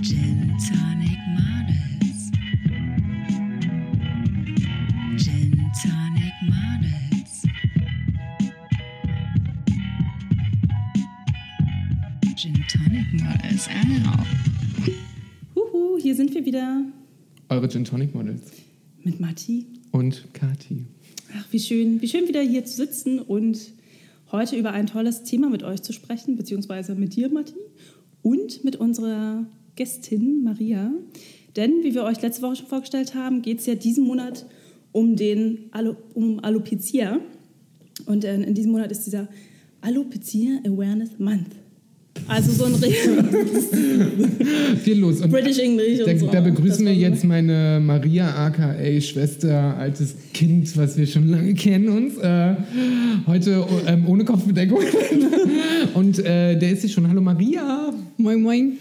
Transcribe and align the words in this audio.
Gin 0.00 0.56
Tonic 0.58 1.18
Models. 1.34 2.30
Gin 5.16 5.72
Tonic 5.82 6.34
Models. 6.42 7.42
Gin 12.36 12.64
Tonic 12.68 13.06
Models. 13.12 13.68
Ow. 14.06 14.24
Huhu, 15.56 15.98
hier 16.00 16.14
sind 16.14 16.32
wir 16.34 16.46
wieder 16.46 16.84
Eure 17.48 17.68
Gin 17.68 17.84
Tonic 17.84 18.14
Models. 18.14 18.52
mit 19.02 19.18
Matti. 19.20 19.66
Und 19.90 20.32
Kati. 20.32 20.84
Ach, 21.36 21.44
wie 21.50 21.58
schön, 21.58 22.00
wie 22.00 22.08
schön 22.08 22.28
wieder 22.28 22.42
hier 22.42 22.64
zu 22.64 22.76
sitzen 22.76 23.18
und 23.18 23.58
heute 24.30 24.56
über 24.56 24.70
ein 24.72 24.86
tolles 24.86 25.24
Thema 25.24 25.50
mit 25.50 25.62
euch 25.64 25.82
zu 25.82 25.92
sprechen, 25.92 26.36
beziehungsweise 26.36 26.94
mit 26.94 27.16
dir, 27.16 27.28
Matti, 27.30 27.54
und 28.22 28.62
mit 28.64 28.76
unserer 28.76 29.46
Gästin 29.78 30.42
Maria. 30.42 30.90
Denn, 31.54 31.84
wie 31.84 31.94
wir 31.94 32.02
euch 32.02 32.20
letzte 32.20 32.42
Woche 32.42 32.56
schon 32.56 32.66
vorgestellt 32.66 33.14
haben, 33.14 33.42
geht 33.42 33.60
es 33.60 33.66
ja 33.66 33.76
diesen 33.76 34.04
Monat 34.04 34.44
um 34.90 35.14
den 35.14 35.66
Alo 35.70 35.94
um 36.14 36.42
Alopecia. 36.42 37.20
Und 38.06 38.24
äh, 38.24 38.34
in 38.34 38.54
diesem 38.54 38.72
Monat 38.72 38.90
ist 38.90 39.06
dieser 39.06 39.28
Alopecia 39.80 40.58
Awareness 40.66 41.10
Month. 41.18 41.54
Also 42.26 42.50
so 42.50 42.64
ein 42.64 42.74
Viel 44.82 44.98
los. 44.98 45.20
Und 45.20 45.30
British 45.30 45.60
English 45.60 46.00
da, 46.04 46.10
und 46.10 46.18
so. 46.18 46.26
da 46.26 46.40
begrüßen 46.40 46.84
wir 46.84 46.94
jetzt 46.94 47.22
meine 47.22 47.80
Maria, 47.80 48.46
aka 48.46 48.74
Schwester, 49.00 49.76
altes 49.76 50.16
Kind, 50.34 50.76
was 50.76 50.98
wir 50.98 51.06
schon 51.06 51.28
lange 51.28 51.54
kennen 51.54 51.88
uns. 51.88 52.18
Äh, 52.18 52.56
heute 53.28 53.64
ähm, 53.86 54.08
ohne 54.08 54.24
Kopfbedeckung. 54.24 54.80
Und 55.94 56.18
äh, 56.18 56.58
der 56.58 56.72
ist 56.72 56.80
hier 56.80 56.90
schon. 56.90 57.08
Hallo 57.08 57.20
Maria. 57.20 57.94
Moin, 58.16 58.42
moin. 58.42 58.76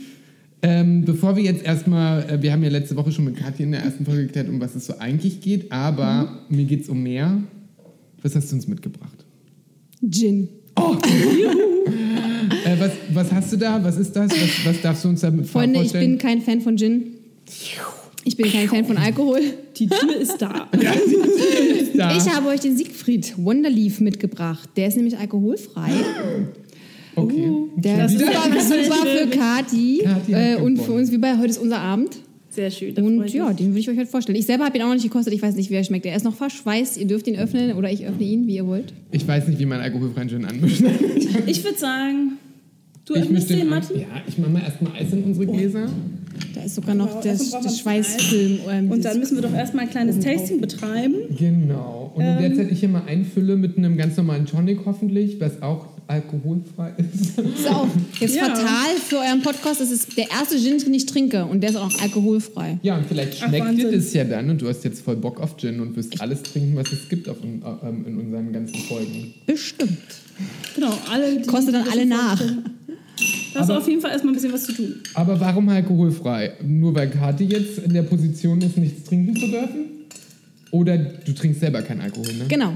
Ähm, 0.67 1.05
bevor 1.05 1.38
wir 1.38 1.44
jetzt 1.44 1.63
erstmal, 1.63 2.30
äh, 2.30 2.41
wir 2.41 2.52
haben 2.52 2.62
ja 2.62 2.70
letzte 2.70 2.97
Woche 2.97 3.14
schon 3.14 3.23
mit 3.23 3.38
Kathi 3.38 3.64
in 3.64 3.72
der 3.72 3.83
ersten 3.83 4.05
Folge 4.05 4.23
geklärt, 4.23 4.50
um 4.50 4.59
was 4.59 4.75
es 4.75 4.86
so 4.86 4.97
eigentlich 5.00 5.39
geht, 5.39 5.72
aber 5.72 6.42
mir 6.50 6.66
geht 6.66 6.81
es 6.81 6.89
um 6.89 7.02
mehr. 7.02 7.42
Was 8.22 8.36
hast 8.36 8.52
du 8.52 8.55
uns 8.58 8.67
mitgebracht? 8.67 9.25
Gin. 10.09 10.50
Äh, 12.64 12.80
was, 12.80 12.92
was 13.14 13.31
hast 13.31 13.53
du 13.53 13.58
da? 13.58 13.81
Was 13.83 13.97
ist 13.97 14.14
das? 14.16 14.30
Was, 14.31 14.66
was 14.66 14.81
darfst 14.81 15.03
du 15.03 15.09
uns 15.09 15.22
damit 15.22 15.47
Freunde, 15.47 15.81
ich 15.81 15.92
bin 15.92 16.17
kein 16.17 16.42
Fan 16.42 16.61
von 16.61 16.77
Gin. 16.77 17.14
Ich 18.23 18.36
bin 18.36 18.52
kein 18.52 18.67
Fan 18.67 18.86
von 18.86 18.97
Alkohol. 18.97 19.42
Die 19.77 19.88
Tür 19.88 20.16
ist 20.17 20.38
da. 20.38 20.70
da. 21.95 22.17
Ich 22.17 22.33
habe 22.33 22.49
euch 22.49 22.59
den 22.59 22.77
Siegfried 22.77 23.33
Wonderleaf 23.38 24.02
mitgebracht. 24.02 24.70
Der 24.75 24.88
ist 24.88 24.95
nämlich 24.97 25.17
alkoholfrei. 25.17 25.92
Okay. 27.18 27.52
Der 27.78 27.98
Das 27.98 28.14
ist 28.14 28.20
super, 28.20 29.06
für 29.06 29.28
Kati, 29.38 30.02
äh, 30.32 30.56
und 30.58 30.78
für 30.82 30.92
uns, 30.94 31.12
wie 31.12 31.18
bei 31.18 31.38
heute 31.38 31.48
ist 31.50 31.58
unser 31.58 31.80
Abend. 31.80 32.18
Sehr 32.50 32.72
schön. 32.72 32.96
Und 32.98 33.32
ja, 33.34 33.54
den 33.54 33.68
würde 33.68 33.80
ich 33.80 33.90
euch 33.90 33.98
heute 33.98 34.10
vorstellen. 34.10 34.38
Ich 34.38 34.46
selber 34.48 34.66
habe 34.66 34.76
ihn 34.78 34.84
auch 34.84 34.88
noch 34.88 34.94
nicht 34.96 35.04
gekostet. 35.04 35.34
Ich 35.34 35.42
weiß 35.42 35.56
nicht, 35.56 35.70
wie 35.70 35.76
er 35.76 35.84
schmeckt. 35.84 36.06
Er 36.08 36.16
ist 36.16 36.23
noch 36.26 36.34
verschweißt. 36.36 36.98
Ihr 36.98 37.06
dürft 37.06 37.28
ihn 37.28 37.36
öffnen 37.36 37.73
oder 37.73 37.92
ich 37.92 38.06
öffne 38.06 38.23
ihn, 38.23 38.48
wie 38.48 38.56
ihr 38.56 38.66
wollt. 38.66 38.94
Ich 39.12 39.28
weiß 39.28 39.48
nicht, 39.48 39.60
wie 39.60 39.66
man 39.66 39.80
alkoholfreien 39.80 40.30
Gin 40.30 40.45
anmischt. 40.45 40.84
Ich 41.45 41.64
würde 41.64 41.78
sagen, 41.78 42.34
du 43.06 43.14
Ich 43.16 43.22
öffnest 43.22 43.50
den, 43.52 43.60
den. 43.60 43.70
Matti. 43.70 43.94
Ja, 44.00 44.08
ich 44.28 44.38
mache 44.38 44.50
mal 44.50 44.62
erstmal 44.64 44.94
Eis 44.94 45.14
in 45.14 45.23
unsere 45.23 45.45
Gläser. 45.45 45.88
Da 46.56 46.62
ist 46.64 46.76
sogar 46.76 46.95
noch 46.95 47.22
der, 47.22 47.38
Schweißfilm. 47.38 48.60
Ähm, 48.70 48.92
Und 48.92 49.06
dann 49.06 49.20
müssen 49.20 49.36
wir 49.38 49.42
doch 49.44 49.54
erstmal 49.54 49.86
ein 49.86 49.92
kleines 49.92 50.20
Tasting 50.20 50.60
betreiben. 50.60 51.16
Genau. 51.38 52.12
Und 52.16 52.23
Ähm. 52.23 52.38
in 52.38 52.42
der 52.44 52.56
Zeit 52.56 52.72
ich 52.72 52.80
hier 52.80 52.90
mal 52.90 53.04
einfülle 53.08 53.56
mit 53.56 53.78
einem 53.78 53.98
ganz 53.98 54.18
normalen 54.18 54.45
Tonic 54.45 54.80
hoffentlich, 54.86 55.40
was 55.40 55.62
auch 55.62 55.86
alkoholfrei 56.08 56.94
ist. 56.97 57.36
So, 57.36 57.88
jetzt 58.19 58.36
Ja. 58.36 58.45
fatal 58.45 58.95
für 59.08 59.17
euren 59.17 59.41
Podcast. 59.41 59.81
Das 59.81 59.91
ist 59.91 60.17
der 60.17 60.30
erste 60.31 60.58
Gin, 60.59 60.77
den 60.80 60.94
ich 60.94 61.05
trinke. 61.05 61.45
Und 61.45 61.61
der 61.61 61.72
ist 61.72 61.75
auch 61.75 61.91
alkoholfrei. 62.02 62.80
Ja, 62.81 62.97
und 62.97 63.05
vielleicht 63.08 63.33
Ach, 63.41 63.47
schmeckt 63.47 63.64
dir 63.66 63.83
Wahnsinn. 63.83 63.91
das 63.91 64.14
ja 64.14 64.23
dann 64.23 64.49
und 64.49 64.61
du 64.61 64.67
hast 64.67 64.83
jetzt 64.83 65.02
voll 65.02 65.16
Bock 65.17 65.39
auf 65.41 65.58
Gin 65.58 65.80
und 65.80 65.95
wirst 65.95 66.19
alles 66.22 66.44
trinken, 66.44 66.75
was 66.75 66.92
es 66.92 67.09
gibt 67.09 67.27
auf, 67.30 67.37
un- 67.43 67.61
ähm, 67.83 68.05
in 68.08 68.17
unseren 68.20 68.52
ganzen 68.54 68.76
Folgen. 68.76 69.33
Bestimmt. 69.45 69.98
Genau, 70.76 70.93
alle. 71.11 71.37
die- 71.39 71.48
Kostet 71.48 71.73
dann 71.76 71.87
alle 71.89 72.05
nach. 72.05 72.39
Da 72.39 73.61
hast 73.61 73.70
du 73.70 73.73
Aber- 73.73 73.82
auf 73.82 73.87
jeden 73.87 73.99
Fall 74.02 74.11
erstmal 74.11 74.33
ein 74.33 74.36
bisschen 74.36 74.53
was 74.53 74.64
zu 74.65 74.73
tun. 74.73 74.95
Aber 75.15 75.39
warum 75.39 75.67
alkoholfrei? 75.70 76.53
Nur 76.65 76.93
weil 76.93 77.09
Kathi 77.09 77.45
jetzt 77.45 77.80
in 77.80 77.93
der 77.93 78.03
Position 78.03 78.61
ist, 78.61 78.77
nichts 78.77 79.03
trinken 79.09 79.36
zu 79.36 79.48
dürfen? 79.48 79.86
Oder 80.71 80.98
du 80.98 81.33
trinkst 81.33 81.61
selber 81.61 81.82
keinen 81.82 82.02
Alkohol, 82.02 82.27
ne? 82.33 82.45
Genau. 82.48 82.73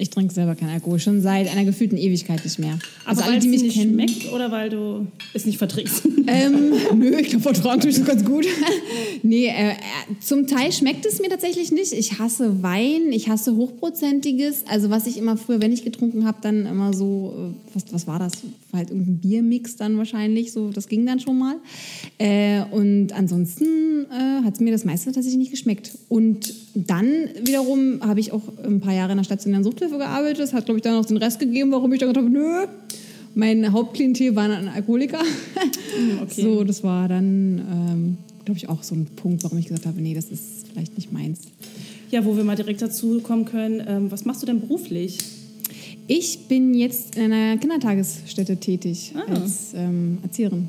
Ich 0.00 0.10
trinke 0.10 0.32
selber 0.32 0.54
keinen 0.54 0.70
Alkohol, 0.70 1.00
schon 1.00 1.20
seit 1.20 1.50
einer 1.50 1.64
gefühlten 1.64 1.98
Ewigkeit 1.98 2.44
nicht 2.44 2.60
mehr. 2.60 2.78
Aber 3.04 3.10
Also 3.10 3.22
alle, 3.22 3.32
weil 3.32 3.40
die 3.40 3.46
es 3.48 3.52
mich 3.52 3.62
nicht 3.64 3.76
kennen. 3.76 3.94
schmeckt 3.94 4.32
oder 4.32 4.52
weil 4.52 4.70
du 4.70 5.08
es 5.34 5.44
nicht 5.44 5.58
verträgst? 5.58 6.02
Ähm, 6.28 6.70
nö, 6.96 7.16
ich 7.18 7.30
glaube, 7.30 7.42
vertragen 7.42 7.80
tue 7.80 7.90
ich 7.90 8.04
ganz 8.04 8.24
gut. 8.24 8.46
nee, 9.24 9.46
äh, 9.48 9.70
äh, 9.70 9.74
zum 10.20 10.46
Teil 10.46 10.70
schmeckt 10.70 11.04
es 11.04 11.20
mir 11.20 11.28
tatsächlich 11.28 11.72
nicht. 11.72 11.92
Ich 11.92 12.20
hasse 12.20 12.62
Wein, 12.62 13.10
ich 13.10 13.28
hasse 13.28 13.56
Hochprozentiges. 13.56 14.64
Also 14.68 14.90
was 14.90 15.06
ich 15.08 15.18
immer 15.18 15.36
früher, 15.36 15.60
wenn 15.60 15.72
ich 15.72 15.84
getrunken 15.84 16.24
habe, 16.26 16.38
dann 16.42 16.64
immer 16.66 16.92
so, 16.94 17.34
äh, 17.36 17.74
was, 17.74 17.92
was 17.92 18.06
war 18.06 18.20
das? 18.20 18.32
War 18.70 18.78
halt 18.78 18.90
irgendein 18.90 19.18
Biermix 19.18 19.74
dann 19.76 19.98
wahrscheinlich, 19.98 20.52
so, 20.52 20.70
das 20.70 20.88
ging 20.88 21.06
dann 21.06 21.18
schon 21.18 21.38
mal. 21.38 21.56
Äh, 22.18 22.62
und 22.70 23.12
ansonsten 23.12 24.06
äh, 24.12 24.44
hat 24.44 24.54
es 24.54 24.60
mir 24.60 24.70
das 24.70 24.84
meiste 24.84 25.10
tatsächlich 25.10 25.38
nicht 25.38 25.50
geschmeckt. 25.50 25.90
Und 26.08 26.54
dann 26.86 27.06
wiederum 27.42 28.00
habe 28.00 28.20
ich 28.20 28.32
auch 28.32 28.42
ein 28.64 28.80
paar 28.80 28.94
Jahre 28.94 29.12
in 29.12 29.18
der 29.18 29.24
stationären 29.24 29.64
Suchthilfe 29.64 29.98
gearbeitet. 29.98 30.38
Das 30.40 30.52
hat, 30.52 30.66
glaube 30.66 30.78
ich, 30.78 30.82
dann 30.84 30.94
noch 30.94 31.04
den 31.06 31.16
Rest 31.16 31.38
gegeben, 31.40 31.72
warum 31.72 31.92
ich 31.92 31.98
dann 32.00 32.08
gedacht 32.08 32.24
habe, 32.24 32.32
nö, 32.32 32.66
mein 33.34 33.72
Hauptklientel 33.72 34.34
waren 34.36 34.50
dann 34.50 34.68
Alkoholiker. 34.68 35.20
okay. 36.22 36.42
So, 36.42 36.64
das 36.64 36.82
war 36.82 37.08
dann, 37.08 37.58
ähm, 37.70 38.16
glaube 38.44 38.58
ich, 38.58 38.68
auch 38.68 38.82
so 38.82 38.94
ein 38.94 39.06
Punkt, 39.16 39.42
warum 39.44 39.58
ich 39.58 39.66
gesagt 39.66 39.86
habe, 39.86 40.00
nee, 40.00 40.14
das 40.14 40.26
ist 40.26 40.68
vielleicht 40.72 40.96
nicht 40.96 41.12
meins. 41.12 41.40
ja, 42.10 42.24
wo 42.24 42.36
wir 42.36 42.44
mal 42.44 42.56
direkt 42.56 42.80
dazu 42.82 43.20
kommen 43.20 43.44
können. 43.44 43.82
Ähm, 43.86 44.10
was 44.10 44.24
machst 44.24 44.42
du 44.42 44.46
denn 44.46 44.60
beruflich? 44.60 45.18
Ich 46.06 46.46
bin 46.48 46.72
jetzt 46.74 47.16
in 47.16 47.32
einer 47.32 47.58
Kindertagesstätte 47.58 48.56
tätig 48.56 49.12
Ah. 49.14 49.30
als 49.34 49.72
ähm, 49.74 50.18
Erzieherin. 50.22 50.68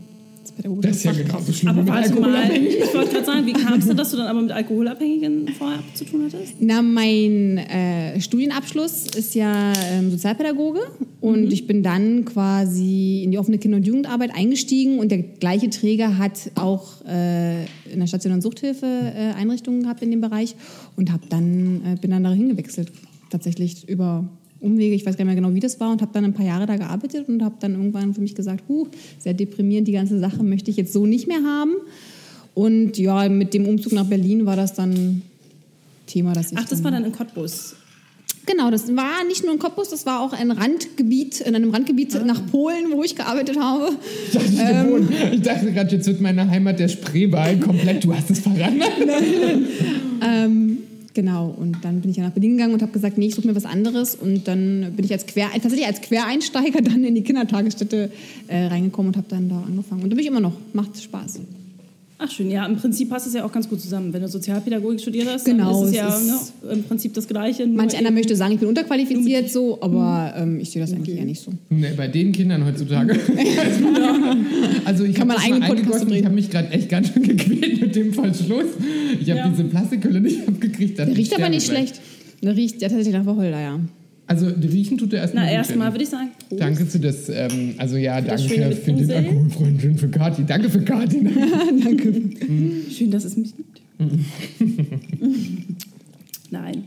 Das 0.82 0.98
ist 0.98 1.04
ja 1.06 1.14
genauso 1.14 1.54
schlimm 1.54 1.70
Aber 1.70 1.78
wie 1.78 1.84
mit 1.84 1.94
warte 1.94 2.10
Alkohol. 2.10 2.32
mal, 2.32 2.52
ich 2.52 2.94
wollte 2.94 3.12
gerade 3.12 3.26
sagen, 3.26 3.46
wie 3.46 3.54
kam 3.54 3.80
es 3.80 3.88
denn, 3.88 3.96
dass 3.96 4.12
du 4.12 4.18
dann 4.18 4.28
aber 4.28 4.42
mit 4.42 4.52
Alkoholabhängigen 4.52 5.48
vorher 5.58 5.80
zu 5.94 6.04
tun 6.04 6.24
hattest? 6.26 6.56
Na, 6.60 6.82
mein 6.82 7.58
äh, 7.58 8.20
Studienabschluss 8.20 9.08
ist 9.16 9.36
ja 9.36 9.72
ähm, 9.92 10.12
Sozialpädagoge 10.12 10.82
und 11.22 11.54
ich 11.54 11.66
bin 11.66 11.82
dann 11.82 12.26
quasi 12.26 13.22
in 13.24 13.32
die 13.32 13.38
offene 13.38 13.58
Kinder- 13.58 13.78
und 13.78 13.88
Jugendarbeit 13.88 14.36
eingestiegen 14.36 15.00
und 15.00 15.10
der 15.12 15.20
gleiche 15.20 15.70
Träger 15.70 16.18
hat 16.18 16.52
auch 16.56 17.06
äh, 17.06 17.64
in 17.92 18.00
der 18.00 18.08
stationären 18.08 18.42
Suchthilfe 18.42 18.86
äh, 18.86 19.34
Einrichtungen 19.40 19.84
gehabt 19.84 20.02
in 20.02 20.12
dem 20.12 20.22
Bereich 20.22 20.56
und 20.98 21.12
hab 21.14 21.30
dann, 21.30 21.82
äh, 21.86 21.96
bin 22.00 22.12
dann 22.12 22.24
dahin 22.24 22.50
gewechselt. 22.50 22.92
Tatsächlich 23.30 23.88
über 23.88 24.28
Umwege, 24.62 24.96
ich 24.96 25.06
weiß 25.06 25.16
gar 25.16 25.24
nicht 25.24 25.34
mehr 25.34 25.42
genau, 25.42 25.56
wie 25.56 25.60
das 25.60 25.80
war 25.80 25.92
und 25.92 26.02
habe 26.02 26.12
dann 26.14 26.26
ein 26.26 26.34
paar 26.34 26.46
Jahre 26.46 26.66
da 26.66 26.76
gearbeitet 26.76 27.30
und 27.30 27.44
habe 27.44 27.56
dann 27.60 27.74
irgendwann 27.74 28.14
für 28.14 28.22
mich 28.22 28.36
gesagt, 28.36 28.64
huh, 28.68 28.88
sehr 29.18 29.34
deprimierend, 29.34 29.88
die 29.88 29.94
ganze 29.94 30.20
Sache 30.20 30.44
möchte 30.44 30.70
ich 30.70 30.78
jetzt 30.78 30.92
so 30.92 31.06
nicht 31.06 31.28
mehr 31.28 31.44
haben. 31.44 31.74
Und 32.56 32.98
ja, 32.98 33.30
mit 33.30 33.54
dem 33.54 33.66
Umzug 33.66 33.94
nach 33.94 34.06
Berlin 34.06 34.46
war 34.46 34.56
das 34.56 34.74
dann 34.74 35.22
Thema, 36.08 36.34
dass 36.34 36.52
ich 36.52 36.58
Ach, 36.58 36.66
das 36.66 36.84
war 36.84 36.92
dann 36.92 37.06
in 37.06 37.12
Cottbus. 37.12 37.76
Genau, 38.46 38.72
das 38.72 38.96
war 38.96 39.24
nicht 39.28 39.44
nur 39.44 39.54
in 39.54 39.60
Cottbus, 39.60 39.90
das 39.90 40.08
war 40.08 40.22
auch 40.22 40.34
ein 40.34 40.50
Randgebiet, 40.50 41.40
in 41.42 41.56
einem 41.56 41.70
Randgebiet 41.70 42.26
nach 42.26 42.44
Polen, 42.48 42.92
wo 42.92 43.04
ich 43.04 43.16
gearbeitet 43.16 43.60
habe. 43.60 43.92
Ich 44.28 44.34
dachte, 44.34 44.86
gewohnt. 44.86 45.12
ich 45.34 45.42
dachte 45.42 45.72
gerade, 45.72 45.96
jetzt 45.96 46.08
wird 46.08 46.20
meine 46.20 46.50
Heimat 46.50 46.80
der 46.80 46.88
Spreewald 46.88 47.62
komplett. 47.62 48.04
Du 48.04 48.14
hast 48.14 48.30
es 48.32 48.40
verraten. 48.40 48.82
Ähm, 50.22 50.80
genau, 51.20 51.54
und 51.58 51.84
dann 51.84 52.00
bin 52.00 52.12
ich 52.12 52.18
ja 52.18 52.24
nach 52.24 52.32
Berlin 52.32 52.56
gegangen 52.56 52.74
und 52.74 52.82
habe 52.82 52.94
gesagt, 52.94 53.18
nee, 53.18 53.28
ich 53.28 53.36
suche 53.36 53.46
mir 53.46 53.56
was 53.56 53.66
anderes. 53.66 54.16
Und 54.16 54.48
dann 54.48 54.94
bin 54.96 55.04
ich 55.04 55.12
als 55.12 55.26
Quer, 55.26 55.50
tatsächlich 55.52 55.86
als 55.86 56.00
Quereinsteiger 56.00 56.82
dann 56.84 57.04
in 57.04 57.14
die 57.14 57.24
Kindertagesstätte 57.24 58.10
äh, 58.48 58.68
reingekommen 58.68 59.10
und 59.10 59.18
habe 59.18 59.28
dann 59.28 59.50
da 59.50 59.62
angefangen. 59.62 60.04
Und 60.04 60.12
da 60.12 60.16
bin 60.16 60.24
ich 60.24 60.32
immer 60.32 60.40
noch, 60.40 60.54
macht 60.72 61.02
Spaß. 61.02 61.42
Ach 62.22 62.30
schön, 62.30 62.52
ja, 62.52 62.66
im 62.66 62.76
Prinzip 62.76 63.10
passt 63.10 63.28
es 63.28 63.34
ja 63.34 63.46
auch 63.46 63.52
ganz 63.52 63.70
gut 63.70 63.80
zusammen. 63.80 64.12
Wenn 64.12 64.22
du 64.22 64.28
Sozialpädagogik 64.28 65.00
studiert 65.00 65.30
hast, 65.30 65.46
Genau, 65.46 65.72
dann 65.72 65.84
ist 65.84 65.84
es 65.84 65.90
es 65.92 65.96
ja 65.96 66.08
ist- 66.36 66.64
ne, 66.66 66.72
im 66.74 66.84
Prinzip 66.84 67.14
das 67.14 67.26
Gleiche. 67.30 67.66
Manch 67.66 67.98
einer 67.98 68.12
möchte 68.12 68.36
sagen, 68.36 68.52
ich 68.54 68.60
bin 68.60 68.68
unterqualifiziert 68.68 69.50
so, 69.50 69.82
aber 69.82 70.34
ähm, 70.36 70.60
ich 70.60 70.70
sehe 70.70 70.82
das 70.82 70.92
eigentlich 70.92 71.18
eher 71.18 71.24
nicht 71.24 71.42
so. 71.42 71.52
Nee, 71.70 71.92
bei 71.96 72.10
den 72.10 72.34
Kindern 72.34 72.66
heutzutage. 72.66 73.14
also 74.86 75.06
ich 75.06 75.16
Kann 75.16 75.32
habe 75.32 75.42
habe 75.42 76.36
mich 76.36 76.50
gerade 76.50 76.70
echt 76.72 76.90
ganz 76.90 77.14
schön 77.14 77.24
gequält 77.24 77.80
mit 77.80 77.96
dem 77.96 78.14
Verschluss. 78.14 78.66
Ich 79.22 79.30
habe 79.30 79.40
Ja. 79.40 79.48
diese 79.50 79.64
Plastikhülle 79.64 80.20
nicht 80.20 80.46
abgekriegt. 80.46 80.98
Der 81.00 81.08
riecht 81.16 81.34
aber 81.34 81.48
nicht 81.48 81.66
schlecht. 81.68 82.02
Der 82.44 82.54
riecht 82.56 82.82
ja 82.82 82.90
tatsächlich 82.90 83.14
nach 83.16 83.26
Wacholder, 83.26 83.62
ja. 83.62 83.80
Also 84.30 84.46
riechen 84.46 85.00
tut 85.00 85.12
er 85.12 85.22
erstmal 85.22 85.46
Na, 85.48 85.52
erstmal 85.52 85.92
würde 85.92 86.04
ich 86.04 86.10
sagen, 86.12 86.30
Prost. 86.48 86.62
Danke 86.62 86.86
für 86.86 87.00
das, 87.00 87.30
ähm, 87.30 87.74
also 87.78 87.98
ja, 87.98 88.22
das 88.22 88.44
danke 88.44 88.56
schöne 88.56 88.76
für 88.76 88.94
den 88.94 89.12
alkoholfreien 89.12 89.80
Gin 89.80 89.98
für 89.98 90.08
Kati. 90.08 90.44
Danke 90.46 90.70
für 90.70 90.82
Kati. 90.82 91.28
Schön, 92.92 93.10
dass 93.10 93.26
es 93.26 93.36
mich 93.36 93.56
gibt. 93.58 93.82
Nein, 96.52 96.84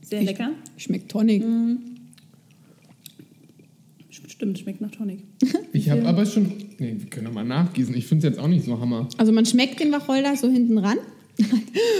sehr 0.00 0.22
lecker. 0.22 0.52
Schmeckt 0.78 1.10
tonic. 1.10 1.44
Mhm. 1.44 1.80
Stimmt, 4.08 4.58
schmeckt 4.58 4.80
nach 4.80 4.90
Tonic. 4.90 5.18
Ich 5.74 5.90
habe 5.90 6.06
aber 6.06 6.24
schon. 6.24 6.50
Nee, 6.78 6.96
wir 6.98 7.10
können 7.10 7.26
doch 7.26 7.32
mal 7.32 7.44
nachgießen. 7.44 7.94
Ich 7.94 8.06
finde 8.06 8.26
es 8.26 8.32
jetzt 8.32 8.42
auch 8.42 8.48
nicht 8.48 8.64
so 8.64 8.80
Hammer. 8.80 9.06
Also 9.18 9.32
man 9.32 9.44
schmeckt 9.44 9.80
den 9.80 9.92
Wacholder 9.92 10.34
so 10.34 10.48
hinten 10.50 10.78
ran. 10.78 10.96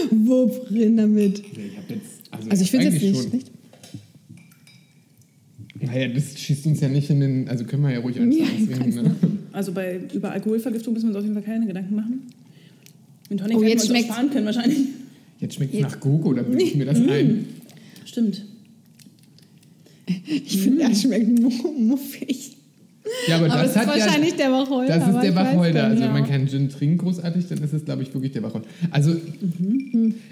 Wupp, 0.09 0.71
rein 0.71 0.97
damit. 0.97 1.43
Nee, 1.55 1.67
ich 1.71 1.77
habe 1.77 1.93
jetzt. 1.93 2.49
Also 2.49 2.63
ich 2.63 2.71
finde 2.71 2.87
es 2.87 2.93
jetzt 2.95 3.03
nicht 3.03 3.29
schlecht. 3.29 3.51
Naja, 5.81 6.07
das 6.07 6.39
schießt 6.39 6.65
uns 6.67 6.79
ja 6.81 6.87
nicht 6.89 7.09
in 7.09 7.19
den. 7.19 7.47
Also 7.49 7.63
können 7.65 7.83
wir 7.83 7.91
ja 7.91 7.99
ruhig 7.99 8.19
eins 8.19 8.35
Ja, 8.37 8.45
auswählen. 8.45 8.95
Ne? 9.03 9.15
Also 9.51 9.71
bei, 9.71 9.99
über 10.13 10.31
Alkoholvergiftung 10.31 10.93
müssen 10.93 11.05
wir 11.05 11.09
uns 11.09 11.17
auf 11.17 11.23
jeden 11.23 11.33
Fall 11.35 11.43
keine 11.43 11.65
Gedanken 11.67 11.95
machen. 11.95 12.21
Den 13.29 13.37
Tonic 13.37 13.57
Oh, 13.57 13.61
hätten 13.61 13.71
jetzt 13.71 13.89
wir 13.89 13.95
uns 13.95 14.05
sparen 14.05 14.29
können 14.29 14.45
wahrscheinlich. 14.45 14.79
Jetzt 15.39 15.55
schmeckt 15.55 15.73
es 15.73 15.81
nach 15.81 15.99
Gogo, 15.99 16.33
da 16.33 16.41
bilde 16.43 16.63
ich 16.63 16.75
mir 16.75 16.85
das 16.85 16.99
ein. 16.99 17.45
Stimmt. 18.05 18.43
Ich 20.25 20.61
finde, 20.61 20.83
er 20.83 20.95
schmeckt 20.95 21.39
mu- 21.39 21.71
muffig. 21.79 22.56
Ja, 23.27 23.37
aber, 23.37 23.45
Aber 23.45 23.55
das 23.63 23.63
es 23.63 23.69
ist 23.71 23.77
hat 23.77 23.87
wahrscheinlich 23.87 24.31
ja, 24.31 24.37
der 24.37 24.51
Wacholder. 24.51 24.97
Das 24.99 25.07
ist 25.07 25.21
der 25.23 25.35
Wacholder. 25.35 25.83
Also 25.85 26.03
wenn 26.03 26.13
man 26.13 26.27
keinen 26.27 26.47
Gin 26.47 26.69
trinkt 26.69 26.99
großartig, 27.03 27.47
dann 27.47 27.57
ist 27.59 27.73
es, 27.73 27.85
glaube 27.85 28.03
ich, 28.03 28.13
wirklich 28.13 28.31
der 28.31 28.43
Wacholder. 28.43 28.67
Also 28.91 29.15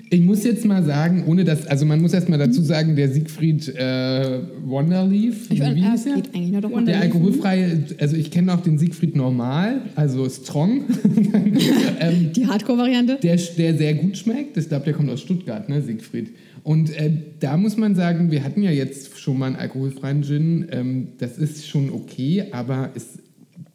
ich 0.09 0.21
muss 0.21 0.43
jetzt 0.43 0.65
mal 0.65 0.83
sagen, 0.83 1.23
ohne 1.27 1.43
dass, 1.43 1.65
also 1.67 1.85
man 1.85 2.01
muss 2.01 2.13
erst 2.13 2.29
mal 2.29 2.37
dazu 2.37 2.61
sagen, 2.61 2.95
der 2.95 3.09
Siegfried 3.09 3.69
äh, 3.75 4.39
Wonderleaf, 4.65 5.49
Ich 5.49 5.59
wie 5.59 5.81
hieß 5.81 5.93
es 5.95 6.05
er? 6.05 6.15
geht 6.15 6.35
eigentlich 6.35 6.51
nur 6.51 6.61
doch. 6.61 6.85
Der 6.85 7.01
alkoholfreie, 7.01 7.83
also 7.99 8.15
ich 8.15 8.31
kenne 8.31 8.53
auch 8.53 8.61
den 8.61 8.77
Siegfried 8.77 9.15
normal, 9.15 9.81
also 9.95 10.29
strong, 10.29 10.83
ähm, 11.99 12.31
Die 12.35 12.47
Hardcore-Variante. 12.47 13.17
der, 13.21 13.37
der 13.57 13.77
sehr 13.77 13.93
gut 13.95 14.17
schmeckt. 14.17 14.57
Ich 14.57 14.67
glaube, 14.67 14.85
der 14.85 14.93
kommt 14.93 15.09
aus 15.09 15.21
Stuttgart, 15.21 15.67
ne, 15.69 15.81
Siegfried. 15.81 16.29
Und 16.65 16.89
äh, 16.97 17.11
da 17.39 17.57
muss 17.57 17.77
man 17.77 17.93
sagen, 17.93 18.31
wir 18.31 18.43
hatten 18.43 18.63
ja 18.63 18.71
jetzt 18.71 19.19
schon 19.19 19.37
mal 19.37 19.45
einen 19.45 19.55
alkoholfreien 19.55 20.23
Gin. 20.23 20.65
Ähm, 20.71 21.09
das 21.19 21.37
ist 21.37 21.67
schon 21.67 21.91
okay, 21.91 22.45
aber 22.51 22.89
es, 22.95 23.19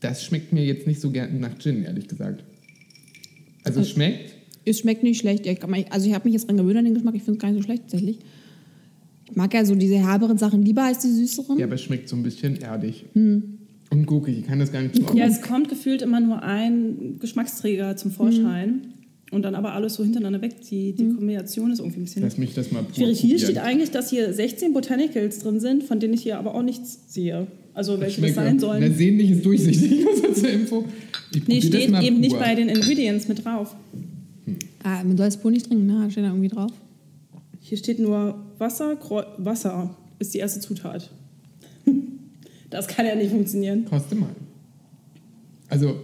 das 0.01 0.25
schmeckt 0.25 0.53
mir 0.53 0.65
jetzt 0.65 0.89
nicht 0.89 1.01
so 1.01 1.13
gern 1.13 1.39
nach 1.39 1.57
Gin, 1.57 1.85
ehrlich 1.85 2.09
gesagt. 2.09 2.43
Also 3.63 3.79
es 3.79 3.91
schmeckt. 3.91 4.35
Es 4.65 4.81
schmeckt 4.81 5.05
nicht 5.05 5.21
schlecht. 5.21 5.47
Also 5.91 6.09
ich 6.09 6.15
habe 6.15 6.25
mich 6.25 6.33
jetzt 6.33 6.49
dran 6.49 6.57
gewöhnt 6.57 6.79
an 6.79 6.85
den 6.85 6.95
Geschmack. 6.95 7.15
Ich 7.15 7.23
finde 7.23 7.39
es 7.39 7.43
gar 7.43 7.53
nicht 7.53 7.59
so 7.59 7.65
schlecht 7.65 7.83
tatsächlich. 7.83 8.19
Ich 9.31 9.37
mag 9.37 9.55
ja 9.55 9.65
so 9.65 9.77
diese 9.77 9.95
herberen 9.95 10.37
Sachen 10.37 10.65
lieber 10.65 10.83
als 10.83 10.99
die 10.99 11.13
süßeren. 11.13 11.61
Ja, 11.61 11.67
aber 11.67 11.77
es 11.77 11.83
schmeckt 11.83 12.09
so 12.09 12.17
ein 12.17 12.25
bisschen 12.25 12.57
erdig. 12.57 13.05
Hm. 13.13 13.59
Und 13.91 14.07
gurkig, 14.07 14.39
ich 14.39 14.47
kann 14.49 14.59
das 14.59 14.73
gar 14.73 14.83
nicht 14.83 14.97
zuordnen. 14.97 15.17
Ja, 15.17 15.27
es 15.27 15.43
kommt 15.43 15.69
gefühlt 15.69 16.03
immer 16.03 16.19
nur 16.19 16.43
ein 16.43 17.21
Geschmacksträger 17.21 17.97
zum 17.97 18.11
Vorschein. 18.11 18.95
Und 19.31 19.43
dann 19.43 19.55
aber 19.55 19.75
alles 19.75 19.95
so 19.95 20.03
hintereinander 20.03 20.43
weg. 20.43 20.61
Die, 20.69 20.93
die 20.93 21.05
Kombination 21.15 21.71
ist 21.71 21.79
irgendwie 21.79 22.01
ein 22.01 22.05
bisschen 22.05 22.23
Lass 22.23 22.37
mich 22.37 22.53
das 22.53 22.73
mal 22.73 22.85
schwierig. 22.93 23.21
Hier 23.21 23.39
steht 23.39 23.59
eigentlich, 23.59 23.93
dass 23.93 24.11
hier 24.11 24.33
16 24.33 24.73
Botanicals 24.73 25.39
drin 25.39 25.61
sind, 25.61 25.85
von 25.85 26.01
denen 26.01 26.15
ich 26.15 26.23
hier 26.23 26.39
aber 26.39 26.55
auch 26.55 26.63
nichts 26.63 26.99
sehe. 27.07 27.47
Also 27.73 28.01
welche 28.01 28.21
das 28.21 28.35
sein 28.35 28.59
sollen. 28.59 28.83
Na, 28.87 28.93
sehen 28.93 29.17
nicht 29.17 29.31
ist 29.31 29.45
durchsichtig, 29.45 30.03
nur 30.03 30.17
so 30.17 30.33
zur 30.33 30.51
Info. 30.51 30.85
Ich 31.33 31.47
Nee, 31.47 31.61
das 31.61 31.69
steht 31.69 32.03
eben 32.03 32.19
nicht 32.19 32.33
pur. 32.33 32.41
bei 32.41 32.57
den 32.57 32.69
Ingredients 32.69 33.29
mit 33.29 33.45
drauf. 33.45 33.77
Ah, 34.83 35.05
man 35.05 35.17
soll 35.17 35.29
es 35.29 35.43
wohl 35.45 35.53
nicht 35.53 35.67
trinken, 35.67 35.87
ne? 35.87 36.11
Steht 36.11 36.25
da 36.25 36.29
irgendwie 36.29 36.49
drauf. 36.49 36.73
Hier 37.61 37.79
steht 37.79 38.01
nur 38.01 38.35
Wasser, 38.59 38.97
Kreu 38.97 39.23
Wasser 39.39 39.97
ist 40.19 40.35
die 40.35 40.39
erste 40.39 40.61
Zutat. 40.61 41.11
Das 42.71 42.87
kann 42.87 43.05
ja 43.05 43.17
nicht 43.17 43.31
funktionieren. 43.33 43.85
Koste 43.85 44.15
mal. 44.15 44.31
Also. 45.69 45.97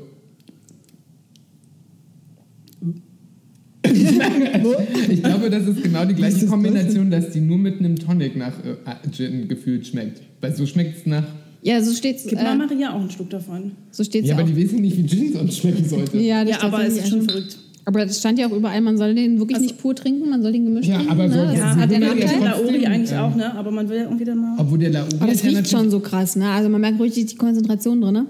ich 5.11 5.23
glaube, 5.23 5.51
das 5.51 5.67
ist 5.67 5.83
genau 5.83 6.05
die 6.05 6.15
gleiche 6.15 6.47
Kombination, 6.47 7.11
dass 7.11 7.31
die 7.31 7.41
nur 7.41 7.59
mit 7.59 7.79
einem 7.81 7.97
Tonic 7.97 8.37
nach 8.37 8.53
äh, 8.65 9.11
Gin 9.11 9.49
gefühlt 9.49 9.87
schmeckt. 9.87 10.21
Weil 10.41 10.55
so 10.55 10.67
schmeckt 10.67 10.99
es 10.99 11.07
nach. 11.07 11.25
Ja, 11.63 11.83
so 11.83 11.93
steht's. 11.93 12.25
Gib 12.29 12.41
mal 12.41 12.55
Äh, 12.55 12.57
Maria 12.57 12.93
auch 12.95 13.01
einen 13.01 13.11
Schluck 13.11 13.31
davon. 13.31 13.73
so 13.91 14.05
steht's 14.05 14.29
Ja, 14.29 14.35
ja, 14.35 14.41
aber 14.41 14.45
auch. 14.49 14.55
die 14.55 14.57
wissen 14.63 14.81
nicht, 14.81 14.97
wie 14.97 15.07
Gin 15.07 15.33
sonst 15.33 15.59
schmecken 15.59 15.89
sollte. 15.89 16.19
Ja, 16.19 16.45
das 16.45 16.57
Ja, 16.57 16.63
aber 16.63 16.85
es 16.87 16.97
ist 16.97 17.09
schon 17.09 17.21
also- 17.21 17.31
verrückt. 17.33 17.57
Aber 17.89 18.05
das 18.05 18.19
stand 18.19 18.37
ja 18.41 18.49
auch 18.49 18.53
überall, 18.53 18.81
man 18.81 18.99
soll 18.99 19.15
den 19.15 19.39
wirklich 19.39 19.57
Also- 19.59 19.69
nicht 19.69 19.79
pur 19.81 19.95
trinken, 19.95 20.29
man 20.29 20.43
soll 20.43 20.51
den 20.53 20.65
gemischt 20.65 20.89
Ja, 20.89 20.97
trinken. 20.97 21.13
aber 21.13 21.29
so- 21.31 21.37
ne? 21.37 21.47
Das 21.47 21.57
Ja, 21.59 21.77
hat 21.77 21.91
den 21.91 22.03
ich 22.03 22.09
Nachteil. 22.09 22.41
ja 22.43 22.51
Lauri 22.57 22.87
eigentlich 22.87 23.13
ähm, 23.13 23.19
auch, 23.19 23.37
ne? 23.37 23.55
Aber 23.55 23.71
man 23.71 23.89
will 23.89 23.97
ja 23.99 24.03
irgendwie 24.05 24.25
dann 24.25 24.39
mal. 24.39 24.55
Obwohl 24.59 24.79
der 24.79 24.91
Lauri 24.91 25.09
Aber 25.21 25.27
das 25.27 25.37
ist 25.37 25.45
ja 25.45 25.51
riecht 25.59 25.71
schon 25.71 25.89
so 25.91 26.01
krass, 26.01 26.35
ne? 26.35 26.49
Also 26.51 26.69
man 26.69 26.81
merkt 26.81 27.01
richtig 27.01 27.27
die 27.27 27.37
Konzentration 27.37 28.01
drin, 28.01 28.13
ne? 28.15 28.27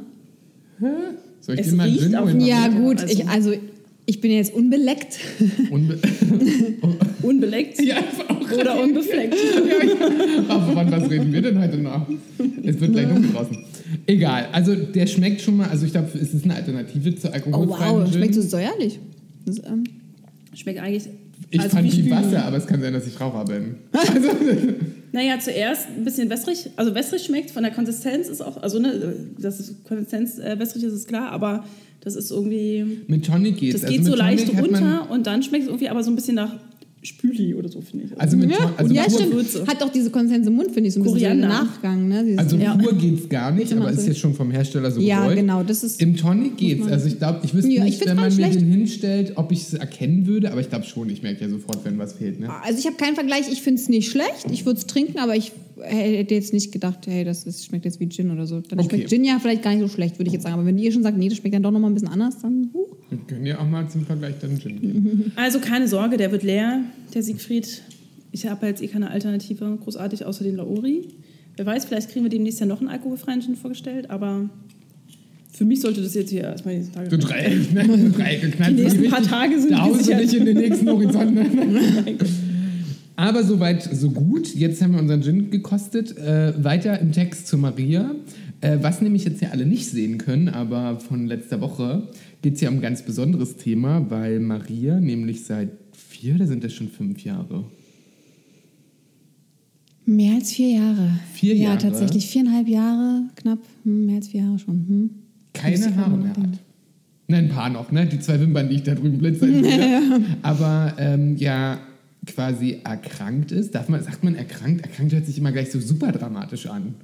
Soll 1.40 1.54
ich 1.54 1.60
Es 1.62 1.70
dir 1.70 1.76
mal 1.76 1.88
riecht 1.88 2.00
Gin 2.02 2.14
auch 2.16 2.28
Ja, 2.38 2.64
Also- 2.64 2.78
gut, 2.78 2.96
ich, 3.10 3.26
also 3.28 3.52
ich 4.06 4.20
bin 4.20 4.30
ja 4.30 4.36
jetzt 4.38 4.54
unbeleckt. 4.54 5.18
Unbe 5.70 5.98
Unbeleckt 7.22 7.82
ja, 7.82 7.96
auch. 8.28 8.52
oder 8.52 8.80
unbefleckt. 8.80 9.34
Ach, 10.48 10.72
von 10.72 10.90
was 10.92 11.10
reden 11.10 11.32
wir 11.32 11.42
denn 11.42 11.60
heute 11.60 11.78
noch? 11.78 12.06
Es 12.62 12.80
wird 12.80 12.92
gleich 12.92 13.08
dunkel 13.08 13.32
draußen. 13.32 13.58
Egal, 14.06 14.48
also 14.52 14.74
der 14.76 15.06
schmeckt 15.06 15.40
schon 15.40 15.56
mal, 15.56 15.68
also 15.68 15.86
ich 15.86 15.92
glaube, 15.92 16.08
es 16.14 16.32
ist 16.32 16.44
eine 16.44 16.54
Alternative 16.54 17.16
zu 17.16 17.28
Oh 17.28 17.32
alkoholfreien 17.32 17.94
wow, 17.96 18.04
Gin. 18.04 18.12
schmeckt 18.14 18.34
so 18.34 18.42
säuerlich. 18.42 18.98
Das, 19.44 19.58
ähm, 19.58 19.84
Schmeckt 20.54 20.80
eigentlich. 20.80 21.08
ich 21.50 21.60
also 21.60 21.76
fand 21.76 21.92
Spüli. 21.92 22.10
Wasser, 22.10 22.44
aber 22.44 22.56
es 22.58 22.66
kann 22.66 22.80
sein, 22.80 22.92
dass 22.92 23.06
ich 23.06 23.20
Raucher 23.20 23.44
bin. 23.44 23.74
Naja, 25.16 25.38
zuerst 25.40 25.88
ein 25.96 26.04
bisschen 26.04 26.28
wässrig. 26.28 26.68
Also 26.76 26.94
wässrig 26.94 27.24
schmeckt 27.24 27.50
von 27.50 27.62
der 27.62 27.72
Konsistenz 27.72 28.28
ist 28.28 28.42
auch, 28.42 28.62
also 28.62 28.78
ne, 28.78 29.14
dass 29.38 29.58
es 29.60 29.74
Konsistenz 29.84 30.38
äh, 30.38 30.58
wässrig 30.58 30.84
ist, 30.84 30.92
ist 30.92 31.08
klar, 31.08 31.30
aber 31.30 31.64
das 32.02 32.16
ist 32.16 32.30
irgendwie, 32.30 33.02
Mit 33.06 33.24
Tonic 33.24 33.56
geht's. 33.56 33.80
das 33.80 33.84
also 33.84 33.94
geht 33.94 34.04
mit 34.04 34.12
so 34.12 34.14
leicht 34.14 34.54
runter 34.54 35.08
und 35.10 35.26
dann 35.26 35.42
schmeckt 35.42 35.62
es 35.62 35.68
irgendwie 35.68 35.88
aber 35.88 36.02
so 36.02 36.10
ein 36.10 36.16
bisschen 36.16 36.34
nach 36.34 36.52
Spüli 37.06 37.54
oder 37.54 37.68
so, 37.68 37.80
finde 37.80 38.04
ich. 38.06 38.20
Also 38.20 38.36
mit 38.36 38.50
ja, 38.50 38.72
also 38.76 38.92
ja 38.94 39.08
stimmt. 39.08 39.32
Würze. 39.32 39.66
Hat 39.66 39.82
auch 39.82 39.90
diese 39.90 40.10
Konsistenz 40.10 40.46
im 40.46 40.54
Mund, 40.54 40.72
finde 40.72 40.88
ich, 40.88 40.94
so 40.94 41.00
ein 41.00 41.04
bisschen 41.04 41.18
Koriander. 41.18 41.48
Nachgang. 41.48 42.08
Ne? 42.08 42.24
Dieses, 42.24 42.38
Also 42.38 42.56
Ja. 42.56 42.76
pur 42.76 42.92
geht's 42.94 43.28
gar 43.28 43.50
nicht, 43.52 43.72
aber 43.72 43.90
ist 43.90 44.06
jetzt 44.06 44.18
schon 44.18 44.34
vom 44.34 44.50
Hersteller 44.50 44.90
so 44.90 45.00
ja, 45.00 45.20
gewollt. 45.20 45.36
genau, 45.38 45.62
das 45.62 45.82
ist. 45.84 46.00
Im 46.02 46.16
Tonic 46.16 46.56
geht's. 46.56 46.80
man- 46.84 46.92
Also 46.92 47.06
ich 47.08 47.18
glaube, 47.18 47.40
ich 47.44 47.54
wüsste 47.54 47.70
Ja, 47.70 47.78
ich 47.78 47.84
nicht, 47.84 47.98
find's 47.98 48.10
wenn 48.10 48.16
man 48.16 48.26
nicht 48.28 48.36
mir 48.38 48.44
schlecht. 48.46 48.60
den 48.60 48.68
hinstellt, 48.70 49.32
ob 49.36 49.52
ich 49.52 49.62
es 49.62 49.74
erkennen 49.74 50.26
würde, 50.26 50.50
aber 50.52 50.60
ich 50.60 50.68
glaube 50.68 50.84
schon, 50.84 51.08
ich 51.08 51.22
merke 51.22 51.44
ja 51.44 51.50
sofort, 51.50 51.84
wenn 51.84 51.98
was 51.98 52.14
fehlt. 52.14 52.40
Ne? 52.40 52.48
Also 52.62 52.78
ich 52.78 52.86
habe 52.86 52.96
keinen 52.96 53.14
Vergleich, 53.14 53.50
ich 53.50 53.62
finde 53.62 53.80
es 53.80 53.88
nicht 53.88 54.10
schlecht. 54.10 54.46
Ich 54.50 54.66
würde 54.66 54.78
es 54.78 54.86
trinken, 54.86 55.18
aber 55.18 55.36
ich 55.36 55.52
hätte 55.82 56.34
jetzt 56.34 56.52
nicht 56.52 56.72
gedacht, 56.72 57.06
hey, 57.06 57.24
das 57.24 57.44
ist, 57.44 57.64
schmeckt 57.64 57.84
jetzt 57.84 58.00
wie 58.00 58.08
Gin 58.08 58.30
oder 58.30 58.46
so. 58.46 58.60
Dann 58.60 58.78
Okay. 58.80 58.96
schmeckt 58.96 59.10
Gin 59.10 59.24
ja 59.24 59.38
vielleicht 59.38 59.62
gar 59.62 59.72
nicht 59.74 59.80
so 59.82 59.88
schlecht, 59.88 60.18
würde 60.18 60.28
ich 60.28 60.32
jetzt 60.34 60.42
sagen. 60.42 60.54
Aber 60.54 60.64
wenn 60.66 60.78
ihr 60.78 60.90
schon 60.92 61.02
sagt, 61.02 61.18
nee, 61.18 61.28
das 61.28 61.38
schmeckt 61.38 61.54
dann 61.54 61.62
doch 61.62 61.70
nochmal 61.70 61.90
ein 61.90 61.94
bisschen 61.94 62.08
anders, 62.08 62.38
dann. 62.40 62.70
Uh. 62.72 62.86
Wir 63.10 63.18
können 63.26 63.46
ja 63.46 63.58
auch 63.60 63.66
mal 63.68 63.88
zum 63.88 64.04
Vergleich 64.06 64.34
dann 64.40 64.58
Gin 64.58 64.80
geben. 64.80 65.32
Also 65.36 65.60
keine 65.60 65.86
Sorge, 65.88 66.16
der 66.16 66.32
wird 66.32 66.42
leer, 66.42 66.80
der 67.14 67.22
Siegfried. 67.22 67.82
Ich 68.32 68.46
habe 68.46 68.66
jetzt 68.66 68.82
eh 68.82 68.88
keine 68.88 69.10
Alternative, 69.10 69.78
großartig, 69.82 70.24
außer 70.24 70.44
den 70.44 70.56
Laori. 70.56 71.08
Wer 71.56 71.66
weiß, 71.66 71.84
vielleicht 71.86 72.10
kriegen 72.10 72.24
wir 72.24 72.30
demnächst 72.30 72.60
ja 72.60 72.66
noch 72.66 72.80
einen 72.80 72.88
alkoholfreien 72.88 73.40
Gin 73.40 73.56
vorgestellt, 73.56 74.10
aber 74.10 74.50
für 75.52 75.64
mich 75.64 75.80
sollte 75.80 76.02
das 76.02 76.14
jetzt 76.14 76.30
hier 76.30 76.42
erstmal 76.42 76.78
die 76.78 76.90
Tage 76.90 77.10
So 77.10 77.16
Dreieck, 77.16 77.72
ne? 77.74 78.10
Dreieck 78.10 78.42
geknallt. 78.42 78.78
Die 78.78 78.82
nächsten 78.82 79.08
paar 79.08 79.22
Tage 79.22 79.58
sind 79.58 79.70
Da 79.70 79.86
nicht 79.88 80.34
in 80.34 80.44
den 80.44 80.56
nächsten 80.58 80.88
Horizont. 80.88 81.34
Ne? 81.34 81.46
Aber 83.16 83.42
soweit, 83.44 83.82
so 83.82 84.10
gut. 84.10 84.54
Jetzt 84.54 84.82
haben 84.82 84.92
wir 84.92 85.00
unseren 85.00 85.22
Gin 85.22 85.50
gekostet. 85.50 86.16
Äh, 86.18 86.62
weiter 86.62 87.00
im 87.00 87.12
Text 87.12 87.48
zu 87.48 87.56
Maria. 87.56 88.14
Äh, 88.60 88.78
was 88.82 89.00
nämlich 89.00 89.24
jetzt 89.24 89.40
ja 89.40 89.50
alle 89.50 89.66
nicht 89.66 89.86
sehen 89.86 90.18
können, 90.18 90.48
aber 90.48 91.00
von 91.00 91.26
letzter 91.26 91.60
Woche 91.60 92.08
geht 92.42 92.54
es 92.54 92.60
ja 92.60 92.68
um 92.68 92.76
ein 92.76 92.80
ganz 92.80 93.02
besonderes 93.02 93.56
Thema, 93.56 94.10
weil 94.10 94.40
Maria 94.40 95.00
nämlich 95.00 95.44
seit 95.44 95.70
vier 95.92 96.36
oder 96.36 96.46
sind 96.46 96.64
das 96.64 96.72
schon 96.72 96.88
fünf 96.88 97.22
Jahre? 97.24 97.64
Mehr 100.04 100.36
als 100.36 100.52
vier 100.52 100.70
Jahre. 100.70 101.10
Vier 101.32 101.56
ja, 101.56 101.64
Jahre? 101.64 101.78
tatsächlich. 101.78 102.26
Viereinhalb 102.26 102.68
Jahre, 102.68 103.24
knapp. 103.34 103.58
Hm, 103.84 104.06
mehr 104.06 104.16
als 104.16 104.28
vier 104.28 104.42
Jahre 104.42 104.58
schon. 104.58 104.74
Hm. 104.74 105.10
Keine 105.52 105.96
Haare 105.96 106.16
mehr 106.16 106.30
hat. 106.30 106.58
Nein, 107.28 107.44
ein 107.46 107.48
paar 107.48 107.70
noch, 107.70 107.90
ne? 107.90 108.06
Die 108.06 108.20
zwei 108.20 108.38
Wimpern, 108.38 108.68
die 108.68 108.76
ich 108.76 108.82
da 108.84 108.94
drüben 108.94 109.18
blitzen 109.18 109.64
sehe. 109.64 110.00
Aber 110.42 110.94
ähm, 110.98 111.36
ja, 111.38 111.78
quasi 112.26 112.80
erkrankt 112.84 113.52
ist. 113.52 113.74
Darf 113.74 113.88
man, 113.88 114.02
sagt 114.02 114.24
man 114.24 114.34
erkrankt? 114.34 114.84
Erkrankt 114.84 115.12
hört 115.12 115.26
sich 115.26 115.38
immer 115.38 115.52
gleich 115.52 115.70
so 115.70 115.80
super 115.80 116.12
dramatisch 116.12 116.66
an. 116.66 116.94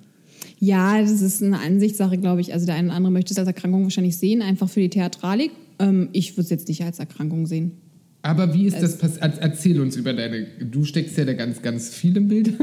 Ja, 0.58 1.00
das 1.00 1.20
ist 1.22 1.42
eine 1.42 1.60
Ansichtssache, 1.60 2.18
glaube 2.18 2.40
ich. 2.40 2.52
Also 2.52 2.66
der 2.66 2.76
eine 2.76 2.88
oder 2.88 2.96
andere 2.96 3.12
möchte 3.12 3.32
es 3.32 3.38
als 3.38 3.48
Erkrankung 3.48 3.84
wahrscheinlich 3.84 4.16
sehen, 4.16 4.42
einfach 4.42 4.68
für 4.68 4.80
die 4.80 4.90
Theatralik. 4.90 5.50
Ähm, 5.78 6.08
ich 6.12 6.32
würde 6.32 6.42
es 6.42 6.50
jetzt 6.50 6.68
nicht 6.68 6.82
als 6.82 6.98
Erkrankung 6.98 7.46
sehen. 7.46 7.72
Aber 8.22 8.54
wie 8.54 8.66
ist 8.66 8.80
das 8.80 8.98
passiert? 8.98 9.38
Erzähl 9.40 9.80
uns 9.80 9.96
über 9.96 10.12
deine. 10.12 10.46
Du 10.60 10.84
steckst 10.84 11.18
ja 11.18 11.24
da 11.24 11.32
ganz, 11.32 11.60
ganz 11.60 11.92
viel 11.92 12.16
im 12.16 12.28
Bild. 12.28 12.52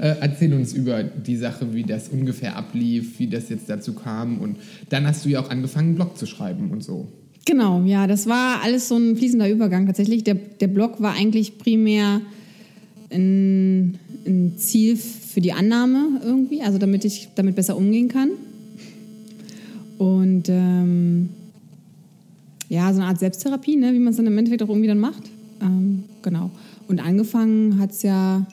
Äh, 0.00 0.16
erzähl 0.20 0.54
uns 0.54 0.72
über 0.72 1.02
die 1.02 1.36
Sache, 1.36 1.74
wie 1.74 1.82
das 1.82 2.08
ungefähr 2.08 2.56
ablief, 2.56 3.18
wie 3.18 3.26
das 3.26 3.48
jetzt 3.48 3.68
dazu 3.68 3.92
kam. 3.94 4.38
Und 4.38 4.56
dann 4.88 5.06
hast 5.06 5.24
du 5.24 5.28
ja 5.30 5.40
auch 5.40 5.50
angefangen, 5.50 5.88
einen 5.88 5.94
Blog 5.96 6.16
zu 6.16 6.26
schreiben 6.26 6.70
und 6.70 6.84
so. 6.84 7.08
Genau, 7.50 7.82
ja, 7.82 8.06
das 8.06 8.28
war 8.28 8.62
alles 8.62 8.86
so 8.86 8.96
ein 8.96 9.16
fließender 9.16 9.50
Übergang 9.50 9.84
tatsächlich. 9.84 10.22
Der, 10.22 10.34
der 10.36 10.68
Blog 10.68 11.00
war 11.02 11.14
eigentlich 11.14 11.58
primär 11.58 12.20
ein, 13.10 13.98
ein 14.24 14.54
Ziel 14.56 14.96
für 14.96 15.40
die 15.40 15.52
Annahme 15.52 16.20
irgendwie, 16.24 16.62
also 16.62 16.78
damit 16.78 17.04
ich 17.04 17.28
damit 17.34 17.56
besser 17.56 17.76
umgehen 17.76 18.06
kann. 18.06 18.30
Und 19.98 20.44
ähm, 20.48 21.30
ja, 22.68 22.92
so 22.92 23.00
eine 23.00 23.08
Art 23.08 23.18
Selbsttherapie, 23.18 23.74
ne, 23.74 23.94
wie 23.94 23.98
man 23.98 24.12
es 24.12 24.16
dann 24.16 24.28
im 24.28 24.38
Endeffekt 24.38 24.62
auch 24.62 24.68
irgendwie 24.68 24.86
dann 24.86 25.00
macht. 25.00 25.24
Ähm, 25.60 26.04
genau. 26.22 26.52
Und 26.86 27.00
angefangen 27.00 27.80
hat 27.80 27.90
es 27.90 28.04
ja, 28.04 28.46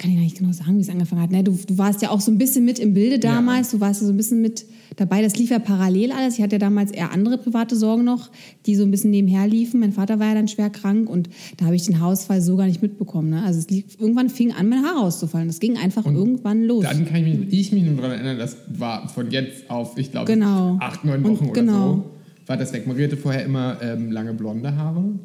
ich 0.00 0.04
ich 0.04 0.06
kann 0.06 0.14
dir 0.16 0.22
nicht 0.22 0.38
genau 0.38 0.52
sagen, 0.52 0.76
wie 0.76 0.80
es 0.82 0.90
angefangen 0.90 1.22
hat. 1.22 1.32
Ne? 1.32 1.42
Du, 1.42 1.58
du 1.66 1.76
warst 1.76 2.02
ja 2.02 2.10
auch 2.10 2.20
so 2.20 2.30
ein 2.30 2.38
bisschen 2.38 2.64
mit 2.64 2.78
im 2.78 2.94
Bilde 2.94 3.18
damals, 3.18 3.72
du 3.72 3.80
warst 3.80 4.00
ja 4.00 4.06
so 4.06 4.12
ein 4.12 4.16
bisschen 4.16 4.40
mit 4.40 4.64
dabei. 4.94 5.22
Das 5.22 5.36
lief 5.36 5.50
ja 5.50 5.58
parallel 5.58 6.12
alles. 6.12 6.36
Ich 6.36 6.42
hatte 6.42 6.54
ja 6.54 6.58
damals 6.60 6.92
eher 6.92 7.10
andere 7.10 7.36
private 7.36 7.74
Sorgen 7.74 8.04
noch, 8.04 8.30
die 8.66 8.76
so 8.76 8.84
ein 8.84 8.92
bisschen 8.92 9.10
nebenher 9.10 9.48
liefen. 9.48 9.80
Mein 9.80 9.92
Vater 9.92 10.20
war 10.20 10.28
ja 10.28 10.34
dann 10.34 10.46
schwer 10.46 10.70
krank 10.70 11.10
und 11.10 11.28
da 11.56 11.64
habe 11.64 11.74
ich 11.74 11.82
den 11.84 11.98
Haarausfall 11.98 12.40
so 12.40 12.56
gar 12.56 12.66
nicht 12.66 12.80
mitbekommen. 12.80 13.30
Ne? 13.30 13.42
Also 13.42 13.58
es 13.58 13.68
lief, 13.70 13.98
irgendwann 13.98 14.30
fing 14.30 14.52
an, 14.52 14.68
mein 14.68 14.84
Haar 14.84 15.02
auszufallen. 15.02 15.48
Das 15.48 15.58
ging 15.58 15.76
einfach 15.76 16.06
irgendwann 16.06 16.62
los. 16.62 16.84
Dann 16.84 17.04
kann 17.04 17.26
ich 17.26 17.36
mich, 17.36 17.52
ich 17.52 17.72
mich 17.72 17.82
nur 17.82 17.96
daran 17.96 18.12
erinnern, 18.12 18.38
das 18.38 18.56
war 18.68 19.08
von 19.08 19.32
jetzt 19.32 19.68
auf, 19.68 19.98
ich 19.98 20.12
glaube, 20.12 20.32
Genau. 20.32 20.76
acht, 20.78 21.04
neun 21.04 21.24
Und 21.24 21.32
Wochen 21.38 21.44
oder 21.46 21.60
genau. 21.60 21.94
so, 21.94 22.10
war 22.46 22.56
das 22.56 22.72
weg. 22.72 22.86
Hatte 22.86 23.16
vorher 23.16 23.44
immer 23.44 23.78
ähm, 23.82 24.12
lange 24.12 24.32
blonde 24.32 24.76
Haare. 24.76 25.18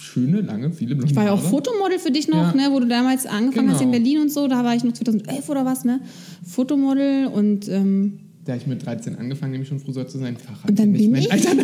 Schöne, 0.00 0.40
lange, 0.40 0.72
viele 0.72 0.94
blonde 0.94 1.10
Ich 1.10 1.16
war 1.16 1.24
ja 1.24 1.30
Haare. 1.30 1.38
auch 1.40 1.44
Fotomodel 1.50 1.98
für 1.98 2.10
dich 2.10 2.26
noch, 2.28 2.36
Ja. 2.36 2.68
ne, 2.68 2.68
wo 2.72 2.80
du 2.80 2.86
damals 2.88 3.26
angefangen 3.26 3.70
hast 3.70 3.82
in 3.82 3.92
Genau. 3.92 4.02
Berlin 4.02 4.20
und 4.22 4.32
so. 4.32 4.48
Da 4.48 4.64
war 4.64 4.74
ich 4.74 4.82
noch 4.82 4.92
2011 4.94 5.48
oder 5.50 5.64
was, 5.66 5.84
ne? 5.84 6.00
Fotomodel 6.46 7.26
und 7.26 7.68
ähm, 7.68 8.18
Da 8.46 8.56
ich 8.56 8.66
mit 8.66 8.84
13 8.84 9.16
angefangen, 9.16 9.52
nämlich 9.52 9.68
schon 9.68 9.78
Friseur 9.80 10.08
zu 10.08 10.16
sein, 10.18 10.36
Fahrrad. 10.38 10.70
Und 10.70 10.78
dann 10.78 10.92
bin 10.92 11.14
ich- 11.14 11.30
Alter. 11.30 11.50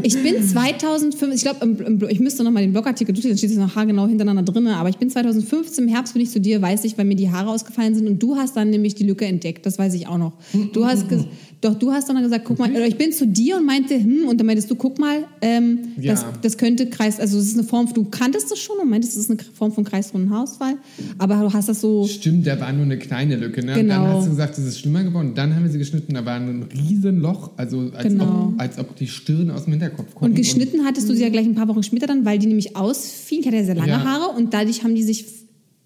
Ich 0.00 0.14
bin 0.22 0.40
2005, 0.46 1.34
ich 1.34 1.42
glaube, 1.42 2.06
ich 2.08 2.20
müsste 2.20 2.44
noch 2.44 2.52
mal 2.52 2.60
den 2.60 2.70
Blogartikel 2.70 3.12
durchlesen, 3.12 3.30
dann 3.32 3.38
steht 3.38 3.50
es 3.50 3.56
noch 3.56 3.74
haargenau 3.74 4.06
hintereinander 4.06 4.44
drin, 4.44 4.68
aber 4.68 4.88
ich 4.90 4.96
bin 4.96 5.10
2015 5.10 5.84
im 5.84 5.90
Herbst 5.90 6.12
bin 6.12 6.22
ich 6.22 6.30
zu 6.30 6.40
dir, 6.40 6.62
weiß 6.62 6.84
ich, 6.84 6.96
weil 6.96 7.04
mir 7.04 7.16
die 7.16 7.30
Haare 7.30 7.50
ausgefallen 7.50 7.96
sind 7.96 8.06
und 8.06 8.22
du 8.22 8.36
hast 8.36 8.56
dann 8.56 8.70
nämlich 8.70 8.94
die 8.94 9.02
Lücke 9.02 9.24
entdeckt, 9.24 9.66
das 9.66 9.76
weiß 9.76 9.94
ich 9.94 10.06
auch 10.06 10.18
noch. 10.18 10.34
Du 10.72 10.84
hast 10.84 11.08
ges- 11.10 11.24
doch 11.60 11.74
du 11.74 11.90
hast 11.90 12.08
dann 12.08 12.22
gesagt, 12.22 12.44
guck 12.44 12.58
mal, 12.58 12.70
oder 12.70 12.86
ich 12.86 12.96
bin 12.96 13.10
zu 13.12 13.26
dir 13.26 13.56
und 13.56 13.66
meinte, 13.66 13.94
hm, 13.94 14.28
und 14.28 14.38
dann 14.38 14.46
meintest 14.46 14.70
du, 14.70 14.76
guck 14.76 14.98
mal, 14.98 15.24
ähm, 15.40 15.78
Ja. 16.00 16.12
das, 16.12 16.24
das 16.42 16.56
könnte 16.58 16.86
Kreis, 16.88 17.18
also 17.18 17.36
es 17.38 17.46
ist 17.48 17.54
eine 17.54 17.64
Form, 17.66 17.88
du 17.92 18.04
kanntest 18.04 18.50
das 18.50 18.58
schon 18.60 18.76
und 18.78 18.88
meintest, 18.88 19.16
es 19.16 19.24
ist 19.24 19.30
eine 19.30 19.38
Form 19.54 19.72
von 19.72 19.82
kreisrunden 19.82 20.30
Haarausfall, 20.30 20.76
aber 21.18 21.34
du 21.36 21.52
hast 21.52 21.68
das 21.68 21.80
so, 21.80 22.06
Stimmt, 22.06 22.46
da 22.46 22.60
war 22.60 22.72
nur 22.72 22.84
eine 22.84 22.96
kleine 22.98 23.34
Lücke. 23.36 23.64
Ne? 23.64 23.72
Und 23.72 23.78
Genau. 23.80 23.94
dann 23.94 24.08
hast 24.08 24.26
du 24.26 24.30
gesagt, 24.30 24.56
es 24.58 24.64
ist 24.66 24.78
schlimmer 24.78 25.02
geworden. 25.02 25.32
Dann 25.34 25.54
haben 25.54 25.64
wir 25.64 25.70
sie 25.70 25.78
geschnitten, 25.78 26.14
da 26.14 26.24
war 26.24 26.36
ein 26.36 26.62
riesen 26.72 27.20
Loch, 27.20 27.50
also 27.56 27.90
als, 27.94 28.04
Genau. 28.04 28.52
ob, 28.54 28.60
als 28.60 28.78
ob 28.78 28.94
die 28.96 29.08
Stirn 29.08 29.50
aus 29.50 29.64
dem 29.64 29.72
Hinterkopf 29.72 30.14
kommt. 30.14 30.30
und 30.30 30.36
geschnitten 30.36 30.84
hattest 30.84 31.08
du 31.08 31.14
sie 31.14 31.22
ja 31.22 31.28
gleich 31.28 31.46
ein 31.46 31.54
paar 31.56 31.66
Wochen 31.68 31.82
später 31.82 32.06
dann, 32.06 32.24
weil 32.24 32.38
die 32.38 32.46
nämlich 32.46 32.76
ausfielen, 32.76 33.40
ich 33.40 33.46
hatte 33.48 33.56
ja 33.56 33.64
sehr 33.64 33.74
lange 33.74 33.90
Ja. 33.90 34.04
Haare 34.04 34.36
und 34.36 34.54
dadurch 34.54 34.84
haben 34.84 34.94
die 34.94 35.02
sich 35.02 35.24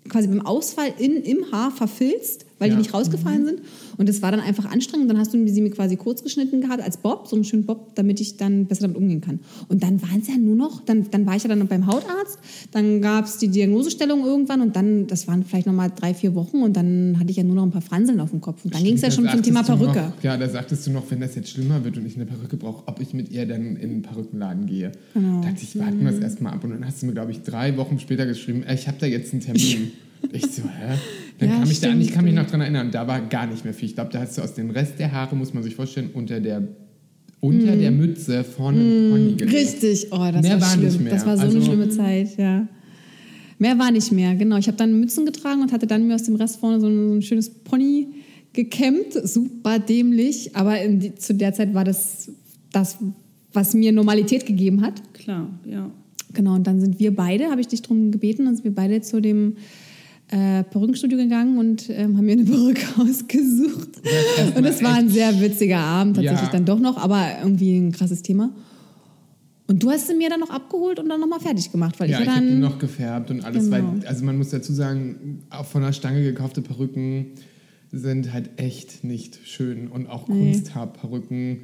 quasi 0.09 0.29
beim 0.29 0.41
Ausfall 0.45 0.93
in, 0.99 1.17
im 1.23 1.51
Haar 1.53 1.71
verfilzt, 1.71 2.45
weil 2.63 2.69
Ja. 2.71 2.77
die 2.77 2.83
nicht 2.83 2.95
rausgefallen 2.95 3.45
sind. 3.45 3.61
Und 3.99 4.09
das 4.09 4.23
war 4.23 4.31
dann 4.31 4.41
einfach 4.41 4.65
anstrengend. 4.71 5.11
Dann 5.11 5.19
hast 5.19 5.35
du 5.35 5.49
sie 5.49 5.61
mir 5.61 5.71
quasi 5.71 5.97
kurz 5.97 6.23
geschnitten 6.23 6.61
gehabt 6.63 6.83
als 6.83 6.97
Bob, 6.97 7.27
so 7.27 7.37
einen 7.37 7.45
schönen 7.45 7.67
Bob, 7.67 7.95
damit 7.97 8.21
ich 8.21 8.37
dann 8.39 8.67
besser 8.67 8.83
damit 8.83 8.97
umgehen 8.97 9.21
kann. 9.21 9.41
Und 9.69 9.83
dann 9.83 10.01
waren 10.01 10.21
es 10.23 10.29
ja 10.29 10.37
nur 10.37 10.55
noch, 10.57 10.81
dann, 10.85 11.07
dann 11.11 11.27
war 11.27 11.37
ich 11.37 11.43
ja 11.43 11.49
dann 11.49 11.59
noch 11.59 11.67
beim 11.67 11.87
Hautarzt, 11.87 12.39
dann 12.71 13.03
gab 13.03 13.27
es 13.27 13.37
die 13.39 13.49
Diagnosestellung 13.49 14.25
irgendwann 14.25 14.61
und 14.63 14.77
dann, 14.77 15.07
das 15.09 15.27
waren 15.29 15.45
vielleicht 15.45 15.67
noch 15.67 15.75
mal 15.75 15.91
drei, 15.95 16.15
vier 16.15 16.35
Wochen 16.35 16.63
und 16.63 16.77
dann 16.77 17.17
hatte 17.19 17.31
ich 17.31 17.37
ja 17.37 17.43
nur 17.43 17.57
noch 17.57 17.65
ein 17.65 17.71
paar 17.73 17.83
Franseln 17.83 18.21
auf 18.21 18.31
dem 18.31 18.41
Kopf. 18.41 18.65
Und 18.65 18.75
dann 18.75 18.85
ging 18.85 18.95
es 18.95 19.03
ja 19.03 19.11
schon 19.11 19.29
zum 19.29 19.43
Thema 19.43 19.63
Perücke. 19.63 20.13
Noch, 20.17 20.23
ja, 20.23 20.37
da 20.37 20.49
sagtest 20.49 20.87
du 20.87 20.93
noch, 20.93 21.11
wenn 21.11 21.21
das 21.21 21.35
jetzt 21.35 21.51
schlimmer 21.51 21.83
wird 21.85 21.97
und 21.99 22.07
ich 22.07 22.15
eine 22.17 22.27
Perücke 22.27 22.57
brauche, 22.57 22.87
ob 22.87 23.01
ich 23.01 23.13
mit 23.13 23.31
ihr 23.31 23.47
dann 23.47 23.77
in 23.77 23.91
den 23.91 24.03
Perückenladen 24.03 24.67
gehe. 24.67 24.93
Genau. 25.15 25.41
Da 25.41 25.49
dachte 25.49 25.63
ich, 25.65 25.79
warten 25.79 26.01
wir 26.01 26.11
es 26.11 26.17
Mhm. 26.17 26.23
erstmal 26.23 26.53
ab. 26.55 26.63
Und 26.65 26.71
dann 26.71 26.87
hast 26.87 27.03
du 27.03 27.07
mir, 27.07 27.13
glaube 27.13 27.33
ich, 27.33 27.43
drei 27.43 27.77
Wochen 27.77 27.99
später 27.99 28.27
geschrieben, 28.27 28.63
äh, 28.63 28.75
ich 28.75 28.87
habe 28.87 28.99
da 29.01 29.07
jetzt 29.07 29.33
einen 29.33 29.43
Termin. 29.43 29.91
ich 30.33 30.47
so, 30.47 30.63
hä? 30.63 30.99
Dann 31.39 31.49
Ja, 31.49 31.59
kam 31.59 31.71
ich 31.71 31.81
da 31.81 31.91
an, 31.91 31.99
ich 32.01 32.05
stimmt. 32.07 32.15
kann 32.17 32.25
mich 32.25 32.35
noch 32.35 32.47
dran 32.47 32.61
erinnern, 32.61 32.91
da 32.91 33.07
war 33.07 33.21
gar 33.23 33.47
nicht 33.47 33.65
mehr 33.65 33.75
viel. 33.75 33.89
Ich 33.89 33.95
glaube, 33.95 34.11
da 34.13 34.21
hast 34.21 34.39
du 34.39 34.43
aus 34.43 34.55
dem 34.55 34.71
Rest 34.71 34.99
der 34.99 35.11
Haare, 35.13 35.35
muss 35.37 35.53
man 35.55 35.63
sich 35.63 35.75
vorstellen, 35.75 36.11
unter 36.15 36.41
der, 36.41 36.63
unter 37.41 37.75
der 37.77 37.91
Mütze 37.91 38.45
vorne 38.45 38.81
einen 38.81 39.11
Pony 39.11 39.35
gelegt. 39.35 39.55
Richtig, 39.55 40.07
oh, 40.13 40.19
das 40.33 40.43
Mehr 40.43 40.53
war, 40.55 40.61
war 40.61 40.69
schlimm. 40.75 40.85
nicht 40.87 41.01
mehr. 41.01 41.13
Das 41.13 41.27
war 41.27 41.37
so 41.37 41.43
Also- 41.45 41.57
eine 41.57 41.65
schlimme 41.67 41.89
Zeit, 41.89 42.37
ja. 42.39 42.69
Mehr 43.59 43.79
war 43.79 43.91
nicht 43.93 44.11
mehr, 44.13 44.35
genau. 44.35 44.57
Ich 44.57 44.67
habe 44.67 44.77
dann 44.77 44.99
Mützen 44.99 45.25
getragen 45.25 45.63
und 45.63 45.73
hatte 45.73 45.87
dann 45.87 46.07
mir 46.07 46.15
aus 46.17 46.25
dem 46.25 46.35
Rest 46.37 46.59
vorne 46.59 46.81
so 46.81 46.89
ein, 46.89 47.09
so 47.09 47.15
ein 47.15 47.23
schönes 47.23 47.49
Pony 47.51 48.09
gekämmt. 48.53 49.13
Super 49.25 49.79
dämlich, 49.79 50.57
aber 50.57 50.81
in 50.83 50.99
die, 50.99 51.15
zu 51.15 51.35
der 51.35 51.53
Zeit 51.55 51.73
war 51.73 51.85
das 51.85 52.31
das, 52.73 52.97
was 53.53 53.75
mir 53.75 53.93
Normalität 53.93 54.47
gegeben 54.47 54.81
hat. 54.83 55.01
Klar, 55.13 55.49
ja. 55.65 55.91
Genau, 56.33 56.55
und 56.55 56.67
dann 56.67 56.81
sind 56.81 56.99
wir 56.99 57.15
beide, 57.15 57.51
habe 57.51 57.61
ich 57.61 57.69
dich 57.69 57.83
darum 57.83 58.11
gebeten, 58.11 58.47
dann 58.47 58.55
sind 58.57 58.65
wir 58.65 58.75
beide 58.75 59.01
zu 59.03 59.21
dem 59.21 59.57
äh, 60.33 60.65
Perückenstudio 60.65 61.19
gegangen 61.19 61.59
und 61.59 61.89
ähm, 61.91 62.17
haben 62.17 62.25
mir 62.27 62.33
eine 62.33 62.45
Perücke 62.45 62.83
ausgesucht. 63.01 64.01
erst 64.39 64.57
Und 64.57 64.65
es 64.65 64.83
war 64.83 64.95
ein 64.95 65.09
sehr 65.09 65.41
witziger 65.41 65.79
Abend, 65.79 66.17
tatsächlich 66.17 66.43
Ja. 66.47 66.51
dann 66.53 66.65
doch 66.65 66.79
noch, 66.81 66.97
aber 66.97 67.27
irgendwie 67.41 67.77
ein 67.79 67.93
krasses 67.93 68.23
Thema. 68.23 68.51
Und 69.69 69.83
du 69.83 69.91
hast 69.91 70.09
sie 70.09 70.15
mir 70.15 70.29
dann 70.29 70.41
noch 70.41 70.51
abgeholt 70.51 70.99
und 70.99 71.09
dann 71.09 71.21
nochmal 71.21 71.41
fertig 71.41 71.71
gemacht, 71.71 71.99
weil 72.01 72.11
Ja, 72.11 72.21
ich 72.21 72.27
ja 72.27 72.35
dann. 72.35 72.61
noch 72.61 72.79
gefärbt 72.79 73.31
und 73.31 73.45
alles, 73.45 73.71
Genau. 73.71 73.95
weil, 74.01 74.07
also 74.07 74.25
man 74.25 74.37
muss 74.37 74.51
dazu 74.51 74.73
sagen, 74.73 75.43
auch 75.51 75.65
von 75.67 75.83
der 75.83 75.93
Stange 75.93 76.23
gekaufte 76.23 76.61
Perücken 76.63 77.27
sind 77.93 78.33
halt 78.33 78.51
echt 78.57 79.05
nicht 79.05 79.39
schön 79.45 79.89
und 79.89 80.09
auch 80.09 80.27
Kunsthaarperücken 80.27 81.59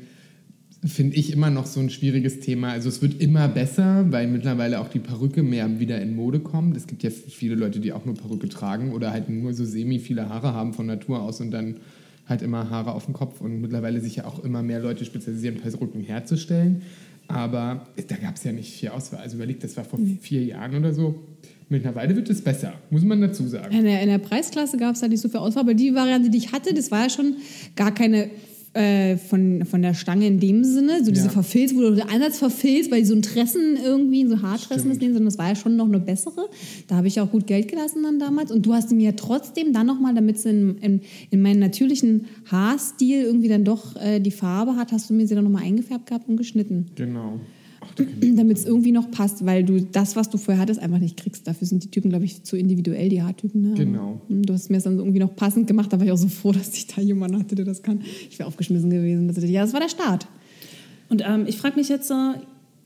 finde 0.85 1.17
ich 1.17 1.33
immer 1.33 1.51
noch 1.51 1.67
so 1.67 1.81
ein 1.81 1.91
schwieriges 1.91 2.41
Thema. 2.41 2.71
Also 2.71 2.89
es 2.89 3.03
wird 3.03 3.21
immer 3.21 3.49
besser, 3.49 4.07
weil 4.11 4.29
mittlerweile 4.29 4.81
auch 4.81 4.89
die 4.89 5.01
Perücke 5.01 5.43
mehr 5.43 5.81
wieder 5.81 6.01
in 6.01 6.15
Mode 6.15 6.39
kommt. 6.41 6.77
Es 6.77 6.87
gibt 6.87 7.03
ja 7.03 7.11
viele 7.11 7.57
Leute, 7.57 7.81
die 7.81 7.93
auch 7.93 8.05
nur 8.05 8.15
Perücke 8.15 8.49
tragen 8.49 8.93
oder 8.93 9.11
halt 9.11 9.29
nur 9.29 9.53
so 9.55 9.65
semi 9.65 9.99
viele 9.99 10.29
Haare 10.29 10.55
haben 10.55 10.75
von 10.75 10.87
Natur 10.87 11.21
aus 11.21 11.41
und 11.41 11.51
dann 11.51 11.77
halt 12.29 12.43
immer 12.43 12.71
Haare 12.71 12.93
auf 12.93 13.07
dem 13.07 13.15
Kopf 13.15 13.41
und 13.41 13.61
mittlerweile 13.61 14.01
sich 14.01 14.17
ja 14.17 14.27
auch 14.27 14.45
immer 14.45 14.63
mehr 14.63 14.81
Leute 14.81 15.05
spezialisieren, 15.05 15.57
Perücken 15.57 16.03
herzustellen. 16.03 16.83
Aber 17.27 17.87
da 18.09 18.17
gab 18.17 18.37
es 18.37 18.45
ja 18.45 18.53
nicht 18.53 18.73
viel 18.73 18.91
Auswahl. 18.91 19.21
Also 19.21 19.37
überlegt, 19.37 19.65
das 19.65 19.77
war 19.77 19.85
vor 19.85 19.99
vier 20.21 20.45
Jahren 20.45 20.77
oder 20.77 20.95
so. 20.95 21.23
Mittlerweile 21.69 22.17
wird 22.17 22.31
es 22.31 22.41
besser, 22.41 22.73
muss 22.89 23.03
man 23.03 23.21
dazu 23.21 23.47
sagen. 23.47 23.75
In 23.75 23.85
der, 23.85 24.01
in 24.01 24.09
der 24.09 24.19
Preisklasse 24.19 24.79
gab 24.79 24.95
es 24.95 25.01
da 25.01 25.09
nicht 25.09 25.21
so 25.21 25.29
viel 25.29 25.41
Auswahl, 25.41 25.65
aber 25.65 25.75
die 25.75 25.95
Variante, 25.95 26.31
die 26.31 26.39
ich 26.39 26.53
hatte, 26.53 26.73
das 26.73 26.91
war 26.91 27.03
ja 27.03 27.11
schon 27.11 27.37
gar 27.77 27.93
keine 27.93 28.31
äh, 28.75 29.17
von, 29.17 29.65
von 29.65 29.83
der 29.83 29.95
Stange 29.95 30.27
in 30.27 30.41
dem 30.41 30.63
Sinne, 30.65 31.05
so 31.05 31.11
diese 31.11 31.27
Ja. 31.27 31.31
verfilzt, 31.31 31.75
wo 31.77 31.91
der 31.91 32.11
Ansatz 32.11 32.39
verfilzt, 32.39 32.91
weil 32.91 33.01
die 33.01 33.07
so 33.07 33.15
ein 33.15 33.23
Tressen 33.23 33.77
irgendwie, 33.83 34.27
so 34.27 34.41
Haartressen 34.43 34.91
ist, 34.91 35.01
sondern 35.01 35.25
das 35.25 35.39
war 35.39 35.49
ja 35.49 35.57
schon 35.57 35.77
noch 35.77 35.87
eine 35.87 36.01
bessere. 36.01 36.49
Da 36.87 36.97
habe 36.97 37.09
ich 37.09 37.21
auch 37.21 37.31
gut 37.31 37.47
Geld 37.47 37.69
gelassen 37.69 38.03
dann 38.03 38.19
damals. 38.19 38.51
Und 38.53 38.67
du 38.67 38.75
hast 38.75 38.93
mir 38.93 39.17
trotzdem 39.17 39.73
dann 39.73 39.87
nochmal, 39.87 40.15
damit 40.15 40.39
sie 40.39 40.51
in, 40.51 40.79
in, 40.79 41.01
in 41.31 41.43
meinen 41.43 41.61
natürlichen 41.61 42.27
Haarstil 42.51 43.23
irgendwie 43.23 43.49
dann 43.49 43.65
doch 43.65 43.97
äh, 43.97 44.21
die 44.21 44.31
Farbe 44.31 44.77
hat, 44.77 44.93
hast 44.93 45.11
du 45.11 45.15
mir 45.15 45.27
sie 45.27 45.35
dann 45.35 45.45
nochmal 45.45 45.65
eingefärbt 45.65 46.07
gehabt 46.07 46.29
und 46.29 46.37
geschnitten. 46.37 46.87
Genau. 46.95 47.41
Damit 48.37 48.59
es 48.59 48.65
irgendwie 48.65 48.93
noch 48.93 49.11
passt, 49.11 49.45
weil 49.45 49.65
du 49.65 49.81
das, 49.81 50.17
was 50.17 50.31
du 50.31 50.39
vorher 50.39 50.61
hattest, 50.63 50.81
einfach 50.81 50.99
nicht 50.99 51.17
kriegst. 51.17 51.47
Dafür 51.47 51.67
sind 51.67 51.85
die 51.85 51.91
Typen, 51.91 52.11
glaube 52.11 52.25
ich, 52.25 52.43
zu 52.45 52.57
individuell, 52.57 53.09
die 53.09 53.23
Haartypen. 53.23 53.61
Ne? 53.63 53.75
Genau. 53.77 54.21
Du 54.29 54.53
hast 54.53 54.71
mir 54.71 54.77
es 54.79 54.85
dann 54.85 54.99
irgendwie 54.99 55.19
noch 55.19 55.35
passend 55.37 55.67
gemacht. 55.67 55.93
Da 55.93 55.99
war 55.99 56.07
ich 56.07 56.13
auch 56.13 56.17
so 56.19 56.29
froh, 56.29 56.53
dass 56.53 56.75
ich 56.75 56.87
da 56.87 57.01
jemanden 57.03 57.39
hatte, 57.39 57.55
der 57.55 57.65
das 57.65 57.83
kann. 57.83 58.01
Ich 58.31 58.39
wäre 58.39 58.47
aufgeschmissen 58.47 58.91
gewesen. 58.91 59.29
Das, 59.29 59.43
ja, 59.45 59.63
das 59.63 59.73
war 59.73 59.81
der 59.81 59.89
Start. 59.89 60.27
Und 61.09 61.23
ähm, 61.27 61.45
ich 61.47 61.57
frage 61.57 61.77
mich 61.77 61.89
jetzt, 61.89 62.11
äh, 62.11 62.15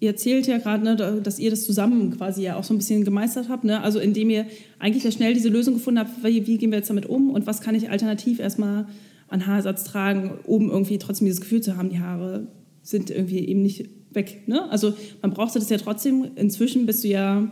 ihr 0.01 0.11
erzählt 0.11 0.47
ja 0.47 0.59
gerade, 0.59 0.83
ne, 0.85 0.97
da- 0.97 1.21
dass 1.21 1.39
ihr 1.39 1.51
das 1.51 1.65
zusammen 1.65 2.11
quasi 2.17 2.43
ja 2.43 2.57
auch 2.57 2.65
so 2.65 2.73
ein 2.75 2.79
bisschen 2.79 3.05
gemeistert 3.05 3.49
habt. 3.49 3.65
Ne? 3.65 3.81
Also 3.83 3.99
indem 3.99 4.31
ihr 4.31 4.47
eigentlich 4.79 5.05
ja 5.05 5.11
schnell 5.11 5.35
diese 5.35 5.49
Lösung 5.49 5.75
gefunden 5.75 6.01
habt, 6.01 6.25
wie, 6.25 6.47
wie 6.47 6.59
gehen 6.59 6.71
wir 6.71 6.79
jetzt 6.79 6.91
damit 6.91 7.07
um 7.07 7.31
und 7.31 7.47
was 7.47 7.61
kann 7.61 7.75
ich 7.75 7.91
alternativ 7.91 8.39
erstmal 8.41 8.87
an 9.29 9.47
Haarsatz 9.47 9.85
tragen, 9.85 10.33
um 10.45 10.71
irgendwie 10.71 10.99
trotzdem 10.99 11.25
dieses 11.27 11.41
Gefühl 11.41 11.61
zu 11.63 11.77
haben, 11.77 11.89
die 11.91 12.01
Haare 12.01 12.49
sind 12.83 13.11
irgendwie 13.11 13.39
eben 13.47 13.63
nicht 13.63 13.89
weg. 14.15 14.47
Ne? 14.47 14.71
Also 14.71 14.95
man 15.21 15.33
brauchte 15.33 15.59
das 15.59 15.69
ja 15.69 15.79
trotzdem. 15.79 16.27
Inzwischen 16.37 16.87
bist 16.87 17.05
du 17.05 17.09
ja 17.09 17.49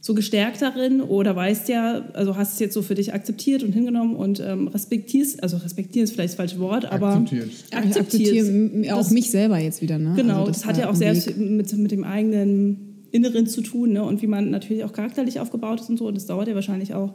so 0.00 0.14
gestärkt 0.14 0.62
darin 0.62 1.00
oder 1.00 1.34
weißt 1.34 1.68
ja, 1.68 2.08
also 2.14 2.36
hast 2.36 2.52
es 2.54 2.58
jetzt 2.60 2.74
so 2.74 2.82
für 2.82 2.94
dich 2.94 3.12
akzeptiert 3.14 3.64
und 3.64 3.72
hingenommen 3.72 4.14
und 4.14 4.38
ähm, 4.40 4.68
respektierst, 4.68 5.42
also 5.42 5.56
respektieren 5.56 6.04
ist 6.04 6.12
vielleicht 6.12 6.30
das 6.30 6.36
falsche 6.36 6.60
Wort, 6.60 6.84
aber 6.90 7.08
Akzeptiert. 7.08 7.48
Ich 7.70 7.76
akzeptiere 7.76 8.94
auch 8.94 8.98
Das- 8.98 9.10
mich 9.10 9.28
selber 9.30 9.58
jetzt 9.58 9.82
wieder. 9.82 9.98
Ne? 9.98 10.12
Genau, 10.16 10.40
Also 10.40 10.52
das, 10.52 10.64
hat 10.66 10.76
war 10.76 10.84
ja 10.84 10.90
auch 10.90 10.94
sehr 10.94 11.16
Weg. 11.16 11.36
mit, 11.36 11.76
mit 11.76 11.90
dem 11.90 12.04
eigenen 12.04 13.06
Inneren 13.10 13.46
zu 13.48 13.60
tun 13.60 13.92
ne? 13.94 14.04
und 14.04 14.22
wie 14.22 14.28
man 14.28 14.50
natürlich 14.50 14.84
auch 14.84 14.92
charakterlich 14.92 15.40
aufgebaut 15.40 15.80
ist 15.80 15.90
und 15.90 15.98
so. 15.98 16.06
Und 16.06 16.14
das 16.16 16.26
dauert 16.26 16.46
ja 16.46 16.54
wahrscheinlich 16.54 16.94
auch 16.94 17.14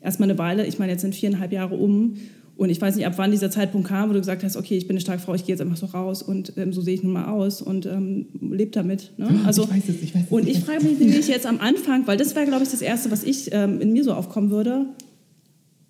erstmal 0.00 0.30
eine 0.30 0.38
Weile. 0.38 0.66
Ich 0.66 0.78
meine, 0.78 0.92
jetzt 0.92 1.00
sind 1.02 1.14
viereinhalb 1.16 1.50
Jahre 1.52 1.74
um 1.74 2.14
und 2.60 2.68
ich 2.68 2.78
weiß 2.78 2.94
nicht, 2.96 3.06
ab 3.06 3.14
wann 3.16 3.30
dieser 3.30 3.50
Zeitpunkt 3.50 3.88
kam, 3.88 4.10
wo 4.10 4.12
du 4.12 4.18
gesagt 4.18 4.44
hast, 4.44 4.54
okay, 4.54 4.76
ich 4.76 4.86
bin 4.86 4.94
eine 4.94 5.00
starke 5.00 5.22
Frau, 5.22 5.34
ich 5.34 5.46
gehe 5.46 5.54
jetzt 5.54 5.62
einfach 5.62 5.78
so 5.78 5.86
raus 5.86 6.20
und 6.22 6.52
ähm, 6.58 6.74
so 6.74 6.82
sehe 6.82 6.92
ich 6.92 7.02
nun 7.02 7.14
mal 7.14 7.24
aus 7.24 7.62
und 7.62 7.86
ähm, 7.86 8.26
lebe 8.38 8.70
damit. 8.70 9.12
Ne? 9.16 9.30
Also, 9.46 9.62
ich 9.62 9.70
weiß 9.70 9.88
es, 9.88 10.02
ich 10.02 10.14
weiß 10.14 10.24
es. 10.26 10.30
und 10.30 10.46
ich 10.46 10.60
frage 10.60 10.84
mich 10.84 10.98
nämlich 10.98 11.26
jetzt 11.26 11.46
am 11.46 11.58
Anfang, 11.58 12.06
weil 12.06 12.18
das 12.18 12.34
wäre, 12.36 12.44
glaube 12.44 12.62
ich, 12.64 12.70
das 12.70 12.82
Erste, 12.82 13.10
was 13.10 13.24
ich 13.24 13.48
ähm, 13.52 13.80
in 13.80 13.94
mir 13.94 14.04
so 14.04 14.12
aufkommen 14.12 14.50
würde. 14.50 14.84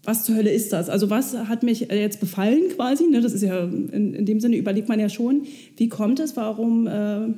Was 0.05 0.23
zur 0.23 0.37
Hölle 0.37 0.53
ist 0.53 0.73
das? 0.73 0.89
Also 0.89 1.11
was 1.11 1.37
hat 1.37 1.65
mich 1.65 1.81
jetzt 1.81 2.21
befallen 2.21 2.63
quasi? 2.77 3.09
Ne? 3.09 3.21
Das 3.21 3.33
ist 3.33 3.43
ja 3.43 3.65
in, 3.65 4.15
in 4.15 4.25
dem 4.25 4.39
Sinne 4.39 4.57
überlegt 4.57 4.89
man 4.89 5.01
ja 5.01 5.09
schon, 5.09 5.47
wie 5.77 5.89
kommt 5.89 6.21
es, 6.21 6.37
warum 6.37 6.87
äh, 6.87 7.35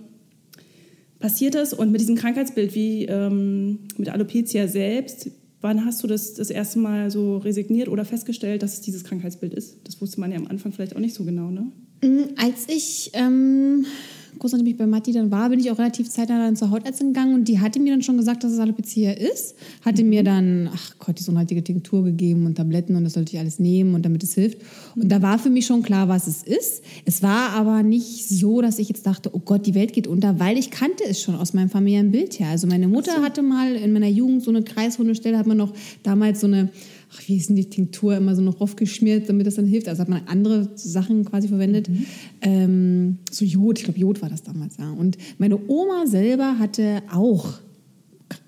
passiert 1.20 1.54
das? 1.54 1.72
Und 1.72 1.90
mit 1.90 2.02
diesem 2.02 2.16
Krankheitsbild 2.16 2.74
wie 2.74 3.06
ähm, 3.06 3.78
mit 3.96 4.10
Alopecia 4.10 4.68
selbst, 4.68 5.30
wann 5.62 5.84
hast 5.84 6.02
du 6.02 6.06
das 6.06 6.34
das 6.34 6.50
erste 6.50 6.78
Mal 6.78 7.10
so 7.10 7.38
resigniert 7.38 7.88
oder 7.88 8.04
festgestellt, 8.04 8.62
dass 8.62 8.74
es 8.74 8.80
dieses 8.82 9.04
Krankheitsbild 9.04 9.54
ist? 9.54 9.76
Das 9.84 10.00
wusste 10.00 10.20
man 10.20 10.30
ja 10.30 10.38
am 10.38 10.46
Anfang 10.48 10.72
vielleicht 10.72 10.94
auch 10.94 11.00
nicht 11.00 11.14
so 11.14 11.24
genau, 11.24 11.50
ne? 11.50 11.72
Mm, 12.02 12.34
Als 12.36 12.68
ich 12.68 13.10
ähm, 13.14 13.86
kurz 14.38 14.52
nachdem 14.52 14.66
ich 14.66 14.76
bei 14.76 14.86
Matti 14.86 15.12
dann 15.12 15.30
war, 15.30 15.48
bin 15.50 15.60
ich 15.60 15.70
auch 15.70 15.78
relativ 15.78 16.08
zeitnah 16.08 16.38
dann 16.38 16.56
zur 16.56 16.70
Hautärztin 16.70 17.08
gegangen 17.08 17.34
und 17.34 17.48
die 17.48 17.60
hatte 17.60 17.80
mir 17.80 17.92
dann 17.92 18.02
schon 18.02 18.16
gesagt, 18.16 18.44
dass 18.44 18.52
es 18.52 18.58
Alopecia 18.58 19.12
ist. 19.12 19.54
Hatte 19.84 20.04
mir 20.04 20.24
dann, 20.24 20.70
ach 20.72 20.94
Gott, 20.98 21.18
die 21.18 21.22
so 21.22 21.32
eine 21.34 21.46
Tinktur 21.46 22.04
gegeben 22.04 22.46
und 22.46 22.56
Tabletten 22.56 22.96
und 22.96 23.04
das 23.04 23.14
sollte 23.14 23.32
ich 23.34 23.38
alles 23.38 23.58
nehmen 23.58 23.94
und 23.94 24.04
damit 24.04 24.22
es 24.22 24.34
hilft. 24.34 24.58
Und 24.96 25.08
da 25.08 25.22
war 25.22 25.38
für 25.38 25.50
mich 25.50 25.66
schon 25.66 25.82
klar, 25.82 26.08
was 26.08 26.26
es 26.26 26.42
ist. 26.42 26.82
Es 27.04 27.22
war 27.22 27.50
aber 27.50 27.82
nicht 27.82 28.28
so, 28.28 28.60
dass 28.60 28.78
ich 28.78 28.88
jetzt 28.88 29.06
dachte, 29.06 29.30
oh 29.32 29.40
Gott, 29.44 29.66
die 29.66 29.74
Welt 29.74 29.92
geht 29.92 30.06
unter, 30.06 30.38
weil 30.38 30.58
ich 30.58 30.70
kannte 30.70 31.04
es 31.08 31.20
schon 31.20 31.34
aus 31.34 31.52
meinem 31.52 31.70
familiären 31.70 32.10
Bild 32.10 32.38
her. 32.38 32.48
Also 32.48 32.66
meine 32.66 32.88
Mutter 32.88 33.22
hatte 33.22 33.42
mal 33.42 33.74
in 33.74 33.92
meiner 33.92 34.08
Jugend 34.08 34.42
so 34.42 34.50
eine 34.50 34.62
Kreishundestelle, 34.62 35.38
hat 35.38 35.46
man 35.46 35.56
noch 35.56 35.72
damals 36.02 36.40
so 36.40 36.46
eine 36.46 36.70
ach, 37.12 37.20
wie 37.26 37.36
ist 37.36 37.48
denn 37.48 37.56
die 37.56 37.68
Tinktur, 37.68 38.16
immer 38.16 38.34
so 38.34 38.42
noch 38.42 38.60
aufgeschmiert, 38.60 39.28
damit 39.28 39.46
das 39.46 39.56
dann 39.56 39.66
hilft. 39.66 39.88
Also 39.88 40.00
hat 40.00 40.08
man 40.08 40.22
andere 40.26 40.70
Sachen 40.74 41.24
quasi 41.24 41.48
verwendet. 41.48 41.88
Mhm. 41.88 42.06
Ähm, 42.40 43.18
so 43.30 43.44
Jod, 43.44 43.78
ich 43.78 43.84
glaube 43.84 43.98
Jod 43.98 44.22
war 44.22 44.28
das 44.28 44.42
damals, 44.42 44.76
ja. 44.78 44.90
Und 44.90 45.18
meine 45.38 45.58
Oma 45.68 46.06
selber 46.06 46.58
hatte 46.58 47.02
auch 47.10 47.60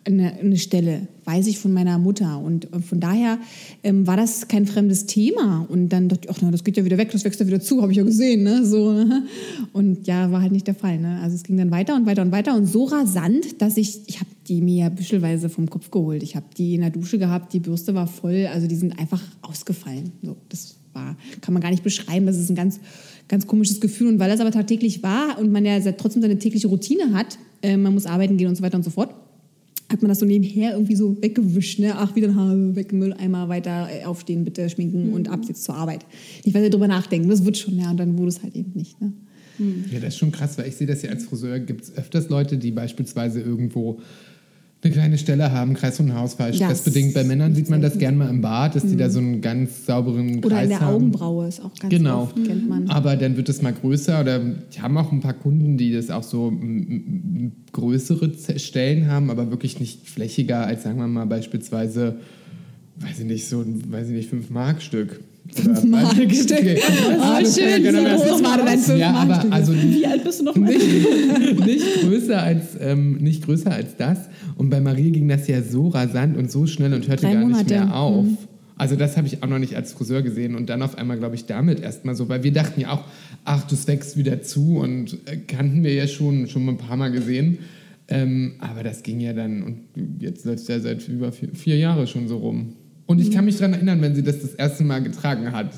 eine, 0.06 0.34
eine 0.34 0.56
Stelle, 0.56 1.08
weiß 1.25 1.46
ich 1.46 1.58
von 1.58 1.73
meiner 1.73 1.99
Mutter. 1.99 2.38
Und 2.38 2.73
äh, 2.73 2.80
von 2.80 3.00
daher 3.00 3.38
ähm, 3.82 4.06
war 4.06 4.16
das 4.16 4.49
kein 4.49 4.66
fremdes 4.66 5.06
Thema. 5.06 5.66
Und 5.68 5.88
dann 5.88 6.08
dachte 6.08 6.28
ich, 6.28 6.30
ach, 6.30 6.50
das 6.50 6.64
geht 6.64 6.76
ja 6.76 6.84
wieder 6.84 6.99
weg, 6.99 7.11
das 7.12 7.25
wächst 7.25 7.40
ja 7.40 7.46
wieder 7.46 7.61
zu, 7.61 7.80
habe 7.82 7.92
ich 7.92 7.99
ja 7.99 8.04
gesehen. 8.04 8.42
Ne? 8.42 8.64
So? 8.64 9.04
Und 9.73 10.06
ja, 10.06 10.30
war 10.30 10.42
halt 10.42 10.52
nicht 10.52 10.66
der 10.66 10.75
Fall. 10.75 10.99
Ne? 10.99 11.20
Also 11.23 11.37
es 11.37 11.42
ging 11.42 11.56
dann 11.56 11.70
weiter 11.70 11.96
und 11.96 12.06
weiter 12.06 12.23
und 12.23 12.32
weiter 12.32 12.54
und 12.54 12.66
so 12.66 12.84
rasant, 12.84 13.61
dass 13.62 13.76
ich, 13.76 14.00
ich 14.06 14.20
habe 14.20 14.30
die 14.49 14.61
mir 14.61 14.84
ja 14.84 14.88
büschelweise 14.88 15.49
vom 15.49 15.70
Kopf 15.70 15.90
geholt. 15.90 16.23
Ich 16.23 16.37
habe 16.37 16.46
die 16.56 16.75
in 16.75 16.82
der 16.82 16.90
Dusche 16.90 17.18
gehabt, 17.18 17.52
die 17.52 17.61
Bürste 17.61 17.94
war 17.94 18.06
voll, 18.06 18.46
also 18.52 18.66
die 18.66 18.76
sind 18.76 18.99
einfach 18.99 19.23
ausgefallen. 19.42 20.12
So, 20.23 20.37
das 20.49 20.76
war, 20.92 21.16
kann 21.40 21.54
man 21.54 21.62
gar 21.62 21.70
nicht 21.70 21.82
beschreiben. 21.82 22.26
Das 22.26 22.38
ist 22.38 22.50
ein 22.50 22.54
ganz, 22.54 22.80
ganz 23.28 23.46
komisches 23.46 23.80
Gefühl. 23.80 24.08
Und 24.08 24.18
weil 24.18 24.30
das 24.30 24.40
aber 24.40 24.50
tagtäglich 24.50 25.02
war 25.02 25.38
und 25.38 25.50
man 25.50 25.64
ja 25.64 25.80
trotzdem 25.92 26.23
seine 26.23 26.38
tägliche 26.38 26.68
Routine 26.68 27.12
hat, 27.14 27.38
äh, 27.62 27.76
man 27.76 27.94
muss 27.94 28.06
arbeiten 28.06 28.37
gehen 28.37 28.49
und 28.49 28.56
so 28.56 28.62
weiter 28.62 28.76
und 28.76 28.84
so 28.84 28.90
fort, 28.90 29.14
hat 29.94 30.02
man 30.02 30.08
das 30.08 30.18
so 30.18 30.26
nebenher 30.26 30.72
irgendwie 30.72 30.96
so 30.96 31.16
weggewischt. 31.22 31.78
Ne? 31.78 31.94
Ach, 31.96 32.14
wieder 32.16 32.28
ein 32.28 32.34
Haar, 32.34 32.76
weg, 32.76 32.92
Mülleimer, 32.92 33.48
weiter 33.48 33.88
äh, 33.90 34.04
aufstehen, 34.04 34.44
bitte 34.44 34.68
schminken 34.68 35.12
und 35.12 35.28
ab 35.28 35.40
jetzt 35.46 35.62
zur 35.62 35.76
Arbeit. 35.76 36.04
Nicht 36.44 36.54
weiter 36.54 36.68
drüber 36.68 36.88
nachdenken, 36.88 37.28
das 37.28 37.44
wird 37.44 37.56
schon, 37.56 37.78
ja, 37.78 37.90
und 37.90 37.96
dann 37.96 38.18
wurde 38.18 38.28
es 38.28 38.42
halt 38.42 38.54
eben 38.56 38.72
nicht. 38.74 39.00
Ne? 39.00 39.12
Ja, 39.92 40.00
das 40.00 40.14
ist 40.14 40.18
schon 40.18 40.32
krass, 40.32 40.58
weil 40.58 40.66
ich 40.66 40.74
sehe 40.74 40.86
das 40.86 41.02
ja 41.02 41.10
als 41.10 41.24
Friseur, 41.24 41.60
gibt 41.60 41.84
es 41.84 41.96
öfters 41.96 42.28
Leute, 42.28 42.58
die 42.58 42.72
beispielsweise 42.72 43.40
irgendwo 43.40 44.00
eine 44.84 44.92
kleine 44.92 45.16
Stelle 45.18 45.50
haben, 45.50 45.74
Kreis- 45.74 45.98
und 45.98 46.12
Haarausfall, 46.12 46.50
Ja, 46.54 46.66
stressbedingt. 46.66 47.14
Bei 47.14 47.24
Männern 47.24 47.54
sieht 47.54 47.70
man 47.70 47.80
das 47.80 47.96
gern 47.98 48.16
mal 48.18 48.28
im 48.28 48.42
Bart, 48.42 48.74
dass 48.76 48.84
die 48.86 48.96
da 48.96 49.08
so 49.08 49.18
einen 49.18 49.40
ganz 49.40 49.86
sauberen 49.86 50.38
Oder 50.40 50.50
Kreis 50.50 50.64
in 50.64 50.68
der 50.70 50.80
haben. 50.80 50.94
Augenbraue 50.94 51.48
ist 51.48 51.60
auch 51.64 51.74
ganz 51.74 51.90
Genau. 51.94 52.22
oft, 52.24 52.36
kennt 52.44 52.68
man. 52.68 52.88
Aber 52.88 53.16
dann 53.16 53.36
wird 53.36 53.48
es 53.48 53.62
mal 53.62 53.72
größer 53.72 54.20
oder 54.20 54.38
die 54.40 54.80
haben 54.82 54.96
auch 54.98 55.10
ein 55.10 55.20
paar 55.20 55.32
Kunden, 55.32 55.78
die 55.78 55.92
das 55.92 56.10
auch 56.10 56.22
so 56.22 56.52
größere 57.72 58.32
Stellen 58.58 59.08
haben, 59.08 59.30
aber 59.30 59.50
wirklich 59.50 59.80
nicht 59.80 60.08
flächiger 60.08 60.66
als, 60.66 60.82
sagen 60.84 60.98
wir 60.98 61.06
mal, 61.08 61.24
beispielsweise, 61.26 62.16
weiß 62.96 63.20
ich 63.20 63.24
nicht, 63.26 63.48
so 63.48 63.60
ein, 63.60 63.90
weiß 63.90 64.08
ich 64.08 64.14
nicht, 64.14 64.30
5-Mark-Stück. 64.32 65.20
Oder- 65.61 65.87
Markstück. 65.87 66.30
Okay. 66.58 66.78
Ah, 67.20 67.40
das 67.40 67.58
schön, 67.58 67.84
so 67.84 67.92
das. 67.92 68.23
groß 68.23 68.42
war 68.42 68.58
dein 68.58 68.99
Ja, 68.99 69.11
aber 69.12 69.34
5-Mark-Stück. 69.34 69.52
also 69.52 69.73
Wie 69.75 70.06
alt 70.06 70.25
bist 70.25 70.40
du 70.40 70.44
noch 70.44 70.56
nicht, 70.56 71.66
nicht, 71.66 72.00
größer 72.02 72.42
als, 72.42 72.62
ähm, 72.80 73.16
nicht 73.18 73.44
größer 73.44 73.70
als 73.73 73.96
das. 73.96 74.18
Und 74.56 74.70
bei 74.70 74.80
Marie 74.80 75.11
ging 75.11 75.28
das 75.28 75.46
ja 75.49 75.62
so 75.62 75.88
rasant 75.88 76.37
und 76.37 76.50
so 76.50 76.66
schnell 76.66 76.92
und 76.94 77.08
hörte 77.08 77.23
Drei 77.26 77.32
gar 77.34 77.40
nicht 77.40 77.50
Monate. 77.50 77.75
mehr 77.75 77.96
auf. 77.96 78.25
Mhm. 78.25 78.38
Also 78.76 78.96
das 78.96 79.16
habe 79.16 79.28
ich 79.28 79.40
auch 79.42 79.49
noch 79.49 79.61
nicht 79.61 79.76
als 79.76 79.92
Friseur 79.92 80.23
gesehen 80.23 80.56
und 80.56 80.68
dann 80.68 80.82
auf 80.82 80.99
einmal, 80.99 81.16
glaube 81.16 81.37
ich, 81.37 81.46
damit 81.46 81.80
erstmal 81.80 82.16
so, 82.16 82.28
weil 82.28 82.42
wir 82.42 82.52
dachten 82.52 82.80
ja 82.80 82.90
auch, 82.92 83.04
ach, 83.44 83.64
das 83.68 83.87
wächst 83.87 84.16
wieder 84.16 84.42
zu 84.42 84.78
und 84.78 85.16
äh, 85.26 85.37
kannten 85.46 85.84
wir 85.84 85.94
ja 85.94 86.08
schon, 86.08 86.49
schon 86.49 86.68
ein 86.68 86.76
paar 86.76 86.96
Mal 86.96 87.12
gesehen. 87.12 87.58
Ähm, 88.08 88.54
aber 88.58 88.82
das 88.82 89.02
ging 89.02 89.20
ja 89.20 89.32
dann 89.32 89.62
und 89.62 89.78
jetzt 90.20 90.44
läuft 90.44 90.58
es 90.62 90.68
ja 90.68 90.78
seit 90.80 91.06
über 91.08 91.30
vier, 91.32 91.50
vier 91.54 91.76
Jahren 91.78 92.06
schon 92.06 92.26
so 92.28 92.37
rum. 92.38 92.73
Und 93.06 93.20
ich 93.20 93.30
kann 93.30 93.44
mich 93.44 93.56
daran 93.56 93.75
erinnern, 93.75 94.00
wenn 94.00 94.14
sie 94.14 94.23
das 94.23 94.40
das 94.40 94.54
erste 94.54 94.84
Mal 94.84 95.02
getragen 95.02 95.52
hat. 95.52 95.70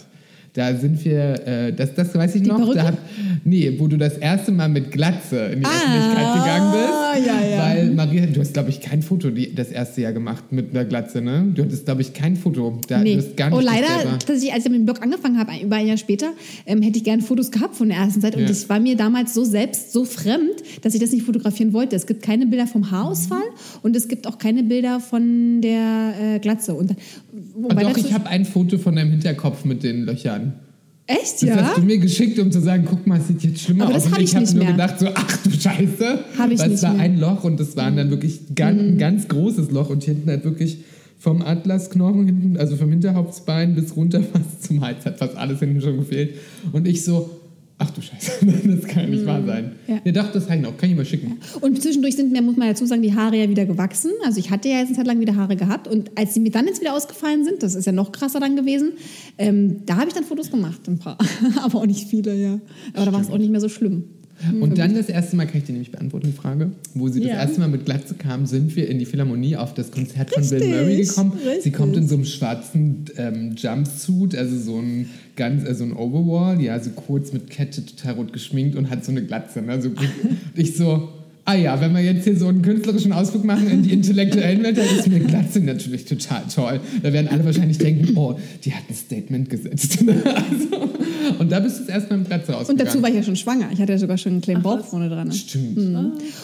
Da 0.56 0.74
sind 0.74 1.04
wir, 1.04 1.46
äh, 1.46 1.72
das, 1.72 1.94
das 1.94 2.14
weiß 2.14 2.34
ich 2.34 2.42
Die 2.42 2.48
noch. 2.48 2.56
Perücke? 2.56 2.74
Da 2.78 2.84
hat, 2.84 2.98
nee, 3.44 3.74
wo 3.78 3.88
du 3.88 3.98
das 3.98 4.16
erste 4.16 4.52
Mal 4.52 4.70
mit 4.70 4.90
Glatze 4.90 5.36
in 5.52 5.60
die 5.60 5.66
Öffentlichkeit 5.66 6.34
gegangen 6.34 6.72
bist. 6.72 7.26
ja, 7.26 7.46
ja. 7.50 7.58
Weil 7.62 7.90
Maria, 7.90 8.24
du 8.26 8.40
hast, 8.40 8.54
glaube 8.54 8.70
ich, 8.70 8.80
kein 8.80 9.02
Foto 9.02 9.28
die, 9.30 9.54
das 9.54 9.68
erste 9.70 10.00
Jahr 10.00 10.12
gemacht 10.14 10.44
mit 10.52 10.70
einer 10.70 10.86
Glatze, 10.86 11.20
ne? 11.20 11.44
Du 11.54 11.62
hattest, 11.62 11.84
glaube 11.84 12.00
ich, 12.00 12.14
kein 12.14 12.36
Foto. 12.36 12.80
Da, 12.88 12.98
Nee. 13.00 13.18
oh, 13.52 13.60
leider, 13.60 13.86
selber- 13.86 14.18
tatsächlich, 14.18 14.52
als 14.54 14.64
ich 14.64 14.70
mit 14.70 14.80
dem 14.80 14.86
Blog 14.86 15.02
angefangen 15.02 15.38
habe, 15.38 15.52
über 15.62 15.76
ein 15.76 15.86
Jahr 15.86 15.98
später, 15.98 16.28
ähm, 16.64 16.80
hätte 16.80 16.96
ich 16.96 17.04
gerne 17.04 17.20
Fotos 17.22 17.50
gehabt 17.50 17.76
von 17.76 17.88
der 17.90 17.98
ersten 17.98 18.22
Zeit. 18.22 18.34
Und 18.34 18.40
Ja. 18.42 18.48
das 18.48 18.66
war 18.70 18.80
mir 18.80 18.96
damals 18.96 19.34
so 19.34 19.44
selbst 19.44 19.92
so 19.92 20.06
fremd, 20.06 20.62
dass 20.80 20.94
ich 20.94 21.00
das 21.00 21.12
nicht 21.12 21.26
fotografieren 21.26 21.74
wollte. 21.74 21.96
Es 21.96 22.06
gibt 22.06 22.22
keine 22.22 22.46
Bilder 22.46 22.66
vom 22.66 22.90
Haarausfall 22.90 23.42
und 23.82 23.94
es 23.94 24.08
gibt 24.08 24.26
auch 24.26 24.38
keine 24.38 24.62
Bilder 24.62 25.00
von 25.00 25.60
der 25.60 26.14
äh, 26.18 26.38
Glatze. 26.38 26.72
Und, 26.74 26.92
Ah, 26.92 27.58
wobei 27.70 27.82
doch, 27.82 27.96
ich 27.98 28.14
habe 28.14 28.26
ein 28.28 28.46
Foto 28.46 28.78
von 28.78 28.96
deinem 28.96 29.10
Hinterkopf 29.10 29.64
mit 29.66 29.82
den 29.82 30.04
Löchern. 30.06 30.45
Echt, 31.08 31.34
Das 31.34 31.42
ja? 31.42 31.56
hast 31.56 31.76
du 31.78 31.82
mir 31.82 31.98
geschickt, 31.98 32.38
um 32.40 32.50
zu 32.50 32.60
sagen, 32.60 32.84
guck 32.88 33.06
mal, 33.06 33.18
es 33.20 33.28
sieht 33.28 33.42
jetzt 33.44 33.60
schlimmer 33.60 33.84
Aber 33.86 33.94
aus. 33.94 34.02
das 34.04 34.06
Und 34.12 34.16
hab 34.16 34.22
ich 34.22 34.34
hab 34.34 34.40
nicht 34.42 34.54
nur 34.54 34.64
mehr. 34.64 34.72
gedacht, 34.72 34.98
so, 34.98 35.06
ach 35.14 35.36
du 35.44 35.50
Scheiße. 35.50 36.18
Hab 36.38 36.50
ich 36.50 36.58
Weil 36.58 36.66
es 36.72 36.72
nicht 36.72 36.82
war 36.82 36.94
mehr. 36.94 37.08
Mhm. 37.08 37.14
ein 37.14 37.20
Loch 37.20 37.44
und 37.44 37.60
das 37.60 37.76
waren 37.76 37.96
dann 37.96 38.10
wirklich 38.10 38.40
ganz, 38.56 38.80
ein 38.80 38.98
ganz 38.98 39.28
großes 39.28 39.70
Loch 39.70 39.88
und 39.90 40.02
hinten 40.02 40.28
halt 40.28 40.44
wirklich 40.44 40.78
vom 41.18 41.42
Atlasknochen 41.42 42.26
hinten, 42.26 42.56
also 42.56 42.76
vom 42.76 42.90
Hinterhauptsbein 42.90 43.74
bis 43.74 43.94
runter 43.96 44.20
fast 44.32 44.64
zum 44.64 44.80
Hals 44.80 45.06
hat 45.06 45.18
fast 45.18 45.36
alles 45.36 45.60
hinten 45.60 45.80
schon 45.80 45.96
gefehlt. 45.96 46.34
Und 46.72 46.88
ich 46.88 47.04
so, 47.04 47.30
ach 47.78 47.90
du 47.90 48.00
Scheiße, 48.00 48.46
das 48.46 48.84
kann 48.86 49.04
ja 49.04 49.08
nicht 49.08 49.26
wahr 49.26 49.42
sein. 49.44 49.76
Mhm. 49.86 49.94
Ja. 49.94 50.00
Ja, 50.04 50.12
doch, 50.12 50.32
das 50.32 50.44
habe 50.44 50.56
ich 50.56 50.62
noch, 50.62 50.76
kann 50.76 50.90
ich 50.90 50.96
mal 50.96 51.04
schicken. 51.04 51.38
Und 51.60 51.82
zwischendurch 51.82 52.16
sind 52.16 52.32
mir, 52.32 52.42
muss 52.42 52.56
man 52.56 52.68
dazu 52.68 52.86
sagen, 52.86 53.02
die 53.02 53.14
Haare 53.14 53.36
ja 53.36 53.48
wieder 53.48 53.66
gewachsen. 53.66 54.12
Also 54.24 54.40
ich 54.40 54.50
hatte 54.50 54.68
ja 54.68 54.78
jetzt 54.78 54.88
eine 54.88 54.96
Zeit 54.96 55.06
lang 55.06 55.20
wieder 55.20 55.36
Haare 55.36 55.56
gehabt. 55.56 55.88
Und 55.88 56.10
als 56.16 56.34
sie 56.34 56.40
mir 56.40 56.50
dann 56.50 56.66
jetzt 56.66 56.80
wieder 56.80 56.94
ausgefallen 56.94 57.44
sind, 57.44 57.62
das 57.62 57.74
ist 57.74 57.84
ja 57.84 57.92
noch 57.92 58.12
krasser 58.12 58.40
dann 58.40 58.56
gewesen, 58.56 58.92
ähm, 59.38 59.84
da 59.84 59.96
habe 59.96 60.08
ich 60.08 60.14
dann 60.14 60.24
Fotos 60.24 60.50
gemacht, 60.50 60.80
ein 60.88 60.98
paar. 60.98 61.18
Aber 61.62 61.80
auch 61.80 61.86
nicht 61.86 62.08
viele, 62.08 62.34
ja. 62.34 62.58
Aber 62.94 63.06
da 63.06 63.12
war 63.12 63.20
es 63.20 63.30
auch 63.30 63.38
nicht 63.38 63.50
mehr 63.50 63.60
so 63.60 63.68
schlimm. 63.68 64.04
Und 64.60 64.76
dann 64.76 64.94
das 64.94 65.08
erste 65.08 65.34
Mal, 65.36 65.46
kann 65.46 65.58
ich 65.58 65.64
dir 65.64 65.72
nämlich 65.72 65.90
beantworten, 65.92 66.26
die 66.26 66.32
Frage, 66.36 66.70
wo 66.94 67.08
sie 67.08 67.22
Ja. 67.22 67.34
das 67.36 67.46
erste 67.46 67.60
Mal 67.60 67.68
mit 67.68 67.84
Glatze 67.86 68.14
kam, 68.14 68.44
sind 68.46 68.76
wir 68.76 68.88
in 68.88 68.98
die 68.98 69.06
Philharmonie 69.06 69.56
auf 69.56 69.72
das 69.74 69.90
Konzert 69.90 70.30
von 70.30 70.46
Bill 70.48 70.58
Richtig, 70.58 70.70
Murray 70.74 71.02
gekommen. 71.02 71.32
Sie 71.42 71.48
richtig. 71.48 71.72
kommt 71.72 71.96
in 71.96 72.06
so 72.06 72.16
einem 72.16 72.24
schwarzen 72.26 73.04
ähm, 73.16 73.54
Jumpsuit, 73.56 74.34
also 74.36 74.58
so 74.58 74.78
ein 74.78 75.08
ganz, 75.36 75.64
also 75.64 75.84
ein 75.84 75.94
Overall, 75.94 76.60
ja, 76.60 76.78
so 76.80 76.90
kurz 76.90 77.32
mit 77.32 77.48
Kette, 77.50 77.84
total 77.84 78.14
rot 78.14 78.32
geschminkt 78.32 78.76
und 78.76 78.90
hat 78.90 79.04
so 79.04 79.10
eine 79.10 79.24
Glatze. 79.24 79.62
Ne? 79.62 79.80
So, 79.80 79.90
ich 80.54 80.76
so, 80.76 81.08
ah 81.46 81.54
ja, 81.54 81.80
wenn 81.80 81.94
wir 81.94 82.02
jetzt 82.02 82.24
hier 82.24 82.36
so 82.36 82.48
einen 82.48 82.60
künstlerischen 82.60 83.12
Ausflug 83.12 83.44
machen 83.44 83.70
in 83.70 83.82
die 83.82 83.92
intellektuellen 83.92 84.62
Welt, 84.64 84.76
dann 84.76 84.84
ist 84.84 85.08
mir 85.08 85.20
Glatze 85.20 85.60
natürlich 85.60 86.04
total 86.04 86.42
toll. 86.52 86.80
Da 87.02 87.12
werden 87.12 87.28
alle 87.28 87.44
wahrscheinlich 87.44 87.78
denken, 87.78 88.16
oh, 88.16 88.38
die 88.64 88.74
hat 88.74 88.82
ein 88.88 88.94
Statement 88.94 89.48
gesetzt. 89.48 89.98
also, 90.24 90.90
und 91.38 91.50
da 91.50 91.60
bist 91.60 91.78
du 91.78 91.80
das 91.84 91.88
erste 91.88 92.10
Mal 92.10 92.18
mit 92.18 92.28
Glatze 92.28 92.52
Und 92.52 92.58
rausgegangen. 92.58 92.86
dazu 92.86 93.02
war 93.02 93.08
ich 93.10 93.14
ja 93.16 93.22
schon 93.22 93.36
schwanger. 93.36 93.68
Ich 93.72 93.80
hatte 93.80 93.92
ja 93.92 93.98
sogar 93.98 94.18
schon 94.18 94.32
einen 94.32 94.40
kleinen 94.40 94.62
Bauch 94.62 94.84
vorne 94.84 95.08
dran. 95.08 95.30
Stimmt. 95.32 95.78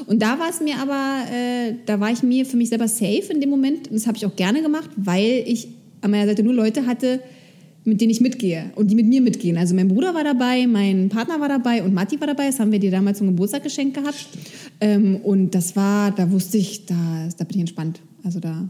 Und 0.06 0.22
da 0.22 0.38
war 0.38 0.48
es 0.48 0.60
mir 0.60 0.76
aber, 0.80 1.24
äh, 1.30 1.74
da 1.84 1.98
war 1.98 2.12
ich 2.12 2.22
mir 2.22 2.46
für 2.46 2.56
mich 2.56 2.68
selber 2.68 2.86
safe 2.86 3.24
in 3.30 3.40
dem 3.40 3.50
Moment. 3.50 3.88
Und 3.88 3.94
das 3.94 4.06
habe 4.06 4.16
ich 4.16 4.24
auch 4.24 4.36
gerne 4.36 4.62
gemacht, 4.62 4.90
weil 4.96 5.42
ich 5.46 5.68
an 6.00 6.12
meiner 6.12 6.26
Seite 6.26 6.42
nur 6.42 6.54
Leute 6.54 6.86
hatte, 6.86 7.20
mit 7.84 8.00
denen 8.00 8.10
ich 8.10 8.20
mitgehe 8.20 8.66
und 8.76 8.90
die 8.90 8.94
mit 8.94 9.06
mir 9.06 9.20
mitgehen. 9.20 9.56
Also 9.56 9.74
mein 9.74 9.88
Bruder 9.88 10.14
war 10.14 10.22
dabei, 10.24 10.66
mein 10.66 11.08
Partner 11.08 11.40
war 11.40 11.48
dabei 11.48 11.82
und 11.82 11.92
Matti 11.94 12.20
war 12.20 12.28
dabei. 12.28 12.46
Das 12.46 12.60
haben 12.60 12.70
wir 12.72 12.78
dir 12.78 12.90
damals 12.90 13.18
zum 13.18 13.26
Geburtstag 13.28 13.62
geschenkt 13.64 13.94
gehabt. 13.96 14.28
Ähm, 14.80 15.16
und 15.16 15.54
das 15.54 15.74
war, 15.74 16.10
da 16.12 16.30
wusste 16.30 16.58
ich, 16.58 16.86
da, 16.86 16.94
da 17.36 17.44
bin 17.44 17.56
ich 17.56 17.60
entspannt. 17.60 18.00
Also 18.24 18.38
da. 18.38 18.68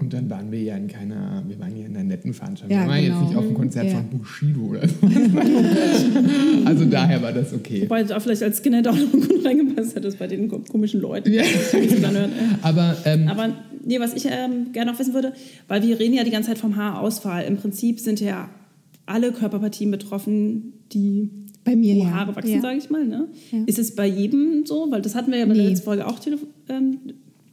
Und 0.00 0.12
dann 0.12 0.30
waren 0.30 0.52
wir 0.52 0.62
ja 0.62 0.76
in 0.76 0.86
keiner, 0.86 1.42
wir 1.48 1.58
waren 1.58 1.76
ja 1.76 1.86
in 1.86 1.96
einer 1.96 2.04
netten 2.04 2.32
Veranstaltung. 2.32 2.76
Ja, 2.76 2.84
wir 2.84 2.88
waren 2.90 3.02
genau. 3.02 3.18
jetzt 3.20 3.28
nicht 3.30 3.36
auf 3.38 3.44
dem 3.46 3.54
Konzert 3.54 3.86
Ja. 3.86 3.94
von 3.94 4.18
Bushido 4.18 4.60
oder 4.60 4.86
so. 4.86 4.94
also 6.64 6.84
daher 6.84 7.20
war 7.22 7.32
das 7.32 7.52
okay. 7.52 7.82
Wobei 7.82 8.04
da 8.04 8.20
vielleicht 8.20 8.42
als 8.44 8.58
Skinhead 8.58 8.86
auch 8.86 8.94
noch 8.96 9.10
gut 9.10 9.44
reingepasst 9.44 9.96
hätte, 9.96 10.10
bei 10.18 10.26
den 10.28 10.48
ko- 10.48 10.62
komischen 10.70 11.00
Leuten. 11.00 11.32
Ja. 11.32 11.42
Aber, 12.62 12.96
ähm, 13.06 13.26
Aber 13.26 13.52
nee, 13.88 13.98
was 13.98 14.14
ich 14.14 14.26
ähm, 14.30 14.72
gerne 14.72 14.92
noch 14.92 14.98
wissen 15.00 15.14
würde, 15.14 15.32
weil 15.66 15.82
wir 15.82 15.98
reden 15.98 16.14
ja 16.14 16.22
die 16.22 16.30
ganze 16.30 16.50
Zeit 16.50 16.58
vom 16.58 16.76
Haarausfall. 16.76 17.44
Im 17.44 17.56
Prinzip 17.56 17.98
sind 17.98 18.20
ja 18.20 18.48
alle 19.06 19.32
Körperpartien 19.32 19.90
betroffen, 19.90 20.74
die 20.92 21.30
Bei 21.64 21.74
mir, 21.74 21.94
ja. 21.96 22.10
Haare 22.10 22.36
wachsen, 22.36 22.52
Ja. 22.54 22.60
sage 22.60 22.78
ich 22.78 22.88
mal. 22.90 23.04
Ne? 23.06 23.28
Ja. 23.50 23.64
Ist 23.66 23.78
es 23.78 23.94
bei 23.96 24.06
jedem 24.06 24.64
so? 24.66 24.90
Weil 24.90 25.02
das 25.02 25.14
hatten 25.14 25.32
wir 25.32 25.38
ja 25.38 25.46
bei 25.46 25.52
Nee. 25.54 25.58
der 25.60 25.68
letzten 25.70 25.84
Folge 25.84 26.06
auch 26.06 26.18
ähm, 26.68 26.98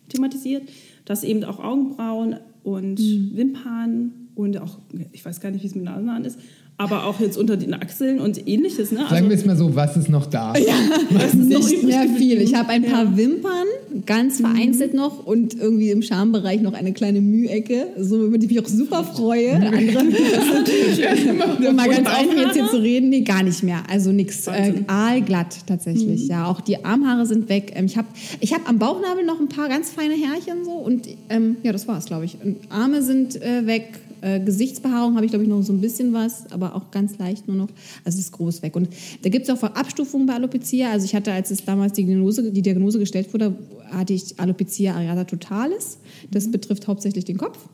thematisiert, 0.10 0.64
dass 1.06 1.24
eben 1.24 1.44
auch 1.44 1.60
Augenbrauen 1.60 2.36
und 2.64 3.00
Mhm. 3.00 3.32
Wimpern 3.36 4.12
und 4.36 4.58
auch, 4.60 4.80
ich 5.14 5.24
weiß 5.26 5.40
gar 5.40 5.52
nicht, 5.52 5.64
wie 5.64 5.68
es 5.68 5.76
mit 5.76 5.86
Nasenhaaren 5.86 6.26
ist, 6.26 6.38
aber 6.78 7.06
auch 7.06 7.22
jetzt 7.22 7.38
unter 7.38 7.56
den 7.56 7.74
Achseln 7.74 8.20
und 8.20 8.48
ähnliches. 8.48 8.92
Ne? 8.92 9.06
sagen 9.10 9.30
wir 9.30 9.36
es 9.36 9.46
mal 9.46 9.56
so, 9.56 9.76
was 9.76 9.96
ist 9.96 10.10
noch 10.10 10.26
da? 10.26 10.54
was 11.12 11.34
ist 11.34 11.36
Nicht 11.36 11.84
mehr 11.84 12.08
viel. 12.18 12.42
Ich 12.42 12.54
habe 12.54 12.70
ein 12.70 12.84
paar 12.84 13.16
Wimpern, 13.16 13.66
ganz 14.06 14.42
vereinzelt 14.42 14.94
noch 14.94 15.26
und 15.26 15.58
irgendwie 15.58 15.92
im 15.92 16.02
Schambereich 16.02 16.62
noch 16.62 16.74
eine 16.74 16.92
kleine 16.92 17.22
Mühecke, 17.22 17.88
so 17.98 18.26
über 18.26 18.38
die 18.38 18.46
ich 18.48 18.52
mich 18.52 18.62
auch 18.62 18.68
super 18.68 19.06
freue. 19.06 19.54
Andere, 19.54 20.00
um 21.70 21.76
mal 21.76 21.88
ganz 21.88 22.10
offen 22.10 22.38
jetzt 22.38 22.54
hier 22.56 22.68
zu 22.68 22.82
reden, 22.82 23.10
nee, 23.10 23.22
gar 23.22 23.44
nicht 23.44 23.64
mehr. 23.64 23.84
Also 23.90 24.12
nichts. 24.12 24.46
Äh, 24.48 24.74
aalglatt 24.88 25.66
tatsächlich, 25.68 26.28
ja. 26.28 26.46
Auch 26.46 26.60
die 26.60 26.84
Armhaare 26.84 27.26
sind 27.26 27.48
weg. 27.48 27.72
Ähm, 27.76 27.86
ich 27.86 27.98
habe 27.98 28.08
ich 28.42 28.54
hab 28.54 28.68
am 28.68 28.80
Bauchnabel 28.80 29.24
noch 29.24 29.40
ein 29.40 29.48
paar 29.48 29.70
ganz 29.70 29.92
feine 29.92 30.16
Härchen 30.16 30.66
so 30.66 30.72
und 30.72 31.08
ähm, 31.30 31.56
ja, 31.64 31.72
das 31.72 31.88
war's, 31.88 32.06
glaube 32.06 32.26
ich. 32.26 32.38
Und 32.44 32.58
Arme 32.70 33.02
sind 33.02 33.42
äh, 33.42 33.66
weg. 33.66 34.00
Äh, 34.26 34.40
Gesichtsbehaarung 34.40 35.16
habe 35.16 35.26
ich, 35.26 35.32
glaube 35.32 35.44
ich, 35.44 35.50
noch 35.50 35.62
so 35.62 35.72
ein 35.72 35.82
bisschen 35.82 36.12
was, 36.12 36.52
aber 36.52 36.74
auch 36.74 36.90
ganz 36.90 37.20
leicht 37.20 37.48
nur 37.48 37.56
noch. 37.56 37.68
Also 38.04 38.18
es 38.18 38.26
ist 38.26 38.32
groß 38.32 38.64
weg. 38.64 38.76
Und 38.76 38.90
da 39.22 39.30
gibt 39.30 39.48
es 39.48 39.52
auch 39.52 39.62
Abstufungen 39.62 40.26
bei 40.26 40.34
Alopecia. 40.34 40.90
Also 40.90 41.06
ich 41.06 41.14
hatte, 41.14 41.32
als 41.32 41.52
es 41.52 41.64
damals 41.64 41.94
die 41.94 42.06
Diagnose, 42.06 42.52
die 42.52 42.64
Diagnose 42.64 42.98
gestellt 42.98 43.32
wurde, 43.34 43.56
hatte 43.92 44.14
ich 44.14 44.40
Alopecia 44.40 44.96
areata 44.96 45.26
totalis. 45.26 46.00
Das 46.32 46.50
betrifft 46.50 46.88
hauptsächlich 46.88 47.26
den 47.26 47.38
Kopf. 47.38 47.70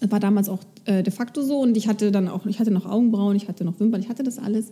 Das 0.00 0.10
war 0.10 0.20
damals 0.20 0.50
auch 0.50 0.60
äh, 0.84 1.02
de 1.02 1.12
facto 1.12 1.42
so 1.42 1.60
und 1.60 1.76
ich 1.78 1.88
hatte 1.88 2.12
dann 2.12 2.28
auch, 2.28 2.44
ich 2.44 2.60
hatte 2.60 2.70
noch 2.70 2.84
Augenbrauen, 2.84 3.34
ich 3.34 3.48
hatte 3.48 3.64
noch 3.64 3.80
Wimpern, 3.80 4.02
ich 4.02 4.10
hatte 4.10 4.22
das 4.22 4.38
alles. 4.38 4.66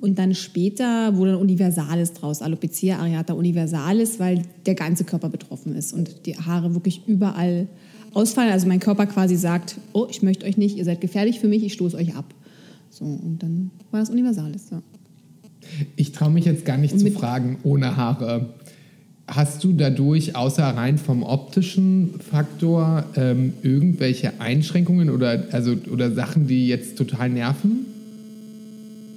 Und 0.00 0.18
dann 0.18 0.34
später 0.34 1.16
wurde 1.16 1.32
dann 1.32 1.40
Universalis 1.40 2.12
draus, 2.12 2.42
Alopecia 2.42 2.98
areata 2.98 3.34
universalis, 3.34 4.18
weil 4.18 4.42
der 4.66 4.74
ganze 4.74 5.04
Körper 5.04 5.28
betroffen 5.28 5.74
ist 5.76 5.94
und 5.94 6.26
die 6.26 6.36
Haare 6.36 6.74
wirklich 6.74 7.02
überall 7.06 7.68
ausfallen. 8.14 8.52
Also 8.52 8.66
mein 8.66 8.80
Körper 8.80 9.06
quasi 9.06 9.36
sagt, 9.36 9.76
oh, 9.92 10.06
ich 10.10 10.22
möchte 10.22 10.46
euch 10.46 10.56
nicht, 10.56 10.76
ihr 10.76 10.84
seid 10.84 11.00
gefährlich 11.00 11.40
für 11.40 11.48
mich, 11.48 11.64
ich 11.64 11.72
stoße 11.72 11.96
euch 11.96 12.14
ab. 12.14 12.34
So, 12.90 13.04
und 13.04 13.42
dann 13.42 13.70
war 13.90 14.00
das 14.00 14.10
Universalis, 14.10 14.68
ja. 14.70 14.82
Ich 15.96 16.12
traue 16.12 16.30
mich 16.30 16.44
jetzt 16.44 16.64
gar 16.64 16.78
nicht 16.78 16.98
zu 16.98 17.10
fragen, 17.10 17.58
ohne 17.62 17.96
Haare. 17.96 18.54
Hast 19.26 19.62
du 19.62 19.72
dadurch, 19.72 20.34
außer 20.34 20.64
rein 20.64 20.96
vom 20.96 21.22
optischen 21.22 22.14
Faktor, 22.20 23.04
ähm, 23.14 23.52
irgendwelche 23.62 24.40
Einschränkungen 24.40 25.10
oder, 25.10 25.44
also, 25.52 25.74
oder 25.92 26.10
Sachen, 26.12 26.46
die 26.46 26.66
jetzt 26.66 26.96
total 26.96 27.28
nerven? 27.28 27.87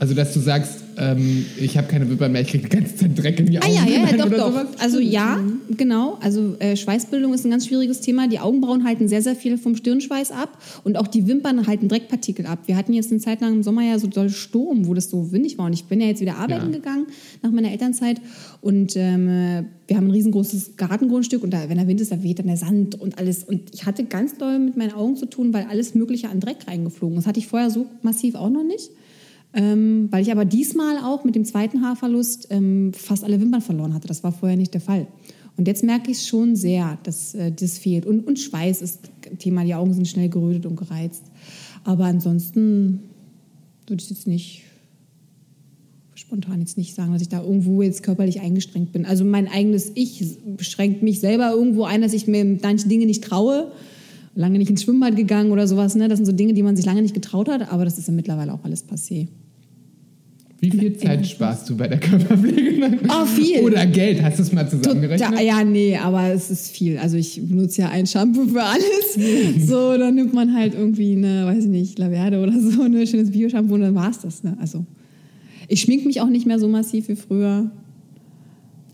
Also, 0.01 0.15
dass 0.15 0.33
du 0.33 0.39
sagst, 0.39 0.79
ähm, 0.97 1.45
ich 1.59 1.77
habe 1.77 1.85
keine 1.87 2.09
Wimpern 2.09 2.31
mehr, 2.31 2.41
ich 2.41 2.47
kriege 2.47 2.67
die 2.67 2.75
ganze 2.75 2.95
Zeit 2.95 3.15
Dreck 3.15 3.39
in 3.39 3.45
die 3.45 3.59
Ah 3.59 3.65
Augen 3.65 3.75
ja, 3.75 3.85
ja, 3.85 3.99
ja, 3.99 4.03
rein 4.05 4.17
doch, 4.17 4.29
doch. 4.31 4.51
sowas? 4.51 4.65
Also 4.79 4.99
ja, 4.99 5.39
genau. 5.77 6.17
Also 6.21 6.55
äh, 6.57 6.75
Schweißbildung 6.75 7.31
ist 7.35 7.45
ein 7.45 7.51
ganz 7.51 7.67
schwieriges 7.67 8.01
Thema. 8.01 8.27
Die 8.27 8.39
Augenbrauen 8.39 8.83
halten 8.83 9.07
sehr, 9.07 9.21
sehr 9.21 9.35
viel 9.35 9.59
vom 9.59 9.75
Stirnschweiß 9.75 10.31
ab 10.31 10.57
und 10.83 10.97
auch 10.97 11.05
die 11.05 11.27
Wimpern 11.27 11.67
halten 11.67 11.87
Dreckpartikel 11.87 12.47
ab. 12.47 12.63
Wir 12.65 12.77
hatten 12.77 12.93
jetzt 12.93 13.11
eine 13.11 13.19
Zeit 13.19 13.41
lang 13.41 13.53
im 13.53 13.61
Sommer 13.61 13.83
ja 13.83 13.99
so 13.99 14.07
doll 14.07 14.29
Sturm, 14.29 14.87
wo 14.87 14.95
das 14.95 15.07
so 15.07 15.31
windig 15.31 15.59
war 15.59 15.67
und 15.67 15.73
ich 15.73 15.85
bin 15.85 16.01
ja 16.01 16.07
jetzt 16.07 16.19
wieder 16.19 16.37
arbeiten 16.37 16.71
Ja. 16.71 16.77
gegangen 16.79 17.05
nach 17.43 17.51
meiner 17.51 17.71
Elternzeit 17.71 18.19
und 18.61 18.95
ähm, 18.95 19.29
äh, 19.29 19.63
wir 19.87 19.97
haben 19.97 20.07
ein 20.07 20.11
riesengroßes 20.11 20.77
Gartengrundstück 20.77 21.43
und 21.43 21.51
da, 21.53 21.69
wenn 21.69 21.77
der 21.77 21.87
Wind 21.87 22.01
ist, 22.01 22.11
da 22.11 22.23
weht 22.23 22.39
dann 22.39 22.47
der 22.47 22.57
Sand 22.57 22.99
und 22.99 23.19
alles 23.19 23.43
und 23.43 23.61
ich 23.71 23.85
hatte 23.85 24.03
ganz 24.05 24.35
doll 24.35 24.57
mit 24.57 24.77
meinen 24.77 24.93
Augen 24.93 25.15
zu 25.15 25.27
tun, 25.27 25.53
weil 25.53 25.67
alles 25.69 25.93
Mögliche 25.93 26.29
an 26.29 26.39
Dreck 26.39 26.57
reingeflogen 26.67 27.17
ist. 27.17 27.25
Das 27.25 27.27
hatte 27.29 27.39
ich 27.39 27.45
vorher 27.47 27.69
so 27.69 27.85
massiv 28.01 28.33
auch 28.33 28.49
noch 28.49 28.63
nicht. 28.63 28.89
Ähm, 29.53 30.07
weil 30.11 30.21
ich 30.21 30.31
aber 30.31 30.45
diesmal 30.45 30.97
auch 30.99 31.25
mit 31.25 31.35
dem 31.35 31.43
zweiten 31.43 31.81
Haarverlust 31.81 32.47
ähm, 32.51 32.93
fast 32.93 33.23
alle 33.23 33.41
Wimpern 33.41 33.61
verloren 33.61 33.93
hatte. 33.93 34.07
Das 34.07 34.23
war 34.23 34.31
vorher 34.31 34.57
nicht 34.57 34.73
der 34.73 34.81
Fall. 34.81 35.07
Und 35.57 35.67
jetzt 35.67 35.83
merke 35.83 36.09
ich 36.09 36.25
schon 36.25 36.55
sehr, 36.55 36.97
dass 37.03 37.35
äh, 37.35 37.51
das 37.51 37.77
fehlt. 37.77 38.05
Und, 38.05 38.25
und 38.25 38.39
Schweiß 38.39 38.81
ist 38.81 39.11
Thema, 39.39 39.65
die 39.65 39.75
Augen 39.75 39.93
sind 39.93 40.07
schnell 40.07 40.29
gerötet 40.29 40.65
und 40.65 40.77
gereizt. 40.77 41.23
Aber 41.83 42.05
ansonsten 42.05 43.01
würde 43.87 44.01
ich 44.01 44.09
jetzt 44.09 44.27
nicht 44.27 44.63
spontan 46.31 46.61
jetzt 46.61 46.77
nicht 46.77 46.95
sagen, 46.95 47.11
dass 47.11 47.21
ich 47.21 47.27
da 47.27 47.43
irgendwo 47.43 47.81
jetzt 47.81 48.03
körperlich 48.03 48.39
eingeschränkt 48.39 48.93
bin. 48.93 49.05
Also 49.05 49.25
mein 49.25 49.49
eigenes 49.49 49.91
Ich 49.95 50.37
beschränkt 50.55 51.03
mich 51.03 51.19
selber 51.19 51.51
irgendwo 51.51 51.83
ein, 51.83 52.01
dass 52.01 52.13
ich 52.13 52.25
mir 52.25 52.45
manche 52.45 52.87
Dinge 52.87 53.05
nicht 53.05 53.23
traue. 53.23 53.71
Lange 54.33 54.57
nicht 54.57 54.69
ins 54.69 54.83
Schwimmbad 54.83 55.17
gegangen 55.17 55.51
oder 55.51 55.67
sowas. 55.67 55.95
Ne? 55.95 56.07
Das 56.07 56.17
sind 56.17 56.25
so 56.25 56.31
Dinge, 56.31 56.53
die 56.53 56.63
man 56.63 56.77
sich 56.77 56.85
lange 56.85 57.01
nicht 57.01 57.13
getraut 57.13 57.49
hat, 57.49 57.69
aber 57.69 57.83
das 57.83 57.97
ist 57.97 58.07
ja 58.07 58.13
mittlerweile 58.13 58.53
auch 58.53 58.63
alles 58.63 58.87
passé. 58.87 59.27
Wie 60.61 60.69
viel 60.69 60.95
Zeit 60.95 61.25
sparst 61.25 61.67
du 61.67 61.75
bei 61.75 61.87
der 61.87 61.99
Körperpflege? 61.99 62.99
Oh, 63.09 63.25
viel. 63.35 63.61
Oder 63.61 63.83
Geld, 63.87 64.21
hast 64.21 64.37
du 64.37 64.43
es 64.43 64.51
mal 64.51 64.69
zusammengerechnet? 64.69 65.29
Total, 65.31 65.43
ja, 65.43 65.63
nee, 65.63 65.97
aber 65.97 66.27
es 66.27 66.51
ist 66.51 66.69
viel. 66.69 66.99
Also 66.99 67.17
ich 67.17 67.41
benutze 67.43 67.81
ja 67.81 67.89
ein 67.89 68.05
Shampoo 68.05 68.45
für 68.45 68.61
alles. 68.61 68.85
So, 69.67 69.97
dann 69.97 70.15
nimmt 70.15 70.33
man 70.33 70.53
halt 70.53 70.75
irgendwie 70.75 71.15
eine, 71.15 71.47
weiß 71.47 71.63
ich 71.63 71.69
nicht, 71.69 71.97
Laverde 71.97 72.39
oder 72.39 72.53
so, 72.59 72.83
ein 72.83 73.07
schönes 73.07 73.31
Bio-Shampoo 73.31 73.73
und 73.73 73.81
dann 73.81 73.95
war's 73.95 74.19
das. 74.19 74.43
Ne? 74.43 74.55
Also 74.61 74.85
ich 75.67 75.81
schmink 75.81 76.05
mich 76.05 76.21
auch 76.21 76.29
nicht 76.29 76.45
mehr 76.45 76.59
so 76.59 76.67
massiv 76.67 77.07
wie 77.07 77.15
früher. 77.15 77.71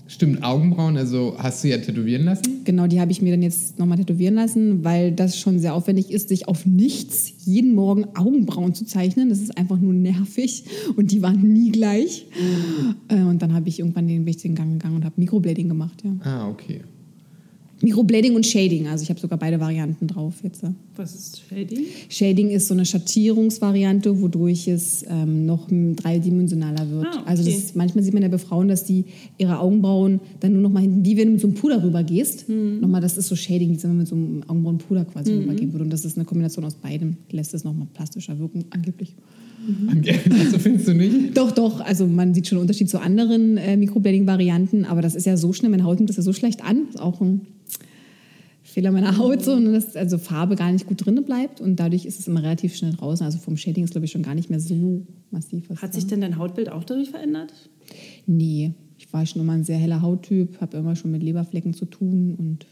Stimmt, 0.07 0.43
Augenbrauen, 0.43 0.95
also 0.97 1.35
hast 1.37 1.63
du 1.63 1.67
ja 1.67 1.77
tätowieren 1.77 2.23
lassen? 2.25 2.63
Genau, 2.63 2.87
die 2.87 2.99
habe 2.99 3.11
ich 3.11 3.21
mir 3.21 3.31
dann 3.31 3.41
jetzt 3.41 3.77
nochmal 3.77 3.97
tätowieren 3.97 4.35
lassen, 4.35 4.83
weil 4.83 5.11
das 5.11 5.37
schon 5.39 5.59
sehr 5.59 5.73
aufwendig 5.73 6.11
ist, 6.11 6.29
sich 6.29 6.47
auf 6.47 6.65
nichts 6.65 7.33
jeden 7.45 7.75
Morgen 7.75 8.05
Augenbrauen 8.15 8.73
zu 8.73 8.85
zeichnen. 8.85 9.29
Das 9.29 9.39
ist 9.39 9.57
einfach 9.57 9.79
nur 9.79 9.93
nervig 9.93 10.63
und 10.95 11.11
die 11.11 11.21
waren 11.21 11.41
nie 11.53 11.71
gleich. 11.71 12.27
Äh, 13.09 13.21
Und 13.21 13.41
dann 13.41 13.53
habe 13.53 13.67
ich 13.69 13.79
irgendwann 13.79 14.07
den, 14.07 14.25
den 14.25 14.55
Gang 14.55 14.73
gegangen 14.73 14.95
und 14.95 15.05
habe 15.05 15.15
Microblading 15.17 15.67
gemacht. 15.67 16.03
Ja. 16.03 16.15
Ah, 16.23 16.49
okay. 16.49 16.81
Microblading 17.81 18.35
und 18.35 18.45
Shading, 18.45 18.87
also 18.87 19.03
ich 19.03 19.09
habe 19.09 19.19
sogar 19.19 19.37
beide 19.37 19.59
Varianten 19.59 20.07
drauf 20.07 20.35
jetzt. 20.43 20.63
Was 20.95 21.13
ist 21.13 21.41
Shading? 21.47 21.85
Shading 22.09 22.49
ist 22.49 22.67
so 22.67 22.73
eine 22.73 22.85
Schattierungsvariante, 22.85 24.19
wodurch 24.19 24.67
es 24.67 25.05
ähm, 25.07 25.45
noch 25.45 25.67
dreidimensionaler 25.69 26.89
wird. 26.89 27.05
Ah, 27.05 27.19
okay. 27.19 27.23
Also 27.25 27.43
das 27.43 27.53
ist, 27.53 27.75
manchmal 27.75 28.03
sieht 28.03 28.13
man 28.13 28.23
ja 28.23 28.29
bei 28.29 28.39
Frauen, 28.39 28.67
dass 28.67 28.83
die 28.83 29.05
ihre 29.37 29.59
Augenbrauen 29.59 30.19
dann 30.39 30.53
nur 30.53 30.61
noch 30.63 30.71
mal 30.71 30.81
hinten, 30.81 31.05
wie 31.05 31.17
wenn 31.17 31.27
du 31.27 31.31
mit 31.33 31.41
so 31.41 31.47
einem 31.47 31.55
Puder 31.55 31.83
rüber 31.83 32.03
gehst. 32.03 32.47
Hm. 32.47 32.79
Nochmal, 32.81 33.01
das 33.01 33.17
ist 33.17 33.27
so 33.27 33.35
Shading, 33.35 33.69
wie 33.69 33.83
wenn 33.83 33.91
man 33.91 33.97
mit 33.99 34.07
so 34.07 34.15
einem 34.15 34.43
Augenbrauenpuder 34.47 35.05
quasi 35.05 35.33
rübergehen 35.33 35.71
würde. 35.71 35.83
Und 35.83 35.91
das 35.91 36.03
ist 36.03 36.17
eine 36.17 36.25
Kombination 36.25 36.65
aus 36.65 36.75
beidem, 36.75 37.17
lässt 37.31 37.53
es 37.53 37.63
nochmal 37.63 37.87
plastischer 37.93 38.39
wirken, 38.39 38.65
angeblich. 38.71 39.13
Also 40.39 40.59
findest 40.59 40.87
du 40.87 40.93
nicht? 40.93 41.35
Doch, 41.35 41.51
doch, 41.51 41.81
also 41.81 42.07
man 42.07 42.33
sieht 42.33 42.47
schon 42.47 42.57
einen 42.57 42.63
Unterschied 42.63 42.89
zu 42.89 43.01
anderen 43.01 43.57
äh, 43.57 43.75
Microblading-Varianten, 43.75 44.85
aber 44.85 45.01
das 45.01 45.15
ist 45.15 45.25
ja 45.25 45.35
so 45.35 45.51
schnell, 45.51 45.71
meine 45.71 45.83
Haut 45.83 45.97
nimmt 45.97 46.09
das 46.09 46.15
ja 46.15 46.23
so 46.23 46.31
schlecht 46.31 46.63
an, 46.63 46.87
ist 46.89 47.01
auch 47.01 47.19
ein 47.19 47.41
Fehler 48.77 48.91
meiner 48.91 49.17
Haut 49.17 49.43
so, 49.43 49.57
ne, 49.57 49.71
dass 49.71 49.95
also 49.95 50.19
Farbe 50.19 50.55
gar 50.55 50.71
nicht 50.71 50.85
gut 50.85 51.03
drin 51.03 51.23
bleibt 51.25 51.61
und 51.61 51.77
dadurch 51.79 52.05
ist 52.05 52.19
es 52.19 52.27
immer 52.27 52.43
relativ 52.43 52.75
schnell 52.75 52.91
draußen. 52.93 53.25
Also 53.25 53.39
vom 53.39 53.57
Shading 53.57 53.83
ist, 53.85 53.89
glaube 53.89 54.05
ich, 54.05 54.11
schon 54.11 54.21
gar 54.21 54.35
nicht 54.35 54.51
mehr 54.51 54.59
so 54.59 55.01
massiv. 55.31 55.67
Was 55.71 55.81
Hat 55.81 55.89
da. 55.89 55.95
sich 55.95 56.05
denn 56.05 56.21
dein 56.21 56.37
Hautbild 56.37 56.71
auch 56.71 56.83
dadurch 56.83 57.09
verändert? 57.09 57.51
Nee, 58.27 58.75
ich 58.99 59.11
war 59.11 59.25
schon 59.25 59.41
immer 59.41 59.53
ein 59.53 59.63
sehr 59.63 59.77
heller 59.79 60.03
Hauttyp, 60.03 60.61
habe 60.61 60.77
immer 60.77 60.95
schon 60.95 61.09
mit 61.09 61.23
Leberflecken 61.23 61.73
zu 61.73 61.85
tun 61.85 62.35
und 62.37 62.67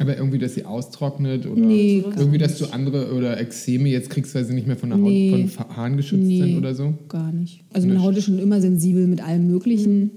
Aber 0.00 0.16
irgendwie, 0.16 0.38
dass 0.38 0.54
sie 0.54 0.64
austrocknet 0.64 1.46
oder 1.46 1.60
Nee, 1.60 2.02
irgendwie, 2.16 2.38
dass 2.38 2.58
du 2.58 2.66
andere 2.72 3.14
oder 3.14 3.38
Exzeme 3.38 3.88
jetzt 3.90 4.10
kriegst, 4.10 4.34
weil 4.34 4.44
sie 4.44 4.54
nicht 4.54 4.66
mehr 4.66 4.76
von 4.76 4.88
der 4.90 4.98
Haut 4.98 5.06
Nee. 5.06 5.46
von 5.46 5.68
Haaren 5.76 5.96
geschützt 5.96 6.24
Nee, 6.24 6.40
sind 6.40 6.58
oder 6.58 6.74
so? 6.74 6.94
Gar 7.08 7.30
nicht. 7.30 7.62
Also 7.72 7.86
meine 7.86 8.02
Haut 8.02 8.16
ist 8.16 8.24
schon 8.24 8.40
immer 8.40 8.60
sensibel 8.60 9.06
mit 9.06 9.22
allem 9.24 9.46
Möglichen. 9.46 10.10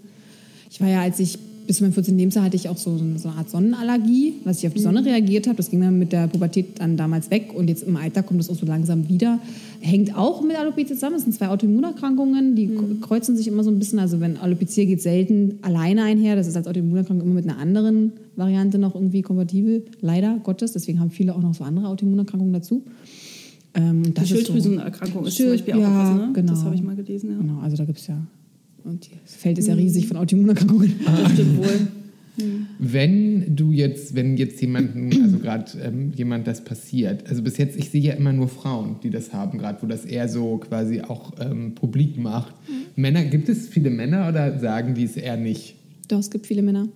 Ich 0.71 0.81
war 0.81 0.89
ja, 0.89 1.01
als 1.03 1.19
ich 1.19 1.37
bis 1.67 1.77
zu 1.77 1.83
meinem 1.83 1.91
14. 1.93 2.17
Lebensjahr 2.17 2.45
hatte 2.45 2.55
ich 2.55 2.69
auch 2.69 2.77
so, 2.77 2.97
so 2.97 3.27
eine 3.27 3.37
Art 3.37 3.49
Sonnenallergie, 3.49 4.35
was 4.45 4.59
ich 4.59 4.67
auf 4.67 4.73
die 4.73 4.79
Sonne 4.79 5.03
reagiert 5.05 5.47
habe. 5.47 5.57
Das 5.57 5.69
ging 5.69 5.81
dann 5.81 5.99
mit 5.99 6.13
der 6.13 6.27
Pubertät 6.27 6.79
dann 6.79 6.95
damals 6.97 7.29
weg 7.29 7.51
und 7.53 7.67
jetzt 7.67 7.83
im 7.83 7.97
Alter 7.97 8.23
kommt 8.23 8.39
das 8.39 8.49
auch 8.49 8.55
so 8.55 8.65
langsam 8.65 9.09
wieder. 9.09 9.39
Hängt 9.81 10.15
auch 10.17 10.41
mit 10.41 10.55
Alopecia 10.57 10.95
zusammen. 10.95 11.15
Das 11.15 11.23
sind 11.23 11.33
zwei 11.33 11.49
Autoimmunerkrankungen, 11.49 12.55
die 12.55 12.69
kreuzen 13.01 13.35
sich 13.37 13.47
immer 13.47 13.63
so 13.63 13.69
ein 13.69 13.77
bisschen. 13.79 13.99
Also 13.99 14.19
wenn 14.21 14.37
Alopecia 14.37 14.85
geht 14.85 15.01
selten 15.01 15.59
alleine 15.61 16.03
einher. 16.03 16.35
Das 16.35 16.47
ist 16.47 16.55
als 16.55 16.67
Autoimmunerkrankung 16.67 17.25
immer 17.27 17.35
mit 17.35 17.45
einer 17.49 17.59
anderen 17.59 18.13
Variante 18.37 18.79
noch 18.79 18.95
irgendwie 18.95 19.21
kompatibel. 19.21 19.85
Leider 20.01 20.39
Gottes. 20.43 20.71
Deswegen 20.71 20.99
haben 20.99 21.11
viele 21.11 21.35
auch 21.35 21.41
noch 21.41 21.53
so 21.53 21.63
andere 21.65 21.89
Autoimmunerkrankungen 21.89 22.53
dazu. 22.53 22.83
Ähm, 23.73 24.03
Die 24.03 24.13
das 24.13 24.23
ist 24.23 24.29
so- 24.29 24.35
Schilddrüsenerkrankung 24.37 25.25
ist 25.25 25.35
zum 25.35 25.45
Schild- 25.47 25.65
Beispiel 25.65 25.73
auch 25.75 25.79
ja, 25.79 26.11
etwas, 26.13 26.27
ne? 26.27 26.33
genau. 26.33 26.51
Das 26.53 26.63
habe 26.63 26.75
ich 26.75 26.81
mal 26.81 26.95
gelesen, 26.95 27.29
ja. 27.31 27.37
Genau, 27.37 27.59
also 27.59 27.75
da 27.77 27.83
gibt 27.85 27.99
es 27.99 28.07
ja. 28.07 28.17
Und 28.87 29.09
das 29.25 29.35
Feld 29.35 29.57
ist 29.57 29.67
ja 29.67 29.73
riesig 29.73 30.07
von 30.07 30.15
Autoimmunerkrankungen. 30.15 30.95
Stimmt 31.33 31.57
wohl. 31.57 31.87
Wenn 32.79 33.55
du 33.55 33.71
jetzt, 33.71 34.15
wenn 34.15 34.37
jetzt 34.37 34.61
jemanden, 34.61 35.09
also 35.23 35.39
gerade 35.39 35.71
ähm, 35.83 36.13
jemand 36.15 36.47
das 36.47 36.63
passiert, 36.63 37.27
also 37.27 37.41
bis 37.41 37.57
jetzt, 37.57 37.77
ich 37.77 37.89
sehe 37.89 38.01
ja 38.01 38.13
immer 38.13 38.31
nur 38.31 38.47
Frauen, 38.47 38.97
die 39.03 39.09
das 39.09 39.33
haben, 39.33 39.57
gerade 39.57 39.81
wo 39.81 39.87
das 39.87 40.05
eher 40.05 40.29
so 40.29 40.57
quasi 40.57 41.01
auch 41.01 41.33
ähm, 41.39 41.75
publik 41.75 42.17
macht. 42.17 42.53
Männer, 42.95 43.25
gibt 43.25 43.49
es 43.49 43.67
viele 43.67 43.89
Männer 43.89 44.29
oder 44.29 44.57
sagen 44.59 44.93
die 44.93 45.03
es 45.03 45.17
eher 45.17 45.35
nicht? 45.35 45.75
Doch, 46.07 46.19
es 46.19 46.29
gibt 46.29 46.47
viele 46.47 46.61
Männer. 46.61 46.87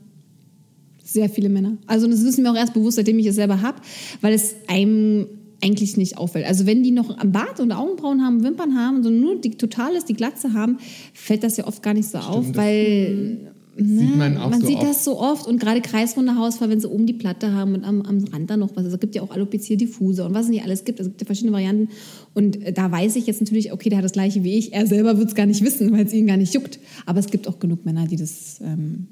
Sehr 1.04 1.28
viele 1.28 1.50
Männer. 1.50 1.78
Also 1.88 2.08
das 2.08 2.24
wissen 2.24 2.44
wir 2.44 2.52
auch 2.52 2.56
erst 2.56 2.74
bewusst, 2.74 2.96
seitdem 2.96 3.20
ich 3.20 3.26
es 3.26 3.36
selber 3.36 3.62
habe, 3.62 3.82
weil 4.22 4.34
es 4.34 4.56
einem 4.68 5.28
eigentlich 5.64 5.98
nicht 5.98 6.18
auffällt. 6.18 6.46
Also 6.46 6.66
wenn 6.66 6.84
die 6.84 6.92
noch 6.92 7.18
am 7.18 7.32
Bart 7.32 7.60
und 7.60 7.72
Augenbrauen 7.72 8.24
haben, 8.24 8.44
Wimpern 8.44 8.76
haben, 8.76 9.04
so 9.04 9.10
nur 9.10 9.40
die 9.40 9.52
totales, 9.52 10.06
die 10.06 10.14
Glatze 10.14 10.54
haben, 10.54 10.78
fällt 11.14 11.44
das 11.44 11.58
ja 11.58 11.68
oft 11.68 11.84
gar 11.84 11.94
nicht 11.94 12.10
so 12.10 12.18
auf, 12.18 12.48
das 12.48 12.58
weil 12.58 13.52
Sieht 13.78 14.18
man 14.18 14.38
auch 14.38 14.50
man 14.50 14.60
so 14.60 14.68
sieht 14.68 14.78
oft. 14.78 14.88
das 14.88 15.06
so 15.06 15.20
oft 15.20 15.48
und 15.48 15.60
gerade 15.60 15.80
kreisrunde 15.80 16.36
Haarausfall, 16.36 16.70
wenn 16.70 16.82
sie 16.82 16.90
oben 16.90 17.06
die 17.06 17.14
Platte 17.14 17.54
haben 17.54 17.74
und 17.74 17.86
am, 17.86 18.02
am 18.02 18.24
Rand 18.26 18.50
dann 18.50 18.60
noch 18.60 18.72
was. 18.72 18.84
Also 18.84 18.96
es 18.96 19.00
gibt 19.00 19.16
ja 19.16 19.22
auch 19.22 19.32
Alopecia 19.32 19.78
diffuse 19.78 20.26
und 20.26 20.34
was 20.34 20.46
es 20.46 20.52
nicht 20.52 20.64
alles 20.64 20.84
gibt. 20.84 21.00
Also 21.00 21.10
es 21.10 21.14
gibt 21.14 21.22
ja 21.22 21.26
verschiedene 21.26 21.54
Varianten. 21.54 21.88
Und 22.34 22.62
äh, 22.62 22.74
da 22.74 22.92
weiß 22.92 23.16
ich 23.16 23.28
jetzt 23.28 23.40
natürlich, 23.40 23.72
okay, 23.72 23.90
der 23.90 24.00
hat 24.00 24.06
das 24.06 24.12
gleiche 24.12 24.44
wie 24.44 24.58
ich. 24.58 24.74
Er 24.74 24.88
selber 24.88 25.18
wird 25.18 25.30
es 25.30 25.36
gar 25.36 25.46
nicht 25.46 25.64
wissen, 25.64 25.92
weil 25.94 26.06
es 26.06 26.14
ihn 26.14 26.28
gar 26.28 26.36
nicht 26.36 26.54
juckt. 26.54 26.80
Aber 27.06 27.20
es 27.20 27.28
gibt 27.28 27.48
auch 27.48 27.60
genug 27.60 27.86
Männer, 27.86 28.06
die 28.08 28.18
das. 28.18 28.60
Ähm, 28.62 29.08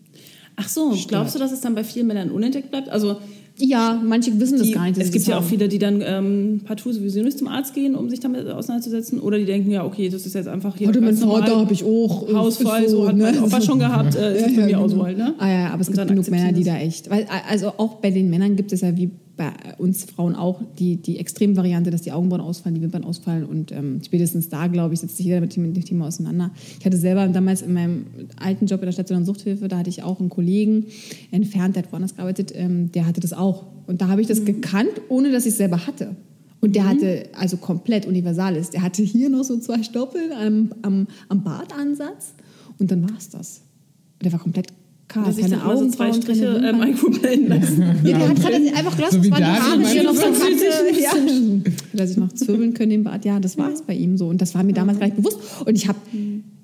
Ach 0.57 0.67
so, 0.67 0.93
glaubst 1.07 1.35
du, 1.35 1.39
dass 1.39 1.53
es 1.53 1.61
dann 1.61 1.73
bei 1.73 1.85
vielen 1.85 2.07
Männern 2.07 2.29
unentdeckt 2.29 2.69
bleibt? 2.69 2.89
Also 2.89 3.17
Ja, 3.61 4.01
manche 4.03 4.39
wissen 4.39 4.57
das 4.57 4.67
die, 4.67 4.73
gar 4.73 4.85
nicht. 4.87 4.97
es 4.97 5.11
gibt 5.11 5.23
das 5.23 5.27
ja 5.27 5.37
auch 5.37 5.43
viele, 5.43 5.67
die 5.67 5.79
dann 5.79 6.01
ähm, 6.05 6.61
partout 6.63 6.93
sowieso 6.93 7.21
nicht 7.21 7.37
zum 7.37 7.47
Arzt 7.47 7.73
gehen, 7.73 7.95
um 7.95 8.09
sich 8.09 8.19
damit 8.19 8.47
auseinanderzusetzen. 8.47 9.19
Oder 9.19 9.37
die 9.37 9.45
denken, 9.45 9.69
ja, 9.71 9.83
okay, 9.85 10.09
das 10.09 10.25
ist 10.25 10.33
jetzt 10.35 10.47
einfach 10.47 10.77
hier 10.77 10.87
Hatte 10.87 11.01
mein. 11.01 11.15
Vater, 11.17 11.57
habe 11.57 11.73
ich 11.73 11.83
auch. 11.83 12.29
äh, 12.29 12.33
Hausfall, 12.33 12.83
ist 12.83 12.91
so, 12.91 13.07
hat 13.07 13.17
mein 13.17 13.35
ne? 13.35 13.43
Opa 13.43 13.59
schon 13.61 13.79
gehabt, 13.79 14.15
äh, 14.15 14.35
ist 14.35 14.41
Ja, 14.41 14.47
es 14.47 14.55
bei 14.55 14.61
ja, 14.61 14.67
mir 14.67 14.79
auch 14.79 14.87
so 14.87 14.93
genau. 14.95 15.05
halt, 15.05 15.17
ne? 15.17 15.33
Ah 15.37 15.49
ja, 15.49 15.67
aber 15.71 15.81
es 15.81 15.87
Und 15.87 15.93
gibt 15.95 15.97
dann 15.97 16.07
genug 16.07 16.29
Männer, 16.31 16.51
die 16.53 16.63
da 16.63 16.77
echt. 16.77 17.09
Weil, 17.09 17.27
also 17.49 17.73
auch 17.77 17.95
bei 17.95 18.11
den 18.11 18.29
Männern 18.29 18.55
gibt 18.55 18.71
es 18.71 18.81
ja 18.81 18.95
wie 18.95 19.11
bei 19.39 19.53
uns 19.77 20.03
Frauen 20.03 20.35
auch 20.35 20.61
die, 20.77 20.97
die 20.97 21.17
Extremvariante, 21.17 21.91
dass 21.91 22.01
die 22.01 22.11
Augenbrauen 22.11 22.41
ausfallen, 22.41 22.75
die 22.75 22.81
Wimpern 22.81 23.05
ausfallen. 23.05 23.45
Und 23.45 23.71
ähm, 23.71 24.01
spätestens 24.05 24.49
da, 24.49 24.67
glaube 24.67 24.93
ich, 24.93 24.99
setzt 24.99 25.15
sich 25.15 25.25
jeder 25.25 25.39
mit 25.39 25.55
dem, 25.55 25.63
mit 25.63 25.77
dem 25.77 25.85
Thema 25.85 26.07
auseinander. 26.07 26.51
Ich 26.77 26.85
hatte 26.85 26.97
selber 26.97 27.25
damals 27.29 27.61
in 27.61 27.73
meinem 27.73 28.05
alten 28.37 28.65
Job 28.65 28.81
in 28.81 28.87
der 28.87 28.91
stationären 28.91 29.25
Suchthilfe, 29.25 29.69
da 29.69 29.77
hatte 29.77 29.89
ich 29.89 30.03
auch 30.03 30.19
einen 30.19 30.29
Kollegen 30.29 30.87
entfernt, 31.31 31.77
der 31.77 31.83
hat 31.83 31.91
woanders 31.93 32.17
gearbeitet, 32.17 32.51
ähm, 32.53 32.91
der 32.91 33.07
hatte 33.07 33.21
das 33.21 33.31
auch. 33.31 33.65
Und 33.87 34.01
da 34.01 34.09
habe 34.09 34.21
ich 34.21 34.27
Mhm. 34.27 34.33
das 34.33 34.43
gekannt, 34.43 34.91
ohne 35.07 35.31
dass 35.31 35.45
ich 35.45 35.53
es 35.53 35.57
selber 35.57 35.87
hatte. 35.87 36.17
Und 36.59 36.75
der 36.75 36.89
hatte 36.89 37.29
also 37.31 37.55
komplett 37.55 38.05
universales. 38.05 38.71
Der 38.71 38.81
hatte 38.81 39.03
hier 39.03 39.29
noch 39.29 39.45
so 39.45 39.57
zwei 39.59 39.81
Stoppeln 39.83 40.33
am, 40.33 40.73
am, 40.81 41.07
am 41.29 41.43
Bartansatz 41.45 42.33
und 42.77 42.91
dann 42.91 43.03
war 43.09 43.17
es 43.17 43.29
das. 43.29 43.61
Der 44.21 44.33
war 44.33 44.39
komplett 44.39 44.67
kahl, 45.09 45.25
Dass 45.25 45.35
keine 45.35 45.57
dann 45.57 45.61
immer 45.61 45.77
so 45.77 45.89
zwei 45.89 46.13
Striche 46.13 46.61
ähm, 46.63 46.79
einkuppeln 46.81 47.47
lassen. 47.49 47.81
ja, 48.03 48.17
der 48.17 48.29
hat, 48.29 48.43
hat 48.43 48.51
er 48.51 48.77
einfach 48.77 48.95
gelassen, 48.95 49.23
So 49.23 49.29
das 49.29 49.41
waren 49.41 49.53
die 49.53 49.61
Haare, 49.85 49.91
die 49.91 49.97
er 49.97 50.03
noch 50.03 50.15
so 50.15 50.21
meine 50.21 50.35
hatte. 50.35 50.99
Ja. 51.01 51.71
Dass 51.93 52.11
ich 52.11 52.17
noch 52.17 52.31
zwirbeln 52.31 52.73
können 52.73 52.91
im 52.91 53.03
Bart. 53.03 53.25
Ja, 53.25 53.39
das 53.39 53.57
war 53.57 53.71
es 53.71 53.81
bei 53.81 53.93
ihm 53.93 54.17
so. 54.17 54.27
Und 54.27 54.41
das 54.41 54.55
war 54.55 54.63
mir 54.63 54.73
damals 54.73 54.99
gar 54.99 55.07
nicht 55.07 55.17
bewusst. 55.17 55.39
Und 55.65 55.75
ich 55.75 55.87
habe 55.87 55.99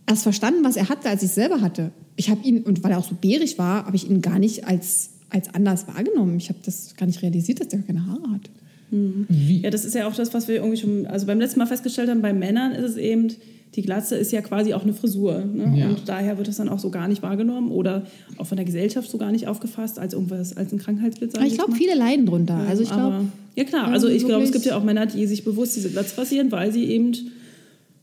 erst 0.07 0.23
verstanden, 0.23 0.63
was 0.63 0.77
er 0.77 0.87
hatte, 0.87 1.09
als 1.09 1.23
ich 1.23 1.29
es 1.29 1.35
selber 1.35 1.61
hatte. 1.61 1.91
Ich 2.15 2.29
habe 2.29 2.45
ihn, 2.47 2.63
und 2.63 2.83
weil 2.83 2.91
er 2.91 2.99
auch 2.99 3.07
so 3.07 3.15
bärig 3.15 3.57
war, 3.57 3.85
habe 3.85 3.95
ich 3.95 4.09
ihn 4.09 4.21
gar 4.21 4.39
nicht 4.39 4.67
als, 4.67 5.09
als 5.29 5.53
anders 5.53 5.87
wahrgenommen. 5.87 6.37
Ich 6.37 6.49
habe 6.49 6.59
das 6.63 6.95
gar 6.95 7.07
nicht 7.07 7.21
realisiert, 7.21 7.59
dass 7.59 7.69
der 7.69 7.79
keine 7.81 8.05
Haare 8.05 8.31
hat. 8.31 8.49
Wie? 8.91 9.61
Ja, 9.61 9.71
das 9.71 9.83
ist 9.83 9.95
ja 9.95 10.07
auch 10.07 10.15
das, 10.15 10.33
was 10.33 10.47
wir 10.47 10.55
irgendwie 10.55 10.77
schon, 10.77 11.07
also 11.07 11.25
beim 11.25 11.39
letzten 11.39 11.59
Mal 11.59 11.65
festgestellt 11.65 12.09
haben, 12.09 12.21
bei 12.21 12.33
Männern 12.33 12.71
ist 12.71 12.91
es 12.91 12.97
eben, 12.97 13.29
die 13.75 13.81
Glatze 13.81 14.15
ist 14.15 14.31
ja 14.31 14.41
quasi 14.41 14.73
auch 14.73 14.83
eine 14.83 14.93
Frisur. 14.93 15.43
Ne? 15.43 15.77
Ja. 15.79 15.87
Und 15.89 16.07
daher 16.07 16.37
wird 16.37 16.47
es 16.47 16.57
dann 16.57 16.69
auch 16.69 16.79
so 16.79 16.89
gar 16.91 17.07
nicht 17.07 17.21
wahrgenommen 17.21 17.71
oder 17.71 18.03
auch 18.37 18.45
von 18.47 18.55
der 18.55 18.65
Gesellschaft 18.65 19.09
so 19.09 19.17
gar 19.17 19.31
nicht 19.31 19.47
aufgefasst 19.47 19.99
als 19.99 20.13
irgendwas, 20.13 20.55
als 20.55 20.71
ein 20.71 20.79
Krankheitsbild. 20.79 21.35
Aber 21.37 21.45
ich 21.45 21.55
glaube, 21.55 21.73
viele 21.73 21.93
leiden 21.95 22.25
drunter. 22.25 22.55
Also 22.69 22.83
ich 22.83 22.91
Aber- 22.91 23.09
glaube, 23.09 23.25
Ja 23.55 23.63
klar, 23.65 23.87
ähm, 23.87 23.93
also 23.93 24.07
ich 24.07 24.25
glaube, 24.25 24.43
es 24.45 24.51
gibt 24.51 24.65
ja 24.65 24.77
auch 24.77 24.83
Männer, 24.83 25.05
die 25.05 25.25
sich 25.27 25.43
bewusst 25.43 25.75
diese 25.75 25.89
Glatze 25.89 26.17
rasieren, 26.17 26.51
weil 26.51 26.71
sie 26.71 26.85
eben 26.85 27.11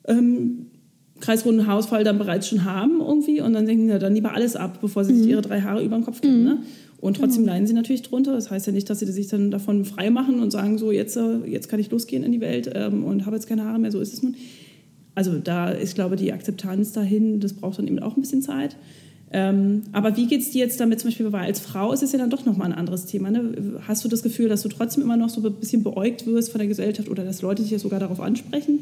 ähm, 0.07 0.67
kreisrunden 1.21 1.67
Haarausfall 1.67 2.05
dann 2.05 2.19
bereits 2.19 2.49
schon 2.49 2.65
haben 2.65 3.01
irgendwie 3.01 3.41
und 3.41 3.53
dann 3.53 3.67
denken 3.67 3.85
sie, 3.87 3.91
ja, 3.93 3.99
dann 3.99 4.15
lieber 4.15 4.35
alles 4.35 4.57
ab, 4.57 4.79
bevor 4.81 5.05
Mhm. 5.05 5.07
sie 5.09 5.15
sich 5.19 5.29
ihre 5.29 5.43
drei 5.43 5.61
Haare 5.61 5.85
über 5.85 5.97
den 5.97 6.05
Kopf 6.05 6.21
kippen. 6.21 6.43
Ne? 6.45 6.59
Und 7.01 7.17
trotzdem 7.17 7.45
leiden 7.45 7.67
sie 7.67 7.73
natürlich 7.75 8.03
drunter. 8.03 8.33
Das 8.33 8.51
heißt 8.51 8.67
ja 8.67 8.73
nicht, 8.73 8.89
dass 8.89 9.01
sie 9.01 9.07
sich 9.11 9.27
dann 9.29 9.51
davon 9.51 9.85
frei 9.85 10.11
machen 10.11 10.41
und 10.41 10.51
sagen, 10.53 10.79
so 10.79 10.93
jetzt, 10.93 11.17
äh, 11.17 11.39
jetzt 11.47 11.69
kann 11.69 11.81
ich 11.81 11.91
losgehen 11.91 12.23
in 12.25 12.31
die 12.33 12.41
Welt 12.41 12.71
ähm, 12.75 13.05
und 13.05 13.27
habe 13.27 13.37
jetzt 13.37 13.49
keine 13.49 13.65
Haare 13.65 13.79
mehr, 13.79 13.91
so 13.91 14.01
ist 14.01 14.13
es 14.13 14.23
nun. 14.23 14.37
Also 15.15 15.39
da 15.39 15.69
ist, 15.71 15.95
glaube 15.95 16.15
ich, 16.15 16.21
die 16.23 16.33
Akzeptanz 16.33 16.93
dahin, 16.93 17.41
das 17.41 17.53
braucht 17.53 17.79
dann 17.79 17.87
eben 17.87 17.99
auch 17.99 18.17
ein 18.17 18.23
bisschen 18.23 18.43
Zeit. 18.43 18.77
Ähm, 19.35 19.83
aber 19.93 20.17
wie 20.17 20.27
geht 20.27 20.43
es 20.43 20.51
dir 20.51 20.59
jetzt 20.65 20.79
damit 20.79 21.01
zum 21.01 21.09
Beispiel, 21.09 21.33
weil 21.33 21.47
als 21.47 21.59
Frau 21.61 21.93
ist 21.93 22.03
es 22.03 22.13
ja 22.13 22.19
dann 22.19 22.29
doch 22.31 22.45
nochmal 22.45 22.71
ein 22.71 22.79
anderes 22.79 23.07
Thema. 23.07 23.31
Ne? 23.31 23.81
Hast 23.89 24.05
du 24.05 24.09
das 24.09 24.23
Gefühl, 24.23 24.49
dass 24.49 24.63
du 24.63 24.69
trotzdem 24.69 25.03
immer 25.03 25.17
noch 25.17 25.31
so 25.31 25.43
ein 25.43 25.53
bisschen 25.55 25.83
beäugt 25.83 26.27
wirst 26.27 26.51
von 26.51 26.59
der 26.59 26.69
Gesellschaft 26.69 27.09
oder 27.09 27.25
dass 27.25 27.41
Leute 27.41 27.63
dich 27.63 27.71
ja 27.71 27.79
sogar 27.79 27.99
darauf 28.01 28.21
ansprechen? 28.21 28.81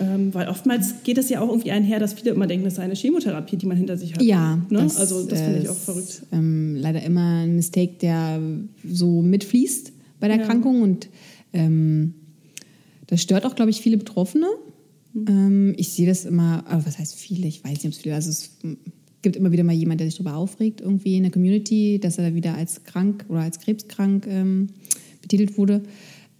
Ähm, 0.00 0.32
weil 0.34 0.48
oftmals 0.48 1.02
geht 1.04 1.18
es 1.18 1.28
ja 1.30 1.40
auch 1.40 1.48
irgendwie 1.48 1.70
einher, 1.70 1.98
dass 1.98 2.14
viele 2.14 2.30
immer 2.32 2.46
denken, 2.46 2.64
das 2.64 2.76
sei 2.76 2.82
eine 2.82 2.94
Chemotherapie, 2.94 3.56
die 3.56 3.66
man 3.66 3.76
hinter 3.76 3.96
sich 3.96 4.12
hat. 4.14 4.22
Ja, 4.22 4.56
Ne? 4.68 4.78
das, 4.82 4.96
also 4.98 5.24
das 5.24 5.40
finde 5.40 5.60
ich 5.60 5.68
auch 5.68 5.74
verrückt. 5.76 6.08
ist, 6.08 6.22
Ähm, 6.32 6.76
leider 6.76 7.02
immer 7.02 7.42
ein 7.44 7.56
Mistake, 7.56 7.94
der 8.00 8.40
so 8.88 9.22
mitfließt 9.22 9.92
bei 10.20 10.28
der 10.28 10.36
Ja. 10.36 10.42
Erkrankung 10.42 10.82
und 10.82 11.08
ähm, 11.52 12.14
das 13.06 13.20
stört 13.22 13.46
auch, 13.46 13.54
glaube 13.54 13.70
ich, 13.70 13.80
viele 13.80 13.96
Betroffene. 13.96 14.46
Mhm. 15.14 15.26
Ähm, 15.28 15.74
ich 15.76 15.92
sehe 15.92 16.06
das 16.06 16.24
immer, 16.24 16.66
aber 16.66 16.84
was 16.84 16.98
heißt 16.98 17.14
viele? 17.14 17.46
Ich 17.46 17.64
weiß 17.64 17.72
nicht, 17.72 17.86
ob 17.86 17.92
es 17.92 17.98
viele, 17.98 18.14
also 18.14 18.30
es 18.30 18.58
gibt 19.22 19.36
immer 19.36 19.52
wieder 19.52 19.64
mal 19.64 19.72
jemand, 19.72 20.00
der 20.00 20.08
sich 20.08 20.16
darüber 20.16 20.36
aufregt, 20.36 20.80
irgendwie 20.80 21.16
in 21.16 21.22
der 21.22 21.32
Community, 21.32 21.98
dass 22.00 22.18
er 22.18 22.34
wieder 22.34 22.54
als 22.54 22.84
krank 22.84 23.24
oder 23.28 23.40
als 23.40 23.58
krebskrank 23.58 24.26
ähm, 24.28 24.68
betitelt 25.22 25.56
wurde. 25.56 25.82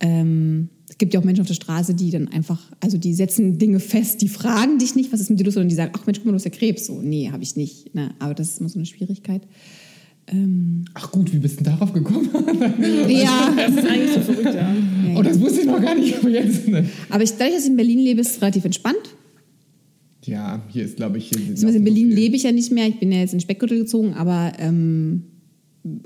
Ähm, 0.00 0.68
es 0.88 0.98
gibt 0.98 1.14
ja 1.14 1.20
auch 1.20 1.24
Menschen 1.24 1.40
auf 1.40 1.48
der 1.48 1.54
Straße, 1.54 1.94
die 1.94 2.10
dann 2.10 2.28
einfach, 2.28 2.70
also 2.80 2.98
die 2.98 3.14
setzen 3.14 3.58
Dinge 3.58 3.80
fest, 3.80 4.20
die 4.20 4.28
fragen 4.28 4.78
dich 4.78 4.94
nicht, 4.94 5.12
was 5.12 5.20
ist 5.20 5.30
mit 5.30 5.40
dir 5.40 5.44
los, 5.44 5.54
sondern 5.54 5.70
die 5.70 5.74
sagen, 5.74 5.92
ach 5.96 6.06
Mensch, 6.06 6.18
guck 6.18 6.26
mal, 6.26 6.32
du 6.32 6.36
hast 6.36 6.44
ja 6.44 6.50
Krebs. 6.50 6.86
So, 6.86 7.00
nee, 7.00 7.30
habe 7.30 7.42
ich 7.42 7.56
nicht. 7.56 7.94
Ne? 7.94 8.14
Aber 8.18 8.34
das 8.34 8.50
ist 8.50 8.60
immer 8.60 8.68
so 8.68 8.78
eine 8.78 8.86
Schwierigkeit. 8.86 9.42
Ähm, 10.28 10.84
Ach 10.94 11.10
gut, 11.12 11.32
wie 11.32 11.38
bist 11.38 11.60
du 11.60 11.64
denn 11.64 11.74
darauf 11.74 11.92
gekommen? 11.92 12.28
ja, 13.08 13.52
Das 13.56 13.76
ist 13.76 13.86
eigentlich 13.86 14.12
so 14.12 14.20
verrückt, 14.20 14.54
ja. 14.54 14.74
oh, 15.16 15.22
das 15.22 15.38
wusste 15.40 15.60
ich 15.60 15.66
noch 15.66 15.80
gar 15.82 15.94
nicht. 15.94 16.16
Aber 16.18 16.30
jetzt, 16.30 16.66
ne? 16.66 16.88
aber 17.10 17.22
ich, 17.22 17.32
dadurch, 17.32 17.54
dass 17.56 17.64
ich 17.64 17.70
in 17.70 17.76
Berlin 17.76 17.98
lebe, 17.98 18.20
ist 18.22 18.30
es 18.36 18.40
relativ 18.42 18.64
entspannt. 18.64 18.96
Ja, 20.24 20.62
hier 20.68 20.84
ist, 20.84 20.96
glaube 20.96 21.18
ich, 21.18 21.28
hier 21.28 21.38
sind 21.38 21.68
in 21.68 21.74
so 21.74 21.80
Berlin 21.84 22.06
viel- 22.08 22.14
lebe 22.14 22.36
ich 22.36 22.44
ja 22.44 22.52
nicht 22.52 22.72
mehr. 22.72 22.88
Ich 22.88 22.98
bin 22.98 23.12
ja 23.12 23.18
jetzt 23.18 23.34
in 23.34 23.40
Speckgürtel 23.40 23.78
gezogen, 23.80 24.14
aber 24.14 24.52
ähm, 24.58 25.24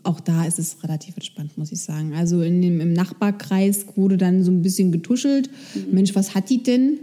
auch 0.03 0.19
da 0.19 0.45
ist 0.45 0.59
es 0.59 0.83
relativ 0.83 1.15
entspannt, 1.15 1.57
muss 1.57 1.71
ich 1.71 1.79
sagen. 1.79 2.13
Also 2.15 2.43
in 2.43 2.61
dem, 2.61 2.81
im 2.81 2.93
Nachbarkreis 2.93 3.87
wurde 3.95 4.17
dann 4.17 4.43
so 4.43 4.51
ein 4.51 4.63
bisschen 4.63 4.91
getuschelt. 4.91 5.49
Mensch, 5.93 6.17
was 6.17 6.35
hat 6.35 6.51
die 6.51 6.65
denn? 6.65 6.99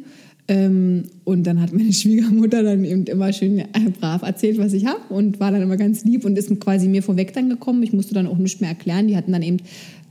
Ähm, 0.47 1.03
und 1.23 1.43
dann 1.45 1.59
hat 1.59 1.73
meine 1.73 1.91
Schwiegermutter 1.93 2.63
dann 2.63 2.83
eben 2.83 3.05
immer 3.05 3.33
schön 3.33 3.59
äh, 3.59 3.65
brav 3.99 4.21
erzählt, 4.21 4.57
was 4.57 4.73
ich 4.73 4.85
habe 4.85 5.01
und 5.09 5.39
war 5.39 5.51
dann 5.51 5.61
immer 5.61 5.77
ganz 5.77 6.03
lieb 6.05 6.25
und 6.25 6.37
ist 6.37 6.59
quasi 6.59 6.87
mir 6.87 7.01
vorweg 7.01 7.33
dann 7.33 7.49
gekommen. 7.49 7.81
Ich 7.83 7.93
musste 7.93 8.13
dann 8.13 8.27
auch 8.27 8.37
nichts 8.37 8.61
mehr 8.61 8.69
erklären. 8.69 9.07
Die 9.07 9.17
hatten 9.17 9.31
dann 9.31 9.41
eben 9.41 9.57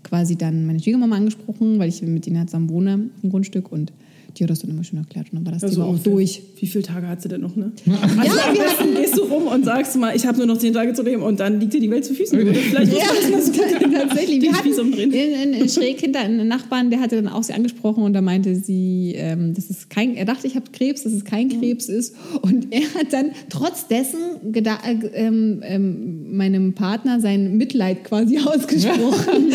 quasi 0.02 0.36
dann 0.36 0.66
meine 0.66 0.80
Schwiegermama 0.80 1.16
angesprochen, 1.16 1.78
weil 1.78 1.88
ich 1.88 2.02
mit 2.02 2.26
ihnen 2.26 2.46
zusammen 2.48 2.68
wohne 2.68 2.94
auf 3.14 3.20
dem 3.22 3.30
Grundstück 3.30 3.70
und 3.70 3.92
die 4.36 4.42
hat 4.44 4.50
das 4.50 4.60
dann 4.60 4.70
immer 4.70 4.82
schön 4.84 4.98
erklärt 4.98 5.26
und 5.32 5.36
dann 5.38 5.46
war 5.46 5.52
das 5.52 5.62
Also 5.62 5.82
Thema 5.82 5.94
auch 5.94 5.98
durch. 5.98 6.42
Wie 6.60 6.66
viele 6.66 6.82
Tage 6.84 7.06
hat 7.08 7.22
sie 7.22 7.28
denn 7.28 7.40
noch, 7.42 7.54
ne? 7.56 7.72
Ja, 7.86 7.94
Also 8.02 8.38
am 8.40 8.54
wir 8.54 8.62
besten 8.62 8.94
gehst 8.96 9.16
du 9.16 9.22
rum 9.22 9.46
und 9.46 9.64
sagst 9.64 9.96
mal, 9.96 10.14
ich 10.16 10.26
habe 10.26 10.38
nur 10.38 10.46
noch 10.46 10.58
zehn 10.58 10.72
Tage 10.72 10.92
zu 10.94 11.02
leben 11.02 11.22
und 11.22 11.40
dann 11.40 11.60
liegt 11.60 11.72
dir 11.74 11.80
die 11.80 11.90
Welt 11.90 12.04
zu 12.04 12.14
Füßen. 12.14 12.40
Oder 12.40 12.52
vielleicht 12.54 12.92
Ja, 12.98 13.98
tatsächlich. 14.06 14.42
Wir 14.42 14.52
hatten 14.52 14.92
in, 14.92 15.52
in 15.54 15.68
schräg 15.68 16.00
hinter 16.00 16.20
einen 16.20 16.48
Nachbarn, 16.48 16.90
der 16.90 17.00
hatte 17.00 17.16
dann 17.16 17.28
auch 17.28 17.42
sie 17.42 17.52
angesprochen 17.52 18.02
und 18.02 18.12
da 18.12 18.20
meinte 18.22 18.56
sie, 18.56 19.14
ähm, 19.16 19.54
dass 19.54 19.70
es 19.70 19.88
kein, 19.88 20.14
er 20.16 20.24
dachte, 20.24 20.46
ich 20.46 20.56
habe 20.56 20.66
Krebs, 20.72 21.02
dass 21.04 21.12
es 21.12 21.24
kein 21.24 21.48
Krebs 21.48 21.88
ist. 21.88 22.14
Und 22.42 22.72
er 22.72 22.82
hat 22.94 23.12
dann 23.12 23.30
trotz 23.50 23.86
dessen 23.88 24.18
geda- 24.52 24.78
äh, 24.84 25.06
ähm, 25.14 25.62
ähm, 25.64 26.36
meinem 26.36 26.72
Partner 26.74 27.20
sein 27.20 27.56
Mitleid 27.56 28.04
quasi 28.04 28.38
ausgesprochen. 28.44 29.52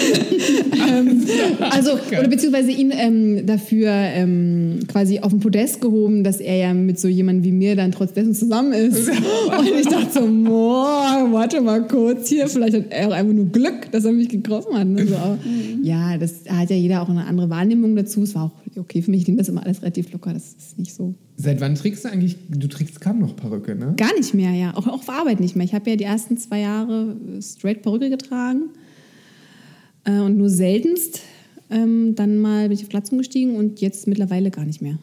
ähm, 0.90 1.22
also, 1.60 1.92
oder 2.12 2.28
beziehungsweise 2.28 2.72
ihn 2.72 2.92
ähm, 2.96 3.46
dafür 3.46 3.90
ähm, 4.70 4.88
quasi 4.88 5.20
auf 5.20 5.32
den 5.32 5.40
Podest 5.40 5.82
gehoben, 5.82 6.24
dass 6.24 6.40
er 6.40 6.56
ja 6.56 6.74
mit 6.74 7.00
so 7.00 7.08
jemandem 7.08 7.44
wie 7.44 7.52
mir 7.52 7.76
dann 7.76 7.92
trotz 7.92 8.14
dessen 8.14 8.34
zusammen 8.34 8.74
ist. 8.74 9.10
Und 9.60 9.68
ich 9.80 9.88
dachte 9.88 10.20
so, 10.20 10.28
boah, 10.44 11.28
warte 11.32 11.62
mal 11.62 11.88
kurz 11.88 12.30
hier, 12.30 12.48
vielleicht 12.48 12.76
hat 12.76 12.86
er 12.90 13.08
auch 13.08 13.14
einfach 13.14 13.34
nur 13.34 13.46
Glück, 13.48 13.92
dass 13.92 14.06
er 14.06 14.12
mich 14.12 14.30
getroffen 14.30 14.78
hat. 14.78 14.88
Ne? 14.88 15.08
So, 15.08 15.16
aber, 15.16 15.38
Ja, 15.82 16.18
das 16.18 16.42
hat 16.48 16.70
ja 16.70 16.76
jeder 16.76 17.02
auch 17.02 17.10
eine 17.10 17.26
andere 17.26 17.50
Wahrnehmung 17.50 17.96
dazu. 17.96 18.24
Es 18.24 18.36
war 18.36 18.46
auch 18.46 18.80
okay 18.80 19.02
für 19.02 19.12
mich, 19.12 19.22
ich 19.22 19.28
nehme 19.28 19.40
das 19.40 19.50
immer 19.50 19.64
alles 19.64 19.82
relativ 19.82 20.12
locker, 20.12 20.34
das 20.34 20.54
ist 20.58 20.78
nicht 20.78 20.94
so. 20.94 21.14
Seit 21.38 21.62
wann 21.62 21.76
trägst 21.76 22.06
du 22.06 22.10
eigentlich, 22.10 22.38
du 22.50 22.68
trägst 22.68 23.00
kaum 23.02 23.20
noch 23.20 23.36
Perücke, 23.36 23.76
ne? 23.76 23.94
Gar 23.98 24.14
nicht 24.18 24.34
mehr, 24.34 24.52
ja. 24.52 24.76
Auch, 24.76 24.88
auch 24.88 25.00
auf 25.00 25.10
Arbeit 25.10 25.40
nicht 25.40 25.56
mehr. 25.56 25.66
Ich 25.66 25.74
habe 25.74 25.90
ja 25.90 25.96
die 25.96 26.04
ersten 26.04 26.38
zwei 26.38 26.60
Jahre 26.60 27.16
straight 27.42 27.82
Perücke 27.82 28.10
getragen 28.10 28.70
äh, 30.04 30.20
und 30.20 30.38
nur 30.38 30.50
seltenst. 30.50 31.22
Ähm, 31.70 32.16
dann 32.16 32.38
mal 32.38 32.70
bin 32.70 32.78
ich 32.78 32.84
auf 32.84 32.90
Glatz 32.90 33.12
umgestiegen 33.12 33.56
und 33.56 33.80
jetzt 33.82 34.08
mittlerweile 34.08 34.50
gar 34.52 34.66
nicht 34.66 34.82
mehr. 34.82 34.98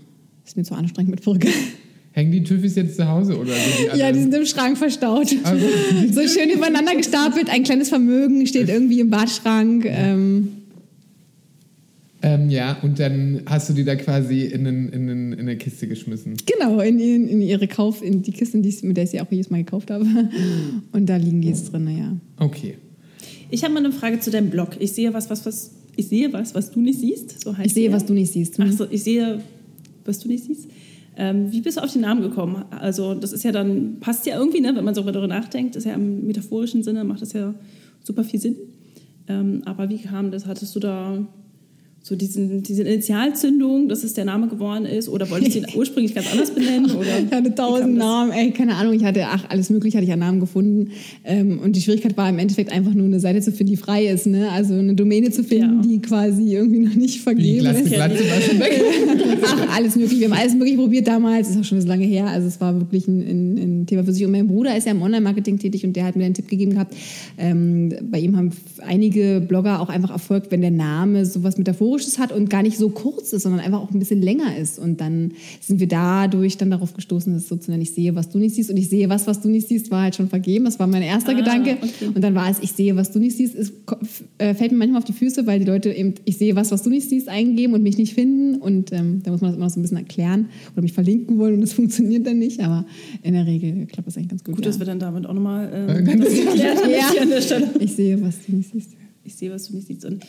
Ist 0.44 0.56
mir 0.56 0.64
zu 0.64 0.74
anstrengend 0.74 1.10
mit 1.10 1.22
Perücke. 1.22 1.48
Hängen 2.12 2.32
die 2.32 2.42
Tüffis 2.42 2.74
jetzt 2.76 2.96
zu 2.96 3.06
Hause 3.06 3.38
oder 3.38 3.52
sind 3.52 3.92
die? 3.94 3.98
Ja, 3.98 4.10
die 4.10 4.20
sind 4.20 4.34
im 4.34 4.46
Schrank 4.46 4.78
verstaut. 4.78 5.34
Also- 5.42 5.66
so 6.12 6.26
schön 6.26 6.50
übereinander 6.50 6.96
gestapelt. 6.96 7.50
Ein 7.50 7.62
kleines 7.62 7.90
Vermögen 7.90 8.46
steht 8.46 8.68
irgendwie 8.70 9.00
im 9.00 9.10
Badschrank. 9.10 9.84
Ähm, 9.86 10.48
ähm, 12.22 12.48
ja, 12.48 12.78
und 12.82 12.98
dann 12.98 13.42
hast 13.46 13.68
du 13.68 13.74
die 13.74 13.84
da 13.84 13.94
quasi 13.94 14.44
in, 14.46 14.66
einen, 14.66 14.88
in, 14.88 15.10
einen, 15.10 15.32
in 15.34 15.40
eine 15.40 15.56
Kiste 15.56 15.86
geschmissen. 15.86 16.34
genau, 16.46 16.80
in, 16.80 16.98
in, 16.98 17.28
in 17.28 17.42
ihre 17.42 17.68
Kauf, 17.68 18.02
in 18.02 18.22
die 18.22 18.32
Kiste, 18.32 18.56
mit 18.56 18.96
der 18.96 19.04
ich 19.04 19.10
sie 19.10 19.20
auch 19.20 19.30
jedes 19.30 19.50
Mal 19.50 19.58
gekauft 19.58 19.90
habe. 19.90 20.06
Und 20.92 21.06
da 21.06 21.16
liegen 21.16 21.42
die 21.42 21.48
jetzt 21.48 21.72
drin, 21.72 21.86
ja. 21.96 22.16
Okay. 22.44 22.78
Ich 23.50 23.62
habe 23.62 23.74
mal 23.74 23.84
eine 23.84 23.92
Frage 23.92 24.18
zu 24.20 24.30
deinem 24.30 24.50
Blog. 24.50 24.70
Ich 24.80 24.92
sehe 24.92 25.12
was, 25.12 25.28
was, 25.30 25.44
was 25.44 25.70
ich 25.96 26.08
sehe 26.08 26.32
was, 26.32 26.54
was 26.54 26.70
du 26.70 26.80
nicht 26.80 27.00
siehst. 27.00 27.42
So 27.42 27.56
heißt 27.56 27.66
Ich 27.66 27.74
sehe, 27.74 27.88
der. 27.88 27.96
was 27.96 28.06
du 28.06 28.12
nicht 28.12 28.32
siehst. 28.32 28.58
Ach 28.60 28.70
so, 28.72 28.86
ich 28.90 29.02
sehe, 29.02 29.40
was 30.04 30.18
du 30.20 30.28
nicht 30.28 30.44
siehst. 30.44 30.68
Ähm, 31.16 31.50
wie 31.50 31.62
bist 31.62 31.78
du 31.78 31.82
auf 31.82 31.92
den 31.92 32.02
Namen 32.02 32.22
gekommen? 32.22 32.64
Also 32.70 33.14
das 33.14 33.32
ist 33.32 33.42
ja 33.42 33.50
dann, 33.52 33.98
passt 34.00 34.26
ja 34.26 34.38
irgendwie, 34.38 34.60
ne, 34.60 34.72
wenn 34.76 34.84
man 34.84 34.94
so 34.94 35.02
darüber 35.02 35.26
nachdenkt, 35.26 35.74
ist 35.76 35.84
ja 35.84 35.94
im 35.94 36.26
metaphorischen 36.26 36.82
Sinne, 36.82 37.04
macht 37.04 37.22
das 37.22 37.32
ja 37.32 37.54
super 38.04 38.22
viel 38.22 38.38
Sinn. 38.38 38.56
Ähm, 39.26 39.62
aber 39.64 39.88
wie 39.88 39.98
kam 39.98 40.30
das? 40.30 40.46
Hattest 40.46 40.76
du 40.76 40.80
da 40.80 41.26
so 42.08 42.14
diesen, 42.14 42.62
diese 42.62 42.84
Initialzündung, 42.84 43.88
dass 43.88 44.04
es 44.04 44.14
der 44.14 44.24
Name 44.24 44.46
geworden 44.46 44.84
ist? 44.86 45.08
Oder 45.08 45.28
wolltest 45.28 45.56
du 45.56 45.58
ihn 45.58 45.66
ursprünglich 45.74 46.14
ganz 46.14 46.30
anders 46.30 46.52
benennen? 46.52 46.92
Oder 46.92 47.18
Ich 47.18 47.32
hatte 47.32 47.50
wie 47.50 47.54
tausend? 47.56 47.96
Namen, 47.96 48.30
ey, 48.30 48.52
keine 48.52 48.76
Ahnung, 48.76 48.92
ich 48.94 49.02
hatte, 49.02 49.24
ach, 49.26 49.44
alles 49.48 49.70
mögliche 49.70 49.96
hatte 49.98 50.06
ich 50.06 50.12
an 50.12 50.20
Namen 50.20 50.38
gefunden. 50.38 50.92
Ähm, 51.24 51.58
und 51.58 51.74
die 51.74 51.80
Schwierigkeit 51.80 52.16
war 52.16 52.28
im 52.28 52.38
Endeffekt 52.38 52.70
einfach 52.70 52.94
nur 52.94 53.06
eine 53.06 53.18
Seite 53.18 53.40
zu 53.40 53.50
finden, 53.50 53.72
die 53.72 53.76
frei 53.76 54.06
ist, 54.06 54.28
ne? 54.28 54.48
Also 54.52 54.74
eine 54.74 54.94
Domäne 54.94 55.30
zu 55.32 55.42
finden, 55.42 55.82
Ja. 55.82 55.82
die 55.82 55.98
quasi 56.00 56.54
irgendwie 56.54 56.78
noch 56.78 56.94
nicht 56.94 57.22
vergeben 57.22 57.58
Glatze, 57.62 57.80
ist. 57.80 57.92
Glatze 57.92 58.24
war 58.30 58.40
schon 58.40 58.60
weg. 58.60 58.82
Ach, 59.44 59.76
alles 59.76 59.96
mögliche. 59.96 60.20
Wir 60.20 60.30
haben 60.30 60.38
alles 60.40 60.54
mögliche 60.54 60.76
probiert 60.76 61.08
damals, 61.08 61.50
ist 61.50 61.58
auch 61.58 61.64
schon 61.64 61.80
so 61.80 61.88
lange 61.88 62.04
her. 62.04 62.28
Also 62.28 62.46
es 62.46 62.60
war 62.60 62.78
wirklich 62.78 63.08
ein, 63.08 63.18
ein, 63.20 63.58
ein 63.58 63.86
Thema 63.86 64.04
für 64.04 64.12
sich. 64.12 64.24
Und 64.24 64.30
mein 64.30 64.46
Bruder 64.46 64.76
ist 64.76 64.86
ja 64.86 64.92
im 64.92 65.02
Online-Marketing 65.02 65.58
tätig 65.58 65.84
und 65.84 65.96
der 65.96 66.04
hat 66.04 66.14
mir 66.14 66.24
einen 66.24 66.34
Tipp 66.34 66.46
gegeben 66.46 66.74
gehabt. 66.74 66.94
Ähm, 67.36 67.92
bei 68.08 68.20
ihm 68.20 68.36
haben 68.36 68.52
einige 68.86 69.40
Blogger 69.46 69.80
auch 69.80 69.88
einfach 69.88 70.10
erfolgt, 70.10 70.52
wenn 70.52 70.60
der 70.60 70.70
Name 70.70 71.26
sowas 71.26 71.58
Metaphorisches 71.96 72.18
hat 72.18 72.32
und 72.32 72.50
gar 72.50 72.62
nicht 72.62 72.76
so 72.78 72.88
kurz 72.90 73.32
ist, 73.32 73.42
sondern 73.42 73.60
einfach 73.60 73.80
auch 73.80 73.90
ein 73.90 73.98
bisschen 73.98 74.20
länger 74.22 74.56
ist. 74.56 74.78
Und 74.78 75.00
dann 75.00 75.32
sind 75.60 75.80
wir 75.80 75.88
dadurch 75.88 76.56
dann 76.56 76.70
darauf 76.70 76.94
gestoßen, 76.94 77.32
dass 77.32 77.42
es 77.44 77.48
so 77.48 77.56
zu 77.56 77.70
nennen, 77.70 77.82
ich 77.82 77.92
sehe, 77.92 78.14
was 78.14 78.28
du 78.28 78.38
nicht 78.38 78.54
siehst. 78.54 78.70
Und 78.70 78.76
ich 78.76 78.88
sehe 78.88 79.08
was, 79.08 79.26
was 79.26 79.40
du 79.40 79.48
nicht 79.48 79.68
siehst, 79.68 79.90
war 79.90 80.02
halt 80.02 80.14
schon 80.14 80.28
vergeben. 80.28 80.64
Das 80.66 80.78
war 80.78 80.86
mein 80.86 81.02
erster 81.02 81.32
Ah, 81.32 81.34
Gedanke. 81.34 81.76
okay. 81.82 82.06
Und 82.14 82.22
dann 82.22 82.34
war 82.34 82.50
es, 82.50 82.58
ich 82.60 82.72
sehe, 82.72 82.94
was 82.96 83.10
du 83.12 83.18
nicht 83.18 83.36
siehst. 83.36 83.54
Es 83.54 83.72
äh, 84.38 84.54
fällt 84.54 84.72
mir 84.72 84.78
manchmal 84.78 84.98
auf 84.98 85.04
die 85.04 85.12
Füße, 85.12 85.46
weil 85.46 85.58
die 85.60 85.64
Leute 85.66 85.90
eben, 85.92 86.14
ich 86.24 86.36
sehe 86.38 86.54
was, 86.56 86.70
was 86.70 86.82
du 86.82 86.90
nicht 86.90 87.08
siehst, 87.08 87.28
eingeben 87.28 87.74
und 87.74 87.82
mich 87.82 87.96
nicht 87.98 88.14
finden. 88.14 88.56
Und 88.60 88.92
ähm, 88.92 89.22
da 89.24 89.30
muss 89.30 89.40
man 89.40 89.50
das 89.50 89.56
immer 89.56 89.66
noch 89.66 89.72
so 89.72 89.80
ein 89.80 89.82
bisschen 89.82 89.98
erklären 89.98 90.48
oder 90.74 90.82
mich 90.82 90.92
verlinken 90.92 91.38
wollen 91.38 91.54
und 91.54 91.60
das 91.62 91.72
funktioniert 91.74 92.26
dann 92.26 92.38
nicht. 92.38 92.60
Aber 92.60 92.84
in 93.22 93.34
der 93.34 93.46
Regel 93.46 93.86
klappt 93.86 94.06
das 94.08 94.16
eigentlich 94.16 94.28
ganz 94.30 94.44
gut. 94.44 94.56
Gut, 94.56 94.64
ja. 94.64 94.70
dass 94.70 94.78
wir 94.78 94.86
dann 94.86 94.98
damit 94.98 95.26
auch 95.26 95.34
nochmal 95.34 95.66
Äh, 95.98 96.02
ganz- 96.02 96.24
das 96.24 96.34
geklärt 96.34 96.82
haben 96.82 96.90
Ja. 96.90 97.10
hier 97.12 97.22
an 97.22 97.30
der 97.30 97.40
Stelle. 97.40 97.70
ich 97.80 97.92
sehe, 97.94 98.20
was 98.22 98.34
du 98.46 98.54
nicht 98.56 98.70
siehst. 98.72 98.90
Ich 99.24 99.34
sehe, 99.34 99.50
was 99.50 99.66
du 99.68 99.74
nicht 99.74 99.88
siehst. 99.88 100.04
Und 100.04 100.22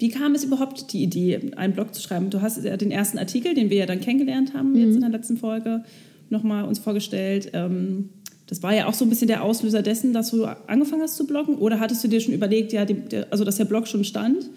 wie 0.00 0.08
kam 0.08 0.34
es 0.34 0.44
überhaupt, 0.44 0.92
die 0.92 1.02
Idee, 1.02 1.52
einen 1.56 1.74
Blog 1.74 1.94
zu 1.94 2.00
schreiben? 2.00 2.30
Du 2.30 2.40
hast 2.40 2.64
ja 2.64 2.76
den 2.76 2.90
ersten 2.90 3.18
Artikel, 3.18 3.54
den 3.54 3.70
wir 3.70 3.76
ja 3.76 3.86
dann 3.86 4.00
kennengelernt 4.00 4.54
haben, 4.54 4.74
jetzt 4.74 4.94
in 4.94 5.00
der 5.02 5.10
letzten 5.10 5.36
Folge, 5.36 5.84
nochmal 6.30 6.64
uns 6.64 6.78
vorgestellt. 6.78 7.50
Ähm, 7.52 8.08
das 8.46 8.62
war 8.62 8.74
ja 8.74 8.86
auch 8.86 8.94
so 8.94 9.04
ein 9.04 9.10
bisschen 9.10 9.28
der 9.28 9.44
Auslöser 9.44 9.82
dessen, 9.82 10.12
dass 10.12 10.30
du 10.30 10.44
angefangen 10.44 11.02
hast 11.02 11.16
zu 11.16 11.26
bloggen. 11.26 11.56
Oder 11.56 11.78
hattest 11.78 12.02
du 12.02 12.08
dir 12.08 12.20
schon 12.20 12.34
überlegt, 12.34 12.72
ja, 12.72 12.84
also 13.30 13.44
dass 13.44 13.56
der 13.56 13.64
Blog 13.66 13.86
schon 13.86 14.02
stand 14.04 14.50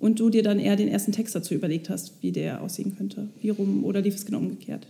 und 0.00 0.20
du 0.20 0.30
dir 0.30 0.42
dann 0.42 0.58
eher 0.58 0.76
den 0.76 0.88
ersten 0.88 1.12
Text 1.12 1.34
dazu 1.34 1.54
überlegt 1.54 1.88
hast, 1.88 2.14
wie 2.20 2.32
der 2.32 2.60
aussehen 2.60 2.96
könnte? 2.96 3.28
Wie 3.40 3.50
rum 3.50 3.84
oder 3.84 4.00
lief 4.00 4.16
es 4.16 4.26
genau 4.26 4.38
umgekehrt? 4.38 4.86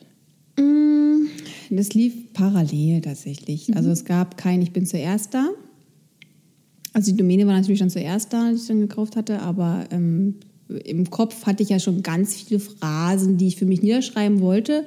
Mm, 0.57 1.27
Das 1.71 1.95
lief 1.95 2.33
parallel 2.33 3.03
tatsächlich. 3.03 3.77
Also 3.77 3.91
es 3.91 4.05
gab 4.05 4.37
kein 4.37 4.63
Ich 4.63 4.73
bin 4.73 4.87
zuerst 4.87 5.35
da. 5.35 5.49
Also 6.93 7.11
die 7.11 7.17
Domäne 7.17 7.47
war 7.47 7.55
natürlich 7.55 7.81
dann 7.81 7.91
zuerst 7.91 8.33
da, 8.33 8.51
die 8.51 8.57
ich 8.57 8.67
dann 8.67 8.81
gekauft 8.81 9.17
hatte, 9.17 9.41
aber 9.41 9.85
ähm, 9.91 10.35
im 10.69 11.11
Kopf 11.11 11.47
hatte 11.47 11.63
ich 11.63 11.71
ja 11.71 11.79
schon 11.79 12.03
ganz 12.03 12.35
viele 12.35 12.61
Phrasen, 12.61 13.37
die 13.37 13.49
ich 13.49 13.57
für 13.57 13.67
mich 13.67 13.83
niederschreiben 13.83 14.41
wollte. 14.41 14.85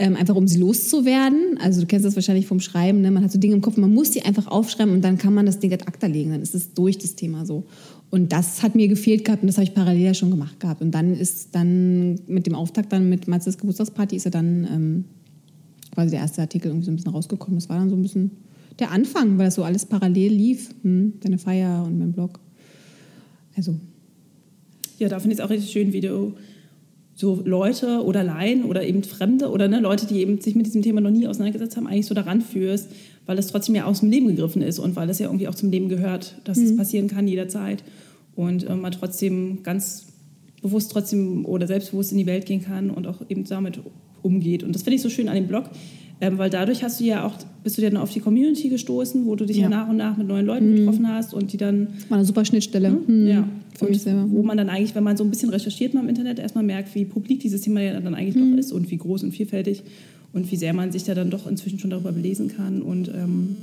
Ähm, 0.00 0.14
einfach 0.14 0.36
um 0.36 0.46
sie 0.46 0.60
loszuwerden. 0.60 1.58
Also 1.60 1.80
du 1.80 1.86
kennst 1.88 2.06
das 2.06 2.14
wahrscheinlich 2.14 2.46
vom 2.46 2.60
Schreiben, 2.60 3.00
ne? 3.00 3.10
man 3.10 3.24
hat 3.24 3.32
so 3.32 3.38
Dinge 3.38 3.54
im 3.54 3.62
Kopf, 3.62 3.76
man 3.76 3.92
muss 3.92 4.12
sie 4.12 4.22
einfach 4.22 4.46
aufschreiben 4.46 4.94
und 4.94 5.02
dann 5.02 5.18
kann 5.18 5.34
man 5.34 5.44
das 5.44 5.58
Ding 5.58 5.72
ad 5.72 5.84
acta 5.86 6.06
legen, 6.06 6.30
dann 6.30 6.40
ist 6.40 6.54
es 6.54 6.72
durch 6.72 6.98
das 6.98 7.16
Thema 7.16 7.44
so. 7.44 7.64
Und 8.10 8.32
das 8.32 8.62
hat 8.62 8.76
mir 8.76 8.86
gefehlt 8.86 9.24
gehabt 9.24 9.42
und 9.42 9.48
das 9.48 9.56
habe 9.56 9.64
ich 9.64 9.74
parallel 9.74 10.02
ja 10.02 10.14
schon 10.14 10.30
gemacht 10.30 10.60
gehabt. 10.60 10.82
Und 10.82 10.92
dann 10.92 11.14
ist 11.14 11.48
dann 11.52 12.20
mit 12.28 12.46
dem 12.46 12.54
Auftakt 12.54 12.92
dann 12.92 13.08
mit 13.08 13.26
Matzes 13.26 13.58
Geburtstagsparty 13.58 14.14
ist 14.14 14.24
er 14.24 14.30
dann 14.30 14.68
ähm, 14.72 15.04
quasi 15.92 16.10
der 16.10 16.20
erste 16.20 16.42
Artikel 16.42 16.68
irgendwie 16.68 16.86
so 16.86 16.92
ein 16.92 16.96
bisschen 16.96 17.12
rausgekommen. 17.12 17.58
Das 17.58 17.68
war 17.68 17.78
dann 17.78 17.90
so 17.90 17.96
ein 17.96 18.02
bisschen 18.02 18.30
der 18.78 18.90
Anfang, 18.90 19.38
weil 19.38 19.46
das 19.46 19.56
so 19.56 19.64
alles 19.64 19.86
parallel 19.86 20.32
lief. 20.32 20.70
Hm, 20.82 21.14
deine 21.20 21.38
Feier 21.38 21.84
und 21.84 21.98
mein 21.98 22.12
Blog. 22.12 22.40
Also, 23.56 23.74
Ja, 24.98 25.08
da 25.08 25.18
finde 25.18 25.34
ich 25.34 25.40
es 25.40 25.44
auch 25.44 25.50
richtig 25.50 25.70
schön, 25.70 25.92
wie 25.92 26.00
du 26.00 26.34
so 27.14 27.42
Leute 27.44 28.04
oder 28.04 28.22
Laien 28.22 28.64
oder 28.64 28.84
eben 28.84 29.02
Fremde 29.02 29.50
oder 29.50 29.66
ne, 29.66 29.80
Leute, 29.80 30.06
die 30.06 30.20
eben 30.20 30.40
sich 30.40 30.54
mit 30.54 30.66
diesem 30.66 30.82
Thema 30.82 31.00
noch 31.00 31.10
nie 31.10 31.26
auseinandergesetzt 31.26 31.76
haben, 31.76 31.88
eigentlich 31.88 32.06
so 32.06 32.14
daran 32.14 32.40
führst, 32.40 32.90
weil 33.26 33.36
es 33.38 33.48
trotzdem 33.48 33.74
ja 33.74 33.86
aus 33.86 34.00
dem 34.00 34.10
Leben 34.10 34.28
gegriffen 34.28 34.62
ist 34.62 34.78
und 34.78 34.94
weil 34.94 35.10
es 35.10 35.18
ja 35.18 35.26
irgendwie 35.26 35.48
auch 35.48 35.54
zum 35.56 35.70
Leben 35.70 35.88
gehört, 35.88 36.36
dass 36.44 36.58
es 36.58 36.76
passieren 36.76 37.08
kann 37.08 37.26
jederzeit 37.26 37.82
und 38.36 38.68
äh, 38.68 38.76
man 38.76 38.92
trotzdem 38.92 39.64
ganz 39.64 40.06
bewusst 40.62 40.92
trotzdem 40.92 41.44
oder 41.44 41.66
selbstbewusst 41.66 42.12
in 42.12 42.18
die 42.18 42.26
Welt 42.26 42.46
gehen 42.46 42.62
kann 42.62 42.90
und 42.90 43.08
auch 43.08 43.20
eben 43.28 43.44
damit 43.44 43.80
umgeht. 44.22 44.62
Und 44.62 44.74
das 44.74 44.82
finde 44.82 44.96
ich 44.96 45.02
so 45.02 45.10
schön 45.10 45.28
an 45.28 45.34
dem 45.34 45.48
Blog, 45.48 45.64
ähm, 46.20 46.36
weil 46.38 46.50
dadurch 46.50 46.82
hast 46.82 47.00
du 47.00 47.04
ja 47.04 47.24
auch, 47.24 47.34
bist 47.62 47.78
du 47.78 47.82
dann 47.82 47.96
auf 47.96 48.12
die 48.12 48.20
Community 48.20 48.68
gestoßen, 48.68 49.24
wo 49.26 49.34
du 49.36 49.44
dich 49.46 49.56
ja, 49.58 49.64
Ja. 49.64 49.68
nach 49.68 49.88
und 49.88 49.96
nach 49.96 50.16
mit 50.16 50.26
neuen 50.26 50.46
Leuten 50.46 50.74
getroffen 50.76 51.06
hast 51.08 51.32
und 51.34 51.52
die 51.52 51.56
dann 51.56 51.88
das 51.94 52.10
war 52.10 52.18
eine 52.18 52.24
super 52.26 52.44
Schnittstelle. 52.44 52.88
Hm, 53.06 53.26
ja, 53.26 53.48
Für 53.76 53.84
und 53.86 53.90
mich 53.92 54.02
selber. 54.02 54.26
wo 54.30 54.42
man 54.42 54.56
dann 54.56 54.68
eigentlich, 54.68 54.94
wenn 54.94 55.04
man 55.04 55.16
so 55.16 55.24
ein 55.24 55.30
bisschen 55.30 55.50
recherchiert 55.50 55.94
mal 55.94 56.02
im 56.02 56.08
Internet, 56.08 56.38
erstmal 56.38 56.64
merkt, 56.64 56.94
wie 56.94 57.04
publik 57.04 57.40
dieses 57.40 57.60
Thema 57.60 57.80
ja 57.82 58.00
dann 58.00 58.14
eigentlich 58.14 58.34
Mhm. 58.36 58.52
doch 58.52 58.58
ist 58.58 58.72
und 58.72 58.90
wie 58.90 58.96
groß 58.96 59.22
und 59.24 59.32
vielfältig 59.32 59.82
und 60.32 60.50
wie 60.50 60.56
sehr 60.56 60.72
man 60.74 60.90
sich 60.92 61.04
da 61.04 61.14
dann 61.14 61.30
doch 61.30 61.46
inzwischen 61.46 61.78
schon 61.78 61.90
darüber 61.90 62.12
belesen 62.12 62.48
kann 62.48 62.82
und 62.82 63.08
ähm, 63.08 63.56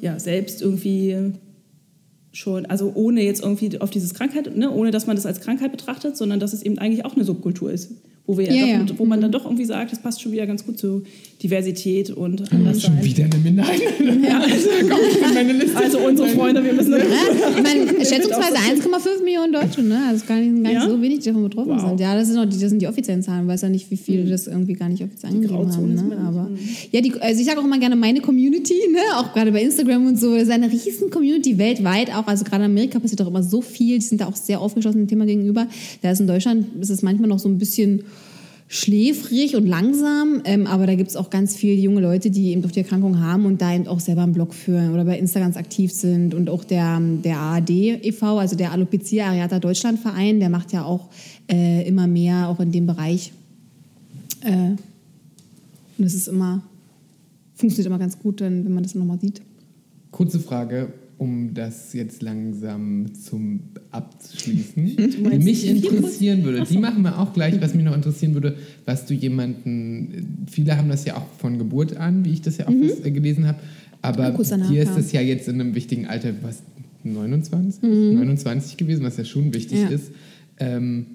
ja, 0.00 0.18
selbst 0.18 0.60
irgendwie 0.62 1.16
schon, 2.32 2.66
also 2.66 2.92
ohne 2.94 3.22
jetzt 3.22 3.42
irgendwie 3.42 3.80
auf 3.80 3.90
dieses 3.90 4.12
Krankheit, 4.14 4.56
ne, 4.56 4.70
ohne 4.70 4.90
dass 4.90 5.06
man 5.06 5.16
das 5.16 5.24
als 5.26 5.40
Krankheit 5.40 5.70
betrachtet, 5.72 6.16
sondern 6.16 6.40
dass 6.40 6.52
es 6.52 6.62
eben 6.62 6.78
eigentlich 6.78 7.04
auch 7.04 7.14
eine 7.14 7.24
Subkultur 7.24 7.70
ist, 7.72 7.92
wo 8.26 8.38
wir 8.38 8.46
ja, 8.46 8.52
Ja, 8.66 8.78
doch, 8.82 8.90
ja. 8.94 8.98
wo 8.98 9.04
man 9.04 9.20
dann 9.20 9.30
doch 9.32 9.44
irgendwie 9.44 9.64
sagt, 9.66 9.92
das 9.92 10.00
passt 10.00 10.22
schon 10.22 10.32
wieder 10.32 10.46
ganz 10.46 10.64
gut 10.64 10.78
zu 10.78 11.02
Diversität 11.42 12.10
und 12.10 12.40
anders 12.52 12.80
Schon 12.82 12.94
sein. 12.94 13.04
wieder 13.04 13.24
eine 13.24 13.36
Minderheit. 13.36 13.80
Ja, 14.24 14.40
also, 14.42 14.68
Meine 15.34 15.52
Liste. 15.52 15.76
also 15.76 15.98
unsere 15.98 16.28
Freunde, 16.28 16.64
wir 16.64 16.72
müssen 16.72 16.92
Ja, 16.92 16.98
ich 16.98 17.62
meine, 17.62 17.86
schätzungsweise 18.06 18.56
1,5 18.56 19.22
Millionen 19.22 19.52
Deutsche, 19.52 19.82
ne? 19.82 19.98
Also 20.08 20.24
gar 20.24 20.40
nicht, 20.40 20.54
gar 20.64 20.72
nicht 20.72 20.82
Ja? 20.82 20.88
so 20.88 21.02
wenig, 21.02 21.18
die 21.18 21.26
davon 21.26 21.42
betroffen 21.44 21.72
Wow. 21.72 21.88
sind. 21.90 22.00
Ja, 22.00 22.14
das 22.14 22.28
sind, 22.28 22.38
auch 22.38 22.46
die, 22.46 22.58
das 22.58 22.70
sind 22.70 22.80
die 22.80 22.86
offiziellen 22.86 23.22
Zahlen. 23.22 23.42
Ich 23.44 23.48
weiß 23.48 23.60
ja 23.62 23.68
nicht, 23.68 23.90
wie 23.90 23.96
viele 23.98 24.24
das 24.30 24.46
irgendwie 24.46 24.72
gar 24.72 24.88
nicht 24.88 25.02
offiziell 25.04 25.32
angegeben 25.32 25.54
Grauzone 25.54 25.98
haben. 25.98 26.08
Ne? 26.08 26.18
Aber 26.18 26.48
ja, 26.92 27.00
die, 27.02 27.12
also 27.20 27.38
ich 27.40 27.46
sage 27.46 27.60
auch 27.60 27.64
immer 27.64 27.78
gerne 27.78 27.96
meine 27.96 28.20
Community, 28.22 28.74
ne? 28.90 28.98
Auch 29.18 29.34
gerade 29.34 29.52
bei 29.52 29.62
Instagram 29.62 30.06
und 30.06 30.18
so. 30.18 30.32
Das 30.32 30.44
ist 30.44 30.50
eine 30.50 30.70
riesen 30.72 31.10
Community 31.10 31.58
weltweit 31.58 32.10
auch. 32.14 32.26
Also 32.26 32.44
gerade 32.44 32.64
in 32.64 32.70
Amerika 32.70 32.98
passiert 32.98 33.20
auch 33.20 33.28
immer 33.28 33.42
so 33.42 33.60
viel. 33.60 33.98
Die 33.98 34.04
sind 34.04 34.22
da 34.22 34.26
auch 34.28 34.36
sehr 34.36 34.60
aufgeschlossen 34.62 35.00
dem 35.02 35.08
Thema 35.08 35.26
gegenüber. 35.26 35.66
Da 36.00 36.10
ist 36.10 36.20
in 36.20 36.26
Deutschland 36.26 36.66
ist 36.80 36.88
es 36.90 37.02
manchmal 37.02 37.28
noch 37.28 37.38
so 37.38 37.48
ein 37.50 37.58
bisschen 37.58 38.04
schläfrig 38.66 39.56
und 39.56 39.66
langsam, 39.66 40.40
ähm, 40.44 40.66
aber 40.66 40.86
da 40.86 40.94
gibt 40.94 41.10
es 41.10 41.16
auch 41.16 41.30
ganz 41.30 41.54
viele 41.54 41.74
junge 41.74 42.00
Leute, 42.00 42.30
die 42.30 42.48
eben 42.48 42.62
doch 42.62 42.70
die 42.70 42.80
Erkrankung 42.80 43.20
haben 43.20 43.44
und 43.44 43.60
da 43.60 43.74
eben 43.74 43.86
auch 43.86 44.00
selber 44.00 44.22
einen 44.22 44.32
Blog 44.32 44.54
führen 44.54 44.92
oder 44.92 45.04
bei 45.04 45.18
Insta 45.18 45.38
ganz 45.40 45.56
aktiv 45.56 45.92
sind 45.92 46.34
und 46.34 46.48
auch 46.48 46.64
der, 46.64 47.00
der 47.00 47.38
AAD 47.38 47.70
e.V., 47.70 48.38
also 48.38 48.56
der 48.56 48.72
Alopecia 48.72 49.26
Areata 49.26 49.58
Deutschland 49.58 50.00
Verein, 50.00 50.40
der 50.40 50.48
macht 50.48 50.72
ja 50.72 50.84
auch 50.84 51.08
äh, 51.50 51.86
immer 51.86 52.06
mehr 52.06 52.48
auch 52.48 52.58
in 52.60 52.72
dem 52.72 52.86
Bereich. 52.86 53.32
Äh, 54.40 54.76
und 55.96 56.04
es 56.04 56.14
ist 56.14 56.28
immer, 56.28 56.62
funktioniert 57.54 57.86
immer 57.86 57.98
ganz 57.98 58.18
gut, 58.18 58.40
wenn 58.40 58.72
man 58.72 58.82
das 58.82 58.94
nochmal 58.94 59.20
sieht. 59.20 59.42
Kurze 60.10 60.40
Frage, 60.40 60.92
um 61.18 61.54
das 61.54 61.92
jetzt 61.92 62.22
langsam 62.22 63.14
zum 63.14 63.60
abzuschließen. 63.90 64.96
die 64.96 65.22
meinst 65.22 65.44
mich 65.44 65.66
interessieren 65.68 66.42
würde, 66.44 66.64
die 66.68 66.78
machen 66.78 67.02
wir 67.02 67.18
auch 67.18 67.32
gleich, 67.32 67.60
was 67.60 67.74
mich 67.74 67.84
noch 67.84 67.94
interessieren 67.94 68.34
würde, 68.34 68.56
was 68.84 69.06
du 69.06 69.14
jemanden, 69.14 70.46
viele 70.50 70.76
haben 70.76 70.88
das 70.88 71.04
ja 71.04 71.16
auch 71.16 71.26
von 71.38 71.58
Geburt 71.58 71.96
an, 71.96 72.24
wie 72.24 72.32
ich 72.32 72.42
das 72.42 72.58
ja 72.58 72.66
auch 72.66 72.72
was, 72.72 73.04
äh, 73.04 73.10
gelesen 73.10 73.46
habe, 73.46 73.58
aber 74.02 74.30
dir 74.70 74.82
ist 74.82 74.96
das 74.96 75.12
ja 75.12 75.20
jetzt 75.20 75.48
in 75.48 75.60
einem 75.60 75.74
wichtigen 75.74 76.06
Alter, 76.06 76.32
was 76.42 76.62
29? 77.04 77.82
29 77.82 78.76
gewesen, 78.76 79.04
was 79.04 79.16
ja 79.16 79.24
schon 79.24 79.54
wichtig 79.54 79.80
Ja. 79.80 79.88
ist. 79.88 80.10
Ähm, 80.58 81.06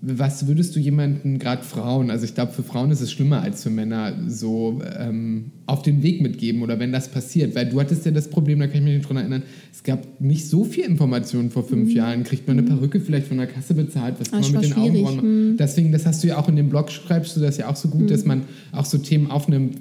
was 0.00 0.46
würdest 0.46 0.76
du 0.76 0.80
jemanden, 0.80 1.40
gerade 1.40 1.64
Frauen, 1.64 2.10
also 2.10 2.24
ich 2.24 2.34
glaube, 2.34 2.52
für 2.52 2.62
Frauen 2.62 2.92
ist 2.92 3.00
es 3.00 3.10
schlimmer 3.10 3.42
als 3.42 3.64
für 3.64 3.70
Männer, 3.70 4.14
so 4.28 4.80
ähm, 4.96 5.50
auf 5.66 5.82
den 5.82 6.04
Weg 6.04 6.22
mitgeben 6.22 6.62
oder 6.62 6.78
wenn 6.78 6.92
das 6.92 7.08
passiert? 7.08 7.56
Weil 7.56 7.68
du 7.68 7.80
hattest 7.80 8.06
ja 8.06 8.12
das 8.12 8.30
Problem, 8.30 8.60
da 8.60 8.68
kann 8.68 8.76
ich 8.76 8.84
mich 8.84 8.96
nicht 8.98 9.08
dran 9.08 9.16
erinnern, 9.16 9.42
es 9.72 9.82
gab 9.82 10.20
nicht 10.20 10.46
so 10.48 10.64
viel 10.64 10.84
Information 10.84 11.50
vor 11.50 11.64
fünf 11.64 11.92
Jahren. 11.92 12.22
Kriegt 12.22 12.46
man 12.46 12.58
eine 12.58 12.66
Perücke 12.68 13.00
vielleicht 13.00 13.26
von 13.26 13.38
der 13.38 13.48
Kasse 13.48 13.74
bezahlt? 13.74 14.14
Was 14.20 14.30
kann 14.30 14.40
Mhm. 14.40 14.46
Ah, 14.46 14.52
man 14.52 14.60
mit 14.60 14.70
den 14.70 14.72
schwierig. 14.72 14.92
Mhm. 15.00 15.06
Augenbrauen 15.06 15.16
machen? 15.16 15.56
Deswegen, 15.58 15.90
das 15.92 16.06
hast 16.06 16.22
du 16.22 16.28
ja 16.28 16.38
auch 16.38 16.48
in 16.48 16.54
dem 16.54 16.68
Blog, 16.68 16.90
schreibst 16.90 17.36
du 17.36 17.40
das 17.40 17.56
ja 17.56 17.68
auch 17.68 17.76
so 17.76 17.88
gut, 17.88 18.08
dass 18.10 18.24
man 18.24 18.42
auch 18.70 18.84
so 18.84 18.98
Themen 18.98 19.28
aufnimmt. 19.28 19.78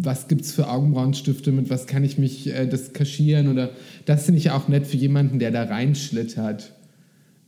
Was 0.00 0.28
gibt 0.28 0.42
es 0.42 0.52
für 0.52 0.68
Augenbrauenstifte? 0.68 1.50
Mit 1.50 1.68
was 1.68 1.86
kann 1.88 2.04
ich 2.04 2.16
mich 2.16 2.46
äh, 2.46 2.66
das 2.68 2.92
kaschieren? 2.92 3.48
Oder 3.48 3.70
das 4.04 4.24
finde 4.24 4.38
ich 4.38 4.44
ja 4.44 4.56
auch 4.56 4.68
nett 4.68 4.86
für 4.86 4.96
jemanden, 4.96 5.40
der 5.40 5.50
da 5.50 5.64
reinschlittert. 5.64 6.74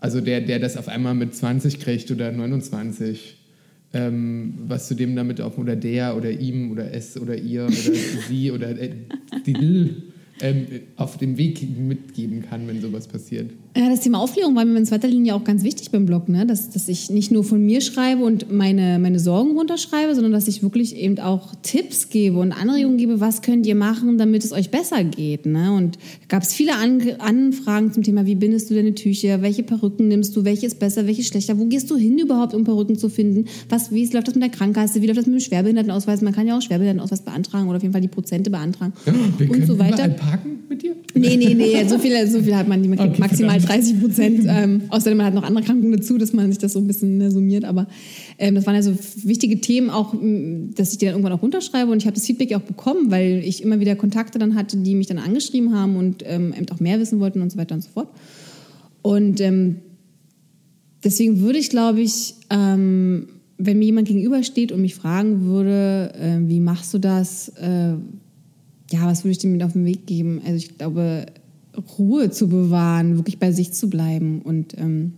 Also 0.01 0.21
der, 0.21 0.41
der 0.41 0.59
das 0.59 0.77
auf 0.77 0.89
einmal 0.89 1.15
mit 1.15 1.35
20 1.35 1.79
kriegt 1.79 2.11
oder 2.11 2.33
29. 2.33 3.37
Ähm, 3.93 4.55
was 4.67 4.89
du 4.89 4.95
dem 4.95 5.17
damit 5.17 5.41
auf, 5.41 5.59
oder 5.59 5.75
der 5.75 6.17
oder 6.17 6.31
ihm 6.31 6.71
oder 6.71 6.95
es 6.95 7.21
oder 7.21 7.37
ihr 7.37 7.65
oder 7.65 7.73
sie 8.29 8.53
oder 8.53 8.71
äh, 8.71 8.91
die 9.45 9.53
Dill, 9.53 10.03
ähm, 10.41 10.67
auf 10.97 11.19
dem 11.19 11.37
Weg 11.37 11.61
mitgeben 11.77 12.43
kann, 12.49 12.69
wenn 12.69 12.81
sowas 12.81 13.09
passiert? 13.09 13.51
Ja, 13.77 13.89
das 13.89 14.01
Thema 14.01 14.19
Aufklärung 14.19 14.57
war 14.57 14.65
mir 14.65 14.77
in 14.77 14.85
zweiter 14.85 15.07
Linie 15.07 15.37
auch 15.37 15.45
ganz 15.45 15.63
wichtig 15.63 15.93
beim 15.93 16.05
Blog, 16.05 16.29
ne? 16.29 16.45
dass, 16.45 16.71
dass 16.71 16.89
ich 16.89 17.09
nicht 17.09 17.31
nur 17.31 17.45
von 17.45 17.65
mir 17.65 17.81
schreibe 17.81 18.25
und 18.25 18.51
meine, 18.51 18.99
meine 18.99 19.21
Sorgen 19.21 19.57
runterschreibe, 19.57 20.13
sondern 20.13 20.33
dass 20.33 20.49
ich 20.49 20.65
wirklich 20.65 20.97
eben 20.97 21.21
auch 21.21 21.55
Tipps 21.63 22.09
gebe 22.09 22.41
und 22.41 22.51
Anregungen 22.51 22.99
gebe, 22.99 23.21
was 23.21 23.43
könnt 23.43 23.65
ihr 23.67 23.77
machen, 23.77 24.19
damit 24.19 24.45
es 24.45 24.53
euch 24.53 24.71
besser 24.71 25.05
geht. 25.05 25.47
Ne? 25.47 25.73
Und 25.73 25.99
gab 26.27 26.43
es 26.43 26.53
viele 26.53 26.75
An 26.75 27.01
Anfragen 27.21 27.93
zum 27.93 28.03
Thema, 28.03 28.27
wie 28.27 28.35
bindest 28.35 28.71
du 28.71 28.75
deine 28.75 28.95
Tücher, 28.97 29.41
welche 29.41 29.63
Perücken 29.63 30.09
nimmst 30.09 30.35
du, 30.35 30.45
welche 30.45 30.67
ist 30.67 30.81
besser, 30.81 31.07
welche 31.07 31.23
schlechter, 31.23 31.57
wo 31.57 31.67
gehst 31.67 31.89
du 31.93 31.97
hin 31.97 32.19
überhaupt, 32.19 32.55
um 32.55 32.65
Perücken 32.65 32.99
zu 32.99 33.09
finden, 33.09 33.45
was, 33.69 33.93
wie 33.93 34.05
läuft 34.07 34.27
das 34.27 34.35
mit 34.35 34.43
der 34.43 34.51
Krankenkasse, 34.51 35.01
wie 35.01 35.07
läuft 35.07 35.19
das 35.19 35.27
mit 35.27 35.37
dem 35.37 35.41
Schwerbehindertenausweis, 35.41 36.23
man 36.23 36.35
kann 36.35 36.49
ja 36.49 36.57
auch 36.59 36.63
Schwerbehindertenausweis 36.63 37.23
beantragen 37.23 37.69
oder 37.69 37.77
auf 37.77 37.83
jeden 37.83 37.93
Fall 37.93 38.03
die 38.03 38.09
Prozente 38.09 38.51
beantragen 38.51 38.93
Wir 39.05 39.49
und 39.49 39.53
können 39.53 39.67
so 39.67 39.79
weiter. 39.79 40.09
parken 40.09 40.59
mit 40.69 40.83
dir? 40.83 40.97
Nee, 41.15 41.37
nee, 41.37 41.55
nee, 41.55 41.85
so 41.89 41.99
viel, 41.99 42.27
so 42.27 42.41
viel 42.43 42.57
hat 42.57 42.67
man 42.67 42.81
nicht. 42.81 42.91
Man 42.91 42.99
Okay, 42.99 43.21
maximal. 43.21 43.60
30 43.61 44.01
Prozent. 44.01 44.47
Ähm, 44.47 44.83
außerdem 44.89 45.19
man 45.19 45.27
hat 45.27 45.35
noch 45.35 45.43
andere 45.43 45.65
Krankungen 45.65 45.93
dazu, 45.93 46.19
dass 46.19 46.33
man 46.33 46.51
sich 46.51 46.59
das 46.59 46.73
so 46.73 46.79
ein 46.79 46.87
bisschen 46.87 47.21
äh, 47.21 47.31
summiert. 47.31 47.65
Aber 47.65 47.87
ähm, 48.39 48.55
das 48.55 48.67
waren 48.67 48.75
ja 48.75 48.83
so 48.83 48.95
wichtige 49.25 49.61
Themen, 49.61 49.91
auch, 49.91 50.15
dass 50.75 50.93
ich 50.93 50.99
die 50.99 51.07
dann 51.07 51.15
irgendwann 51.15 51.33
auch 51.33 51.43
runterschreibe. 51.43 51.91
Und 51.91 51.99
ich 51.99 52.07
habe 52.07 52.15
das 52.15 52.27
Feedback 52.27 52.51
ja 52.51 52.59
auch 52.59 52.63
bekommen, 52.63 53.11
weil 53.11 53.43
ich 53.45 53.63
immer 53.63 53.81
wieder 53.81 53.97
Kontakte 53.97 54.39
dann 54.39 54.55
hatte, 54.55 54.77
die 54.77 54.95
mich 54.95 55.07
dann 55.07 55.19
angeschrieben 55.19 55.75
haben 55.75 55.97
und 55.97 56.25
ähm, 56.27 56.55
eben 56.57 56.69
auch 56.71 56.81
mehr 56.81 56.99
wissen 56.99 57.21
wollten 57.21 57.41
und 57.43 57.51
so 57.51 57.59
weiter 57.59 57.75
und 57.75 57.83
so 57.83 57.91
fort. 57.91 58.09
Und 59.03 59.41
ähm, 59.41 59.77
deswegen 61.05 61.41
würde 61.41 61.59
ich, 61.59 61.71
glaube 61.71 62.01
ich, 62.01 62.35
ähm, 62.51 63.29
wenn 63.59 63.79
mir 63.79 63.87
jemand 63.87 64.09
gegenübersteht 64.09 64.73
und 64.73 64.81
mich 64.81 64.95
fragen 64.95 65.45
würde, 65.45 66.13
äh, 66.15 66.49
wie 66.49 66.61
machst 66.61 66.95
du 66.95 66.99
das, 66.99 67.51
äh, 67.61 67.95
ja, 68.91 69.07
was 69.07 69.25
würde 69.25 69.33
ich 69.33 69.39
dem 69.39 69.53
mit 69.53 69.63
auf 69.63 69.75
den 69.75 69.85
Weg 69.85 70.07
geben? 70.07 70.41
Also 70.45 70.57
ich 70.57 70.77
glaube, 70.77 71.27
Ruhe 71.99 72.31
zu 72.31 72.49
bewahren, 72.49 73.17
wirklich 73.17 73.39
bei 73.39 73.53
sich 73.53 73.73
zu 73.73 73.89
bleiben 73.89 74.43
und, 74.43 74.77
ähm, 74.79 75.15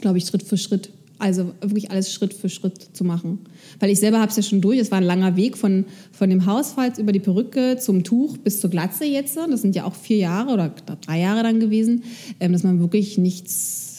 glaube 0.00 0.18
ich, 0.18 0.26
Schritt 0.26 0.42
für 0.42 0.56
Schritt. 0.56 0.90
Also 1.18 1.52
wirklich 1.62 1.90
alles 1.90 2.12
Schritt 2.12 2.34
für 2.34 2.50
Schritt 2.50 2.90
zu 2.92 3.02
machen. 3.02 3.38
Weil 3.80 3.88
ich 3.88 3.98
selber 3.98 4.20
habe 4.20 4.30
es 4.30 4.36
ja 4.36 4.42
schon 4.42 4.60
durch. 4.60 4.78
Es 4.78 4.90
war 4.90 4.98
ein 4.98 5.04
langer 5.04 5.36
Weg 5.36 5.56
von, 5.56 5.86
von 6.12 6.28
dem 6.28 6.44
Hausfalz 6.44 6.98
über 6.98 7.12
die 7.12 7.20
Perücke 7.20 7.78
zum 7.78 8.04
Tuch 8.04 8.36
bis 8.36 8.60
zur 8.60 8.68
Glatze 8.68 9.06
jetzt. 9.06 9.36
Das 9.36 9.62
sind 9.62 9.74
ja 9.74 9.84
auch 9.84 9.94
vier 9.94 10.18
Jahre 10.18 10.52
oder 10.52 10.74
drei 11.00 11.20
Jahre 11.20 11.42
dann 11.42 11.58
gewesen, 11.58 12.04
ähm, 12.38 12.52
dass 12.52 12.64
man 12.64 12.80
wirklich 12.80 13.16
nichts 13.16 13.96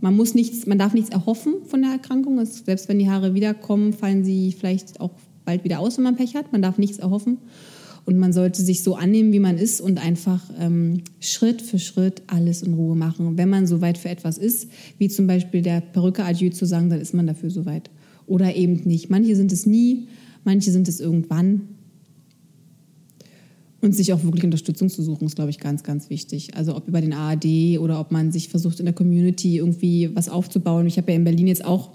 man 0.00 0.14
muss 0.14 0.34
nichts, 0.34 0.66
man 0.66 0.78
darf 0.78 0.94
nichts 0.94 1.10
erhoffen 1.10 1.54
von 1.64 1.82
der 1.82 1.90
Erkrankung. 1.90 2.38
Es, 2.38 2.58
selbst 2.58 2.88
wenn 2.88 2.98
die 2.98 3.10
Haare 3.10 3.34
wiederkommen, 3.34 3.92
fallen 3.92 4.24
sie 4.24 4.52
vielleicht 4.52 5.00
auch 5.00 5.10
bald 5.44 5.64
wieder 5.64 5.80
aus, 5.80 5.96
wenn 5.96 6.04
man 6.04 6.16
Pech 6.16 6.36
hat. 6.36 6.52
Man 6.52 6.62
darf 6.62 6.78
nichts 6.78 6.98
erhoffen. 6.98 7.38
Und 8.06 8.18
man 8.18 8.32
sollte 8.32 8.62
sich 8.62 8.84
so 8.84 8.94
annehmen, 8.94 9.32
wie 9.32 9.40
man 9.40 9.58
ist 9.58 9.80
und 9.80 9.98
einfach 9.98 10.48
ähm, 10.60 11.02
Schritt 11.18 11.60
für 11.60 11.80
Schritt 11.80 12.22
alles 12.28 12.62
in 12.62 12.74
Ruhe 12.74 12.94
machen. 12.94 13.36
Wenn 13.36 13.50
man 13.50 13.66
soweit 13.66 13.98
für 13.98 14.08
etwas 14.08 14.38
ist, 14.38 14.68
wie 14.96 15.08
zum 15.08 15.26
Beispiel 15.26 15.60
der 15.60 15.80
Perücke 15.80 16.24
Adieu 16.24 16.50
zu 16.50 16.66
sagen, 16.66 16.88
dann 16.88 17.00
ist 17.00 17.14
man 17.14 17.26
dafür 17.26 17.50
soweit. 17.50 17.90
Oder 18.26 18.54
eben 18.54 18.74
nicht. 18.84 19.10
Manche 19.10 19.34
sind 19.34 19.50
es 19.50 19.66
nie, 19.66 20.06
manche 20.44 20.70
sind 20.70 20.86
es 20.86 21.00
irgendwann. 21.00 21.62
Und 23.80 23.92
sich 23.92 24.12
auch 24.12 24.22
wirklich 24.22 24.44
Unterstützung 24.44 24.88
zu 24.88 25.02
suchen, 25.02 25.26
ist, 25.26 25.34
glaube 25.34 25.50
ich, 25.50 25.58
ganz, 25.58 25.82
ganz 25.82 26.08
wichtig. 26.08 26.54
Also 26.54 26.76
ob 26.76 26.86
über 26.86 27.00
den 27.00 27.12
ARD 27.12 27.78
oder 27.80 27.98
ob 27.98 28.12
man 28.12 28.30
sich 28.30 28.48
versucht, 28.48 28.78
in 28.78 28.86
der 28.86 28.94
Community 28.94 29.56
irgendwie 29.56 30.14
was 30.14 30.28
aufzubauen. 30.28 30.86
Ich 30.86 30.96
habe 30.96 31.10
ja 31.10 31.16
in 31.16 31.24
Berlin 31.24 31.48
jetzt 31.48 31.64
auch 31.64 31.90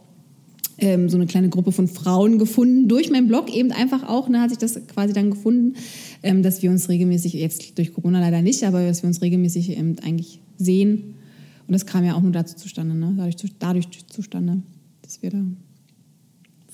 ähm, 0.81 1.07
so 1.09 1.15
eine 1.17 1.27
kleine 1.27 1.49
Gruppe 1.49 1.71
von 1.71 1.87
Frauen 1.87 2.37
gefunden, 2.39 2.87
durch 2.87 3.09
meinen 3.11 3.27
Blog 3.27 3.55
eben 3.55 3.71
einfach 3.71 4.07
auch, 4.09 4.27
ne, 4.29 4.41
hat 4.41 4.49
sich 4.49 4.57
das 4.59 4.79
quasi 4.87 5.13
dann 5.13 5.29
gefunden, 5.29 5.75
ähm, 6.23 6.41
dass 6.43 6.61
wir 6.61 6.71
uns 6.71 6.89
regelmäßig, 6.89 7.33
jetzt 7.33 7.77
durch 7.77 7.93
Corona 7.93 8.19
leider 8.19 8.41
nicht, 8.41 8.63
aber 8.63 8.85
dass 8.85 9.03
wir 9.03 9.07
uns 9.07 9.21
regelmäßig 9.21 9.77
eben 9.77 9.97
eigentlich 9.99 10.39
sehen. 10.57 11.15
Und 11.67 11.73
das 11.73 11.85
kam 11.85 12.03
ja 12.03 12.15
auch 12.15 12.21
nur 12.21 12.31
dazu 12.31 12.55
zustande, 12.55 12.95
ne? 12.95 13.13
dadurch, 13.15 13.35
dadurch 13.59 13.87
zustande, 14.07 14.57
dass 15.03 15.21
wir 15.21 15.29
da 15.29 15.37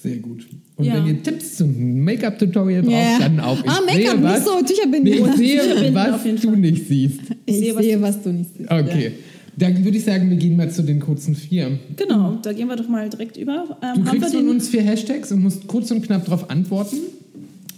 Sehr 0.02 0.18
gut. 0.18 0.48
Und 0.78 0.86
Ja. 0.86 0.94
wenn 0.96 1.08
ihr 1.08 1.24
Tipps 1.24 1.56
zum 1.58 2.04
Make-up-Tutorial 2.04 2.84
braucht, 2.84 2.94
Ja. 2.94 3.20
dann 3.20 3.40
auch. 3.40 3.60
Ich 3.64 3.70
Ah, 3.70 3.80
Make-up, 3.86 4.22
was, 4.22 4.40
nicht 4.40 4.48
so 4.48 4.62
Tücherbinden. 4.64 5.04
Nee, 5.04 5.28
ich 5.28 5.36
sehe, 5.38 5.94
was 5.94 6.24
du 6.42 6.52
nicht 6.56 6.88
siehst. 6.88 7.20
Ich 7.46 7.56
sehe, 7.58 7.76
was 7.76 8.02
was, 8.02 8.22
du 8.24 8.32
nicht 8.32 8.50
siehst. 8.56 8.72
Okay. 8.72 9.12
Dann 9.60 9.84
würde 9.84 9.98
ich 9.98 10.04
sagen, 10.06 10.30
wir 10.30 10.38
gehen 10.38 10.56
mal 10.56 10.70
zu 10.70 10.84
den 10.84 11.00
kurzen 11.00 11.36
vier. 11.36 11.80
Genau, 11.96 12.38
da 12.44 12.54
gehen 12.54 12.68
wir 12.68 12.76
doch 12.76 12.88
mal 12.88 13.10
direkt 13.10 13.38
über. 13.38 13.78
Ähm, 13.82 14.04
Du 14.04 14.12
kriegst 14.12 14.36
von 14.36 14.50
uns 14.50 14.70
vier 14.70 14.84
Hashtags 14.84 15.32
und 15.32 15.42
musst 15.42 15.66
kurz 15.68 15.90
und 15.92 16.04
knapp 16.04 16.26
darauf 16.26 16.50
antworten. 16.50 16.98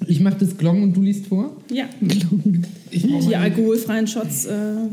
Ich 0.07 0.19
mache 0.19 0.37
das 0.39 0.57
Glong 0.57 0.83
und 0.83 0.93
du 0.97 1.01
liest 1.01 1.27
vor. 1.27 1.55
Ja, 1.71 1.85
die 2.91 3.35
alkoholfreien 3.35 4.07
Shots 4.07 4.45
äh, 4.45 4.49
werden 4.49 4.89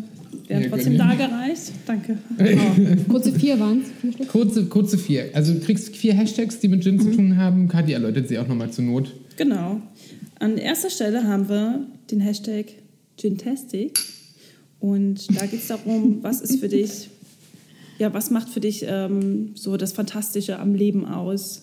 Ja, 0.49 0.69
trotzdem 0.69 0.97
dargereicht. 0.99 1.73
Danke. 1.87 2.19
Kurze 3.09 3.33
vier 3.33 3.59
waren 3.59 3.83
es. 4.21 4.29
Kurze, 4.29 4.67
kurze 4.67 4.99
vier. 4.99 5.31
Also 5.33 5.55
du 5.55 5.61
kriegst 5.61 5.97
vier 5.97 6.15
Hashtags, 6.15 6.61
die 6.61 6.69
mit 6.69 6.83
Gin 6.85 7.01
zu 7.01 7.11
tun 7.11 7.37
haben. 7.37 7.69
Kathi 7.69 7.93
erläutert 7.93 8.29
sie 8.29 8.39
auch 8.39 8.47
nochmal 8.47 8.71
zur 8.71 8.85
Not. 8.85 9.13
Genau. 9.37 9.81
An 10.39 10.57
erster 10.59 10.91
Stelle 10.91 11.25
haben 11.25 11.49
wir 11.49 11.87
den 12.11 12.21
Hashtag 12.21 12.67
Gintastic. 13.17 13.99
Und 14.87 15.37
da 15.37 15.47
geht 15.47 15.63
es 15.63 15.67
darum, 15.67 16.23
was 16.23 16.41
ist 16.41 16.61
für 16.61 16.69
dich, 16.69 17.11
ja, 17.99 18.15
was 18.15 18.31
macht 18.31 18.49
für 18.49 18.61
dich 18.61 18.85
ähm, 18.87 19.51
so 19.57 19.77
das 19.77 19.93
Fantastische 19.93 20.61
am 20.61 20.77
Leben 20.77 21.07
aus? 21.07 21.63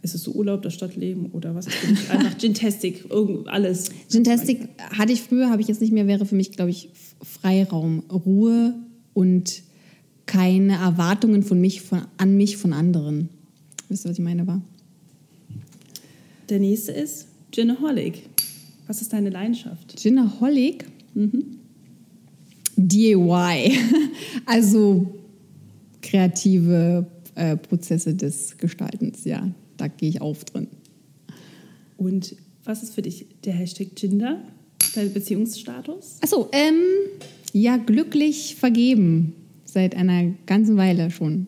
Ist 0.00 0.14
es 0.14 0.22
so 0.22 0.32
Urlaub, 0.32 0.62
das 0.62 0.72
Stadtleben 0.72 1.26
oder 1.32 1.54
was 1.54 1.66
ist 1.66 1.74
für 1.74 1.86
dich 1.88 2.10
einfach 2.10 2.38
Gintastic, 2.38 3.04
irgend 3.10 3.48
alles? 3.48 3.90
Gintastic 4.10 4.70
hatte 4.96 5.12
ich 5.12 5.20
früher, 5.20 5.50
habe 5.50 5.60
ich 5.60 5.68
jetzt 5.68 5.82
nicht 5.82 5.92
mehr, 5.92 6.06
wäre 6.06 6.24
für 6.24 6.36
mich, 6.36 6.52
glaube 6.52 6.70
ich, 6.70 6.88
Freiraum, 7.20 8.02
Ruhe 8.10 8.72
und 9.12 9.62
keine 10.24 10.76
Erwartungen 10.76 11.42
von 11.42 11.60
mich, 11.60 11.82
von, 11.82 12.06
an 12.16 12.34
mich 12.34 12.56
von 12.56 12.72
anderen. 12.72 13.28
Wisst 13.90 14.06
ihr, 14.06 14.10
was 14.10 14.16
ich 14.16 14.24
meine, 14.24 14.46
war? 14.46 14.62
Der 16.48 16.60
nächste 16.60 16.92
ist 16.92 17.26
Ginaholic. 17.50 18.22
Was 18.86 19.02
ist 19.02 19.12
deine 19.12 19.28
Leidenschaft? 19.28 20.02
Ginaholic? 20.02 20.86
DIY. 22.76 23.78
Also 24.46 25.14
kreative 26.02 27.06
äh, 27.34 27.56
Prozesse 27.56 28.14
des 28.14 28.58
Gestaltens, 28.58 29.24
ja. 29.24 29.48
Da 29.76 29.88
gehe 29.88 30.08
ich 30.08 30.20
auf 30.20 30.44
drin. 30.44 30.68
Und 31.96 32.36
was 32.64 32.82
ist 32.82 32.94
für 32.94 33.02
dich 33.02 33.26
der 33.44 33.54
Hashtag 33.54 33.94
Ginder? 33.94 34.40
Dein 34.94 35.12
Beziehungsstatus? 35.12 36.18
Achso, 36.20 36.48
ähm, 36.52 36.80
ja, 37.52 37.76
glücklich 37.76 38.56
vergeben. 38.56 39.34
Seit 39.64 39.96
einer 39.96 40.32
ganzen 40.46 40.76
Weile 40.76 41.10
schon. 41.10 41.46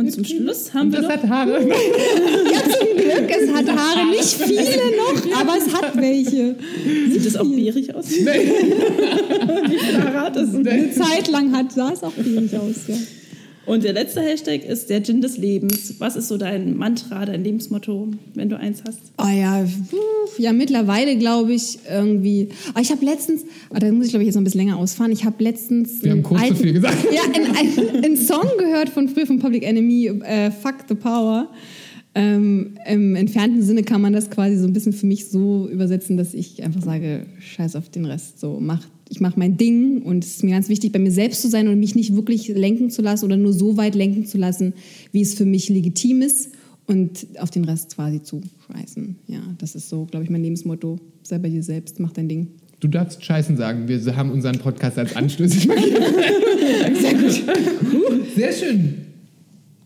Und 0.00 0.10
zum 0.10 0.24
Schluss 0.24 0.72
haben 0.72 0.86
Und 0.86 0.92
wir 0.92 1.02
das 1.02 1.08
noch 1.08 1.22
hat 1.22 1.28
Haare. 1.28 1.60
Ja, 1.68 2.62
zum 2.62 2.96
Glück. 2.96 3.30
Es 3.30 3.52
hat 3.52 3.68
Haare, 3.68 4.10
nicht 4.10 4.34
viele 4.34 4.96
noch, 4.96 5.40
aber 5.40 5.58
es 5.58 5.74
hat 5.74 5.94
welche. 5.94 6.56
Sieht 7.10 7.26
es 7.26 7.36
auch 7.36 7.44
bärig 7.44 7.94
aus? 7.94 8.10
Wie 8.10 9.78
viel 9.78 10.02
Haare 10.02 10.20
hat 10.20 10.36
es? 10.36 10.54
Eine 10.54 10.90
Zeit 10.92 11.28
lang 11.28 11.54
hat, 11.54 11.72
sah 11.72 11.92
es 11.92 12.02
auch 12.02 12.12
wenig 12.16 12.56
aus, 12.56 12.76
ja. 12.88 12.96
Und 13.70 13.84
der 13.84 13.92
letzte 13.92 14.20
Hashtag 14.20 14.64
ist 14.64 14.90
der 14.90 15.00
Gin 15.00 15.20
des 15.20 15.36
Lebens. 15.36 15.94
Was 15.98 16.16
ist 16.16 16.26
so 16.26 16.36
dein 16.36 16.76
Mantra, 16.76 17.24
dein 17.24 17.44
Lebensmotto, 17.44 18.08
wenn 18.34 18.48
du 18.48 18.58
eins 18.58 18.82
hast? 18.84 18.98
Oh 19.16 19.28
ja, 19.28 19.64
puh, 19.88 19.96
ja, 20.38 20.52
mittlerweile 20.52 21.16
glaube 21.16 21.52
ich 21.52 21.78
irgendwie. 21.88 22.48
Oh, 22.74 22.80
ich 22.80 22.90
habe 22.90 23.04
letztens, 23.04 23.44
oh, 23.72 23.76
da 23.78 23.92
muss 23.92 24.06
ich 24.06 24.10
glaube 24.10 24.24
ich 24.24 24.26
jetzt 24.26 24.34
noch 24.34 24.40
ein 24.40 24.44
bisschen 24.44 24.62
länger 24.62 24.76
ausfahren. 24.76 25.12
Ich 25.12 25.24
habe 25.24 25.36
letztens. 25.44 26.02
Wir 26.02 26.10
haben 26.10 26.18
einen 26.18 26.22
kurz 26.24 26.48
zu 26.48 26.56
viel 26.56 26.72
gesagt. 26.72 26.96
Ja, 27.12 27.22
einen, 27.22 28.04
einen 28.04 28.16
Song 28.16 28.48
gehört 28.58 28.88
von 28.88 29.08
früher 29.08 29.26
von 29.26 29.38
Public 29.38 29.62
Enemy, 29.62 30.06
äh, 30.24 30.50
Fuck 30.50 30.86
the 30.88 30.96
Power. 30.96 31.48
Ähm, 32.14 32.74
Im 32.88 33.14
entfernten 33.14 33.62
Sinne 33.62 33.84
kann 33.84 34.00
man 34.00 34.12
das 34.12 34.30
quasi 34.30 34.56
so 34.56 34.66
ein 34.66 34.72
bisschen 34.72 34.92
für 34.92 35.06
mich 35.06 35.28
so 35.28 35.68
übersetzen, 35.68 36.16
dass 36.16 36.34
ich 36.34 36.62
einfach 36.64 36.82
sage, 36.82 37.26
scheiß 37.38 37.76
auf 37.76 37.88
den 37.88 38.04
Rest. 38.04 38.40
So, 38.40 38.58
mach, 38.60 38.84
ich 39.08 39.20
mache 39.20 39.38
mein 39.38 39.56
Ding 39.56 40.02
und 40.02 40.24
es 40.24 40.36
ist 40.36 40.44
mir 40.44 40.50
ganz 40.50 40.68
wichtig, 40.68 40.92
bei 40.92 40.98
mir 40.98 41.12
selbst 41.12 41.42
zu 41.42 41.48
sein 41.48 41.68
und 41.68 41.78
mich 41.78 41.94
nicht 41.94 42.14
wirklich 42.14 42.48
lenken 42.48 42.90
zu 42.90 43.02
lassen 43.02 43.24
oder 43.26 43.36
nur 43.36 43.52
so 43.52 43.76
weit 43.76 43.94
lenken 43.94 44.26
zu 44.26 44.38
lassen, 44.38 44.72
wie 45.12 45.20
es 45.20 45.34
für 45.34 45.44
mich 45.44 45.68
legitim 45.68 46.22
ist 46.22 46.50
und 46.86 47.26
auf 47.38 47.50
den 47.50 47.64
Rest 47.64 47.94
quasi 47.94 48.22
zu 48.22 48.40
scheißen. 48.66 49.16
Ja, 49.28 49.40
das 49.58 49.76
ist 49.76 49.88
so, 49.88 50.06
glaube 50.06 50.24
ich, 50.24 50.30
mein 50.30 50.42
Lebensmotto. 50.42 50.98
Sei 51.22 51.38
bei 51.38 51.48
dir 51.48 51.62
selbst, 51.62 52.00
mach 52.00 52.12
dein 52.12 52.28
Ding. 52.28 52.48
Du 52.80 52.88
darfst 52.88 53.24
Scheißen 53.24 53.56
sagen. 53.56 53.86
Wir 53.88 54.16
haben 54.16 54.30
unseren 54.30 54.58
Podcast 54.58 54.98
als 54.98 55.14
anstößig 55.14 55.66
markiert. 55.68 56.02
Sehr 57.00 57.14
gut. 57.14 57.42
Sehr 58.34 58.52
schön. 58.52 59.09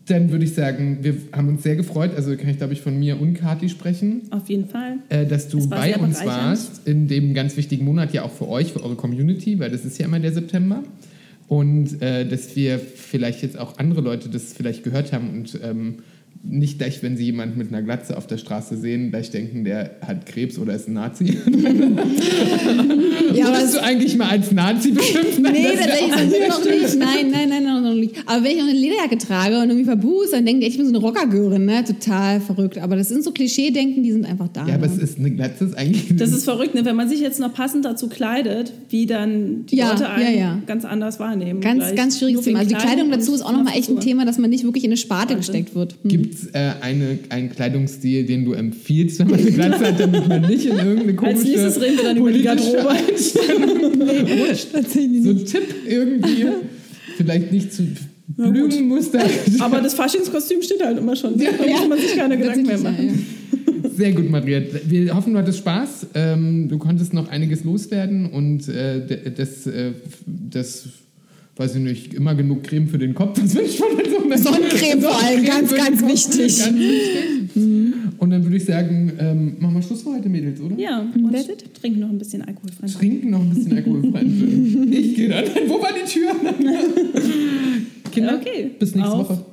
Dann 0.07 0.31
würde 0.31 0.45
ich 0.45 0.53
sagen, 0.53 0.99
wir 1.01 1.15
haben 1.31 1.49
uns 1.49 1.63
sehr 1.63 1.75
gefreut. 1.75 2.11
Also 2.15 2.35
kann 2.37 2.49
ich, 2.49 2.57
glaube 2.57 2.73
ich, 2.73 2.81
von 2.81 2.97
mir 2.97 3.19
und 3.19 3.33
Kathi 3.33 3.69
sprechen. 3.69 4.21
Auf 4.29 4.47
jeden 4.49 4.67
Fall. 4.67 4.97
äh, 5.09 5.25
dass 5.25 5.47
du 5.47 5.69
war 5.69 5.79
bei 5.79 5.95
uns 5.97 6.23
warst, 6.23 6.87
in 6.87 7.07
dem 7.07 7.33
ganz 7.33 7.57
wichtigen 7.57 7.85
Monat 7.85 8.13
ja 8.13 8.23
auch 8.23 8.31
für 8.31 8.47
euch, 8.47 8.73
für 8.73 8.83
eure 8.83 8.95
Community, 8.95 9.59
weil 9.59 9.71
das 9.71 9.83
ist 9.83 9.97
ja 9.97 10.05
immer 10.05 10.19
der 10.19 10.31
September. 10.31 10.83
Und 11.47 12.01
äh, 12.01 12.27
dass 12.27 12.55
wir 12.55 12.79
vielleicht 12.79 13.41
jetzt 13.43 13.57
auch 13.57 13.77
andere 13.77 14.01
Leute 14.01 14.29
das 14.29 14.53
vielleicht 14.53 14.83
gehört 14.83 15.13
haben 15.13 15.29
und 15.29 15.59
ähm, 15.63 15.95
nicht 16.43 16.77
gleich, 16.77 17.01
wenn 17.01 17.17
sie 17.17 17.25
jemanden 17.25 17.57
mit 17.57 17.69
einer 17.69 17.81
Glatze 17.81 18.15
auf 18.17 18.27
der 18.27 18.37
Straße 18.37 18.77
sehen, 18.77 19.09
gleich 19.09 19.31
denken, 19.31 19.63
der 19.63 19.95
hat 20.05 20.25
Krebs 20.27 20.57
oder 20.59 20.75
ist 20.75 20.87
ein 20.87 20.93
Nazi. 20.93 21.37
Ja, 23.33 23.47
Wurdest 23.47 23.65
es- 23.65 23.71
du 23.73 23.83
eigentlich 23.83 24.15
mal 24.17 24.29
als 24.29 24.51
Nazi 24.51 24.91
beschimpft? 24.91 25.39
Nein, 25.39 25.53
Nee, 25.53 25.65
tatsächlich 25.75 26.47
noch 26.47 26.63
nicht. 26.63 26.97
Nein, 26.99 27.31
nein, 27.31 27.49
nein, 27.49 27.83
noch 27.83 27.93
nicht. 27.93 28.15
Aber 28.25 28.43
wenn 28.43 28.51
ich 28.51 28.57
noch 28.57 28.69
eine 28.69 28.77
Lederjacke 28.79 29.17
trage 29.17 29.55
und 29.57 29.63
irgendwie 29.69 29.83
verbuß, 29.85 30.31
dann 30.31 30.45
denken 30.45 30.61
die, 30.61 30.67
ich 30.67 30.77
bin 30.77 30.85
so 30.85 30.91
eine 30.93 30.99
Rockergörin, 30.99 31.65
ne? 31.65 31.83
Total 31.83 32.39
verrückt. 32.39 32.77
Aber 32.77 32.95
das 32.95 33.09
sind 33.09 33.23
so 33.23 33.31
Klischee-Denken, 33.31 34.03
die 34.03 34.11
sind 34.11 34.25
einfach 34.25 34.47
da. 34.49 34.65
Ja, 34.67 34.75
aber 34.75 34.87
ne? 34.87 34.93
es 34.95 34.99
ist 35.01 35.19
eine 35.19 35.31
Glatze 35.31 35.65
ist 35.65 35.77
eigentlich. 35.77 36.15
Das 36.15 36.31
ist 36.31 36.43
verrückt, 36.45 36.75
ne? 36.75 36.85
wenn 36.85 36.95
man 36.95 37.09
sich 37.09 37.19
jetzt 37.19 37.39
noch 37.39 37.53
passend 37.53 37.83
dazu 37.85 38.07
kleidet, 38.07 38.71
wie 38.89 39.05
dann 39.05 39.65
die 39.65 39.77
Ja, 39.77 39.91
Leute 39.91 40.09
einen 40.09 40.23
ja, 40.35 40.39
ja. 40.39 40.61
ganz 40.65 40.85
anders 40.85 41.19
wahrnehmen. 41.19 41.59
Ganz, 41.61 41.79
Gleich 41.79 41.95
ganz 41.95 42.19
schwieriges 42.19 42.41
Thema. 42.45 42.59
Also 42.59 42.69
die 42.69 42.75
Kleidung 42.75 43.11
dazu 43.11 43.33
ist 43.33 43.41
auch 43.41 43.51
nochmal 43.51 43.77
echt 43.77 43.89
ein. 43.89 43.99
Thema, 43.99 44.25
dass 44.25 44.37
man 44.37 44.49
nicht 44.49 44.63
wirklich 44.63 44.83
in 44.83 44.89
eine 44.91 44.97
Sparte 44.97 45.33
Wahnsinn. 45.35 45.37
gesteckt 45.53 45.73
wird. 45.75 45.95
Hm. 46.03 46.09
Gibt 46.09 46.34
es 46.35 46.47
äh, 46.53 46.73
eine, 46.81 47.19
einen 47.29 47.49
Kleidungsstil, 47.49 48.25
den 48.25 48.45
du 48.45 48.53
empfiehlst, 48.53 49.19
wenn 49.19 49.29
man 49.29 49.39
eine 49.39 49.51
Glatze 49.51 49.85
hat, 49.85 49.99
damit 49.99 50.27
man 50.27 50.41
nicht 50.41 50.65
in 50.65 50.77
irgendeine 50.77 51.15
komische 51.15 51.37
Als 51.37 51.43
nächstes 51.45 51.81
reden 51.81 51.97
wir 51.97 52.03
dann 52.03 52.17
über 52.17 52.31
die 52.31 52.41
Garderobe. 52.41 52.77
Rutscht? 54.49 54.67
So 54.71 55.29
ein 55.29 55.45
Tipp 55.45 55.75
irgendwie. 55.87 56.45
Vielleicht 57.17 57.51
nicht 57.51 57.73
zu. 57.73 57.87
Blütenmuster. 58.27 59.19
Aber 59.59 59.81
das 59.81 59.93
Faschingskostüm 59.93 60.61
steht 60.61 60.83
halt 60.83 60.97
immer 60.97 61.15
schon. 61.15 61.37
Da 61.37 61.45
muss 61.51 61.87
man 61.87 61.99
sich 61.99 62.15
keine 62.15 62.37
Gedanken 62.37 62.65
mehr 62.65 62.77
machen. 62.79 63.25
ja, 63.83 63.89
Sehr 63.89 64.11
gut, 64.13 64.29
Maria. 64.29 64.61
Wir 64.85 65.15
hoffen, 65.15 65.33
du 65.33 65.39
hattest 65.39 65.59
Spaß. 65.59 66.07
Ähm, 66.15 66.67
du 66.67 66.77
konntest 66.77 67.13
noch 67.13 67.29
einiges 67.29 67.63
loswerden 67.63 68.25
und 68.31 68.67
äh, 68.67 69.31
das, 69.31 69.67
äh, 69.67 69.93
das, 70.25 70.87
weiß 71.57 71.75
ich 71.75 71.81
nicht, 71.81 72.13
immer 72.13 72.35
genug 72.35 72.63
Creme 72.63 72.87
für 72.87 72.97
den 72.97 73.13
Kopf. 73.13 73.39
Das 73.39 73.55
wünscht 73.55 73.79
man 73.79 73.97
in 73.99 74.11
so 74.11 74.23
einer 74.23 74.37
Sonnencreme 74.37 75.01
vor 75.01 75.23
allem, 75.23 75.45
ganz, 75.45 75.73
ganz 75.73 76.01
wichtig. 76.01 76.59
Ganz 76.59 76.77
wichtig. 76.77 77.93
Und 78.17 78.29
dann 78.29 78.43
würde 78.43 78.57
ich 78.57 78.65
sagen, 78.65 79.13
ähm, 79.19 79.55
machen 79.59 79.75
wir 79.75 79.81
Schluss 79.81 80.01
für 80.01 80.11
heute, 80.11 80.27
Mädels, 80.27 80.59
oder? 80.59 80.77
Ja, 80.77 81.01
und 81.15 81.31
That's 81.31 81.47
it. 81.47 81.73
trinken 81.79 82.01
noch 82.01 82.09
ein 82.09 82.17
bisschen 82.17 82.41
alkoholfrei. 82.41 82.87
Trinken 82.87 83.29
noch 83.29 83.41
ein 83.41 83.49
bisschen 83.51 83.75
alkoholfreien. 83.77 84.87
Ich 84.91 85.15
gehe 85.15 85.29
dann. 85.29 85.45
Wo 85.67 85.81
war 85.81 85.89
die 85.93 86.09
Tür? 86.09 86.31
Kinder, 88.11 88.35
Okay. 88.39 88.71
bis 88.79 88.95
nächste 88.95 89.13
Auf. 89.13 89.29
Woche. 89.29 89.45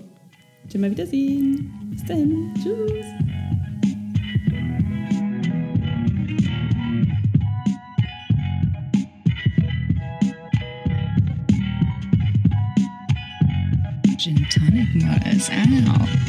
Tschüss, 0.69 0.81
mal 0.81 0.91
wiedersehen. 0.91 1.71
Bis 1.91 2.05
dann. 2.07 2.51
Tschüss. 2.63 3.62
Gin 15.73 15.87
Tonic 15.87 15.97
Models 15.97 16.13
out. 16.13 16.22